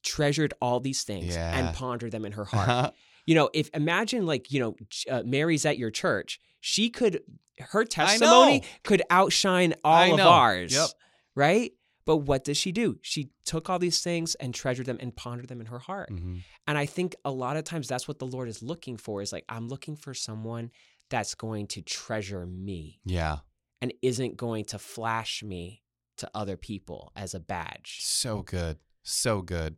treasured 0.04 0.54
all 0.60 0.80
these 0.80 1.04
things 1.04 1.36
Yeah. 1.36 1.56
and 1.56 1.76
pondered 1.76 2.12
them 2.12 2.26
in 2.26 2.32
her 2.32 2.46
heart. 2.52 2.96
You 3.26 3.36
know, 3.36 3.50
if 3.54 3.70
imagine 3.74 4.26
like 4.26 4.52
you 4.52 4.60
know 4.60 4.76
uh, 5.10 5.24
Mary's 5.26 5.66
at 5.66 5.78
your 5.78 5.92
church, 5.92 6.40
she 6.60 6.90
could 6.90 7.22
her 7.60 7.84
testimony 7.86 8.64
could 8.84 9.02
outshine 9.10 9.74
all 9.84 10.14
of 10.14 10.20
ours. 10.20 10.74
Yep. 10.74 10.90
Right. 11.36 11.72
But 12.04 12.18
what 12.18 12.44
does 12.44 12.58
she 12.58 12.72
do? 12.72 12.98
She 13.04 13.30
took 13.46 13.70
all 13.70 13.78
these 13.78 14.02
things 14.02 14.34
and 14.36 14.54
treasured 14.56 14.88
them 14.88 14.98
and 15.00 15.16
pondered 15.16 15.48
them 15.48 15.62
in 15.62 15.68
her 15.68 15.78
heart. 15.78 16.10
Mhm. 16.12 16.42
And 16.68 16.78
I 16.78 16.88
think 16.88 17.16
a 17.24 17.32
lot 17.32 17.58
of 17.58 17.64
times 17.64 17.88
that's 17.88 18.08
what 18.08 18.18
the 18.18 18.26
Lord 18.26 18.50
is 18.50 18.64
looking 18.64 18.98
for 18.98 19.22
is 19.22 19.32
like, 19.32 19.46
I'm 19.48 19.68
looking 19.68 19.96
for 19.96 20.16
someone 20.16 20.72
that's 21.10 21.36
going 21.36 21.68
to 21.68 21.82
treasure 21.84 22.46
me 22.48 23.00
Yeah. 23.06 23.40
and 23.82 23.94
isn't 24.02 24.36
going 24.36 24.66
to 24.66 24.80
flash 24.80 25.44
me 25.44 25.84
to 26.18 26.30
other 26.34 26.58
people 26.58 27.12
as 27.16 27.36
a 27.36 27.40
badge. 27.40 28.00
So 28.02 28.42
good. 28.42 28.80
So 29.04 29.42
good. 29.44 29.78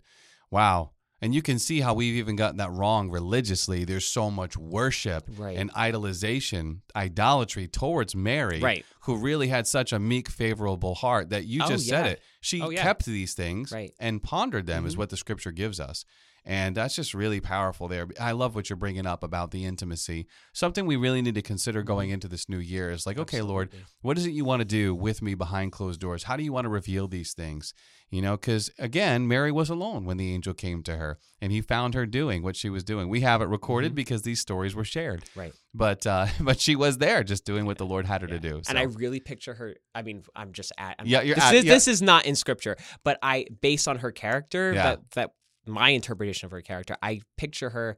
Wow. 0.49 0.91
And 1.23 1.33
you 1.33 1.41
can 1.41 1.57
see 1.57 1.79
how 1.79 1.93
we've 1.93 2.15
even 2.15 2.35
gotten 2.35 2.57
that 2.57 2.71
wrong 2.71 3.09
religiously. 3.09 3.85
There's 3.85 4.03
so 4.05 4.29
much 4.29 4.57
worship 4.57 5.23
Right. 5.37 5.57
and 5.57 5.71
idolization, 5.73 6.79
idolatry 6.95 7.67
towards 7.67 8.13
Mary, 8.13 8.59
Right. 8.59 8.85
who 9.01 9.15
really 9.15 9.47
had 9.47 9.65
such 9.65 9.93
a 9.93 9.99
meek, 9.99 10.29
favorable 10.29 10.95
heart 10.95 11.29
that 11.29 11.45
you 11.45 11.61
Oh, 11.63 11.69
just 11.69 11.87
said 11.87 12.07
it. 12.07 12.21
She 12.41 12.61
Oh, 12.61 12.69
yeah. 12.71 12.83
kept 12.83 13.05
these 13.05 13.33
things 13.35 13.71
Right. 13.71 13.93
and 13.99 14.21
pondered 14.21 14.65
them, 14.65 14.85
is 14.85 14.95
Mhm. 14.95 14.97
what 14.97 15.09
the 15.11 15.17
scripture 15.17 15.51
gives 15.53 15.79
us. 15.79 16.03
And 16.45 16.75
that's 16.75 16.95
just 16.95 17.13
really 17.13 17.39
powerful 17.39 17.87
there. 17.87 18.05
I 18.19 18.33
love 18.33 18.53
what 18.53 18.69
you're 18.69 18.75
bringing 18.77 19.05
up 19.05 19.23
about 19.23 19.51
the 19.51 19.63
intimacy. 19.63 20.27
Something 20.53 20.85
we 20.85 20.97
really 20.97 21.21
need 21.21 21.35
to 21.35 21.41
consider 21.41 21.83
going 21.83 22.09
into 22.09 22.27
this 22.27 22.49
new 22.49 22.57
year 22.57 22.91
is 22.91 23.05
like, 23.05 23.17
okay, 23.17 23.41
Lord, 23.41 23.71
Mm-hmm. 23.71 23.83
What 24.01 24.17
is 24.17 24.25
it 24.25 24.31
you 24.33 24.43
want 24.43 24.59
to 24.59 24.65
do 24.65 24.93
with 24.93 25.21
me 25.21 25.33
behind 25.33 25.71
closed 25.71 26.01
doors? 26.01 26.23
How 26.23 26.35
do 26.35 26.43
you 26.43 26.51
want 26.51 26.65
to 26.65 26.69
reveal 26.69 27.07
these 27.07 27.31
things? 27.33 27.73
You 28.11 28.21
know, 28.21 28.35
because 28.35 28.69
again, 28.77 29.27
Mary 29.29 29.51
was 29.51 29.69
alone 29.69 30.03
when 30.05 30.17
the 30.17 30.33
angel 30.33 30.53
came 30.53 30.83
to 30.83 30.97
her 30.97 31.17
and 31.41 31.51
he 31.53 31.61
found 31.61 31.93
her 31.93 32.05
doing 32.05 32.43
what 32.43 32.57
she 32.57 32.69
was 32.69 32.83
doing. 32.83 33.07
We 33.07 33.21
have 33.21 33.41
it 33.41 33.45
recorded 33.47 33.93
Mhm. 33.93 33.95
because 33.95 34.23
these 34.23 34.41
stories 34.41 34.75
were 34.75 34.83
shared, 34.83 35.23
Right. 35.35 35.53
but 35.73 36.05
uh, 36.05 36.27
but 36.41 36.59
she 36.59 36.75
was 36.75 36.97
there 36.97 37.23
just 37.23 37.45
doing 37.45 37.65
what 37.65 37.77
the 37.77 37.85
Lord 37.85 38.05
had 38.05 38.21
her 38.21 38.27
to 38.27 38.33
Yeah. 38.35 38.39
do. 38.39 38.61
And 38.67 38.77
I 38.77 38.83
really 38.83 39.21
picture 39.21 39.53
her. 39.53 39.75
I 39.95 40.01
mean, 40.01 40.23
I'm 40.35 40.51
just 40.51 40.73
at. 40.77 40.97
I'm, 40.99 41.07
Yeah, 41.07 41.21
you're 41.21 41.35
this, 41.35 41.43
at- 41.45 41.55
is, 41.55 41.63
yeah. 41.63 41.73
this 41.73 41.87
is 41.87 42.01
not 42.01 42.25
in 42.25 42.35
scripture, 42.35 42.75
but 43.05 43.17
I, 43.23 43.45
based 43.61 43.87
on 43.87 43.99
her 43.99 44.11
character, 44.11 44.73
Yeah. 44.73 44.83
that 44.83 45.11
that 45.11 45.31
my 45.65 45.89
interpretation 45.89 46.45
of 46.47 46.51
her 46.51 46.61
character, 46.61 46.97
I 47.01 47.21
picture 47.37 47.69
her 47.71 47.97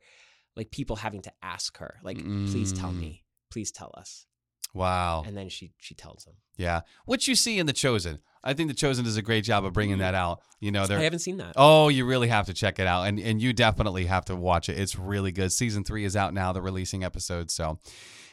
like 0.56 0.72
people 0.72 0.96
having 0.98 1.22
to 1.24 1.32
ask 1.42 1.78
her, 1.80 2.00
like, 2.04 2.18
please 2.18 2.72
tell 2.72 2.92
Mm. 2.92 3.00
me, 3.00 3.24
please 3.52 3.72
tell 3.72 3.92
us, 3.98 4.26
wow. 4.74 5.24
and 5.26 5.36
then 5.36 5.50
she 5.50 5.72
she 5.80 5.94
tells 5.96 6.24
them. 6.26 6.36
Yeah. 6.58 6.82
What 7.06 7.28
you 7.28 7.36
see 7.36 7.60
in 7.60 7.66
The 7.66 7.74
Chosen. 7.74 8.20
I 8.44 8.54
think 8.54 8.70
The 8.70 8.76
Chosen 8.76 9.04
does 9.04 9.18
a 9.18 9.22
great 9.22 9.44
job 9.44 9.66
of 9.66 9.74
bringing 9.74 9.98
that 9.98 10.14
out. 10.16 10.40
You 10.62 10.72
know, 10.72 10.84
I 10.84 11.02
haven't 11.02 11.20
seen 11.20 11.38
that. 11.38 11.54
Oh, 11.58 11.90
you 11.90 12.06
really 12.06 12.28
have 12.30 12.46
to 12.46 12.54
check 12.54 12.80
it 12.80 12.88
out. 12.88 13.04
And 13.04 13.20
and 13.20 13.42
you 13.42 13.52
definitely 13.54 14.06
have 14.06 14.24
to 14.26 14.36
watch 14.36 14.70
it. 14.70 14.80
It's 14.80 14.98
really 14.98 15.32
good. 15.34 15.52
Season 15.52 15.84
three 15.84 16.06
is 16.06 16.16
out 16.16 16.34
now, 16.34 16.54
the 16.54 16.62
releasing 16.62 17.04
episode. 17.04 17.50
So 17.52 17.80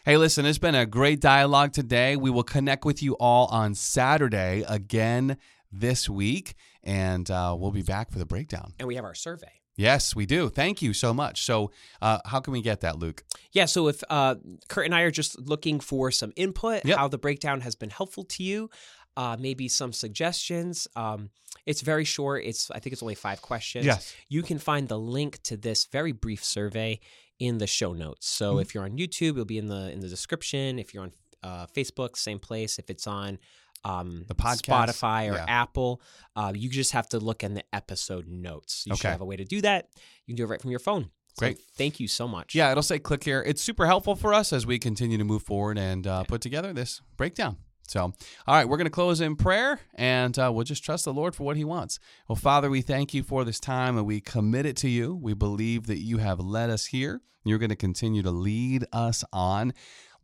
hey, 0.05 0.17
listen, 0.17 0.45
it's 0.47 0.59
been 0.59 0.75
a 0.75 0.87
great 0.87 1.21
dialogue 1.21 1.73
today. 1.73 2.15
We 2.17 2.31
will 2.31 2.43
connect 2.45 2.85
with 2.85 3.03
you 3.03 3.15
all 3.15 3.47
on 3.47 3.75
Saturday 3.75 4.65
again 4.69 5.39
this 5.73 6.09
week. 6.09 6.55
And 6.85 7.31
uh, 7.31 7.57
we'll 7.59 7.71
be 7.71 7.83
back 7.83 8.11
for 8.11 8.19
the 8.19 8.27
breakdown. 8.27 8.73
And 8.79 8.89
we 8.89 8.97
have 8.97 9.05
our 9.05 9.15
survey. 9.15 9.53
Yes, 9.77 10.15
we 10.15 10.27
do. 10.27 10.49
Thank 10.51 10.83
you 10.83 10.93
so 10.93 11.15
much. 11.15 11.45
So, 11.45 11.71
uh, 12.03 12.19
how 12.27 12.41
can 12.41 12.53
we 12.53 12.61
get 12.61 12.81
that, 12.83 12.99
Luke? 12.99 13.25
Yeah, 13.53 13.65
so 13.65 13.89
if 13.89 14.03
uh, 14.11 14.35
Kurt 14.69 14.85
and 14.85 14.95
I 14.95 15.01
are 15.03 15.11
just 15.11 15.39
looking 15.41 15.81
for 15.81 16.11
some 16.11 16.33
input, 16.37 16.85
Yep. 16.85 16.99
how 16.99 17.09
the 17.09 17.17
breakdown 17.19 17.63
has 17.63 17.75
been 17.75 17.89
helpful 17.89 18.25
to 18.25 18.43
you, 18.43 18.69
uh, 19.17 19.37
maybe 19.41 19.69
some 19.69 19.93
suggestions. 19.93 20.87
Um, 20.95 21.31
it's 21.65 21.81
very 21.81 22.05
short. 22.05 22.45
It's 22.45 22.71
I 22.71 22.81
think 22.81 22.93
it's 22.93 23.03
only 23.03 23.15
five 23.15 23.41
questions. 23.41 23.87
Yes. 23.87 24.15
You 24.29 24.43
can 24.43 24.59
find 24.59 24.89
the 24.89 24.99
link 24.99 25.43
to 25.45 25.57
this 25.57 25.87
very 25.87 26.13
brief 26.13 26.45
survey 26.45 27.01
in 27.39 27.57
the 27.59 27.67
show 27.67 27.93
notes. 27.95 28.29
So 28.29 28.53
Mm-hmm. 28.53 28.61
if 28.61 28.75
you're 28.75 28.85
on 28.85 28.97
YouTube, 28.99 29.31
it'll 29.33 29.45
be 29.47 29.59
in 29.59 29.69
the 29.69 29.91
in 29.91 30.01
the 30.01 30.09
description. 30.09 30.79
If 30.79 30.93
you're 30.93 31.05
on 31.05 31.13
uh, 31.43 31.67
Facebook, 31.75 32.17
same 32.17 32.39
place. 32.39 32.79
If 32.79 32.91
it's 32.91 33.07
on 33.07 33.39
um, 33.85 34.25
The 34.29 34.35
podcast, 34.35 34.89
Spotify 34.89 35.31
or 35.31 35.37
yeah. 35.37 35.45
Apple, 35.49 36.01
uh, 36.37 36.53
you 36.55 36.69
just 36.69 36.93
have 36.93 37.09
to 37.11 37.19
look 37.19 37.43
in 37.43 37.55
the 37.55 37.65
episode 37.73 38.29
notes. 38.29 38.85
You 38.87 38.97
should 38.97 39.11
have 39.11 39.21
a 39.21 39.25
way 39.25 39.37
to 39.37 39.45
do 39.45 39.61
that. 39.63 39.89
You 40.27 40.33
can 40.33 40.37
do 40.37 40.45
it 40.45 40.49
right 40.49 40.61
from 40.61 40.71
your 40.71 40.81
phone. 40.81 41.11
So 41.35 41.47
Great. 41.47 41.61
thank 41.77 41.99
you 41.99 42.09
so 42.09 42.29
much. 42.29 42.55
Yeah, 42.55 42.71
it'll 42.71 42.83
say 42.83 42.99
click 42.99 43.25
here. 43.25 43.43
It's 43.47 43.63
super 43.63 43.87
helpful 43.87 44.15
for 44.15 44.35
us 44.35 44.53
as 44.53 44.67
we 44.67 44.79
continue 44.79 45.17
to 45.17 45.25
move 45.25 45.43
forward 45.43 45.79
and 45.79 46.07
uh, 46.07 46.25
put 46.25 46.43
together 46.43 46.75
this 46.75 47.01
breakdown. 47.17 47.57
So, 47.89 48.01
all 48.03 48.15
right, 48.55 48.69
we're 48.69 48.77
going 48.77 48.87
to 48.87 48.91
close 48.91 49.21
in 49.21 49.37
prayer 49.37 49.81
and 49.95 50.39
uh, 50.39 50.51
we'll 50.53 50.65
just 50.65 50.85
trust 50.85 51.05
the 51.05 51.13
Lord 51.13 51.35
for 51.35 51.45
what 51.45 51.57
He 51.57 51.65
wants. 51.65 51.99
Well, 52.29 52.37
Father, 52.37 52.71
we 52.71 52.81
thank 52.81 53.13
you 53.13 53.23
for 53.23 53.45
this 53.45 53.61
time 53.61 53.97
and 53.97 54.07
we 54.07 54.21
commit 54.21 54.67
it 54.67 54.77
to 54.79 54.89
you. 54.89 55.15
We 55.15 55.35
believe 55.35 55.87
that 55.87 55.99
you 55.99 56.19
have 56.19 56.39
led 56.39 56.71
us 56.71 56.87
here. 56.87 57.23
You're 57.45 57.59
going 57.59 57.71
to 57.71 57.77
continue 57.77 58.23
to 58.23 58.31
lead 58.31 58.85
us 58.93 59.25
on. 59.33 59.73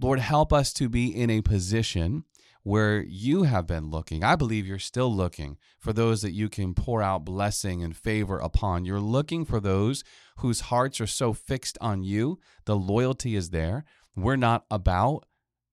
Lord, 0.00 0.20
help 0.20 0.52
us 0.52 0.72
to 0.74 0.88
be 0.88 1.09
in 1.09 1.30
a 1.30 1.42
position 1.42 2.24
where 2.62 3.02
you 3.02 3.44
have 3.44 3.66
been 3.66 3.90
looking. 3.90 4.22
I 4.22 4.36
believe 4.36 4.66
you're 4.66 4.78
still 4.78 5.14
looking 5.14 5.56
for 5.78 5.92
those 5.92 6.22
that 6.22 6.32
you 6.32 6.48
can 6.48 6.74
pour 6.74 7.02
out 7.02 7.24
blessing 7.24 7.82
and 7.82 7.96
favor 7.96 8.38
upon. 8.38 8.84
You're 8.84 9.00
looking 9.00 9.44
for 9.44 9.61
those 9.61 10.04
whose 10.38 10.61
hearts 10.62 11.00
are 11.00 11.06
so 11.06 11.32
fixed 11.32 11.78
on 11.80 12.02
you. 12.02 12.38
The 12.66 12.76
loyalty 12.76 13.36
is 13.36 13.50
there. 13.50 13.84
We're 14.14 14.36
not 14.36 14.64
about, 14.70 15.24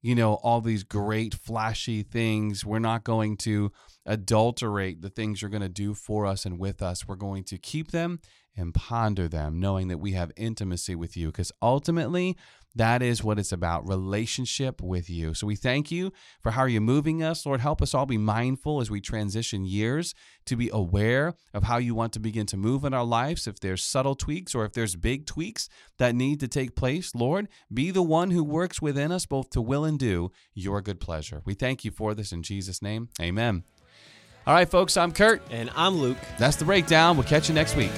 you 0.01 0.15
know, 0.15 0.35
all 0.35 0.61
these 0.61 0.83
great 0.83 1.33
flashy 1.33 2.03
things. 2.03 2.63
We're 2.63 2.79
not 2.79 3.03
going 3.03 3.37
to 3.37 3.71
adulterate 4.05 5.01
the 5.01 5.09
things 5.09 5.41
you're 5.41 5.49
going 5.49 5.61
to 5.61 5.69
do 5.69 5.93
for 5.93 6.25
us 6.25 6.45
and 6.45 6.59
with 6.59 6.81
us. 6.81 7.07
We're 7.07 7.15
going 7.15 7.43
to 7.45 7.57
keep 7.57 7.91
them 7.91 8.19
and 8.55 8.73
ponder 8.73 9.27
them, 9.27 9.59
knowing 9.59 9.87
that 9.89 9.97
we 9.97 10.13
have 10.13 10.31
intimacy 10.37 10.95
with 10.95 11.17
you, 11.17 11.27
because 11.27 11.51
ultimately, 11.61 12.37
that 12.75 13.01
is 13.01 13.23
what 13.23 13.39
it's 13.39 13.51
about 13.51 13.87
relationship 13.87 14.81
with 14.81 15.09
you. 15.09 15.33
So 15.33 15.47
we 15.47 15.55
thank 15.55 15.91
you 15.91 16.11
for 16.41 16.51
how 16.51 16.65
you're 16.65 16.81
moving 16.81 17.23
us. 17.23 17.45
Lord, 17.45 17.61
help 17.61 17.81
us 17.81 17.93
all 17.93 18.05
be 18.05 18.17
mindful 18.17 18.81
as 18.81 18.91
we 18.91 18.99
transition 18.99 19.65
years 19.65 20.13
to 20.45 20.55
be 20.55 20.69
aware 20.71 21.35
of 21.53 21.63
how 21.63 21.77
you 21.77 21.95
want 21.95 22.13
to 22.13 22.19
begin 22.19 22.45
to 22.47 22.57
move 22.57 22.83
in 22.83 22.93
our 22.93 23.05
lives. 23.05 23.47
If 23.47 23.59
there's 23.59 23.83
subtle 23.83 24.15
tweaks 24.15 24.53
or 24.53 24.65
if 24.65 24.73
there's 24.73 24.95
big 24.95 25.25
tweaks 25.25 25.69
that 25.97 26.15
need 26.15 26.39
to 26.41 26.47
take 26.47 26.75
place, 26.75 27.15
Lord, 27.15 27.47
be 27.73 27.91
the 27.91 28.03
one 28.03 28.31
who 28.31 28.43
works 28.43 28.81
within 28.81 29.11
us 29.11 29.25
both 29.25 29.49
to 29.51 29.61
will 29.61 29.85
and 29.85 29.97
do 29.97 30.31
your 30.53 30.81
good 30.81 30.99
pleasure. 30.99 31.41
We 31.45 31.53
thank 31.53 31.85
you 31.85 31.91
for 31.91 32.13
this 32.13 32.31
in 32.31 32.43
Jesus' 32.43 32.81
name. 32.81 33.09
Amen. 33.21 33.63
All 34.47 34.53
right, 34.53 34.69
folks, 34.69 34.95
I'm 34.97 35.11
Kurt. 35.11 35.41
And 35.49 35.71
I'm 35.75 35.95
Luke. 35.95 36.17
That's 36.37 36.57
the 36.57 36.65
breakdown. 36.65 37.17
We'll 37.17 37.25
catch 37.25 37.49
you 37.49 37.55
next 37.55 37.75
week. 37.75 37.91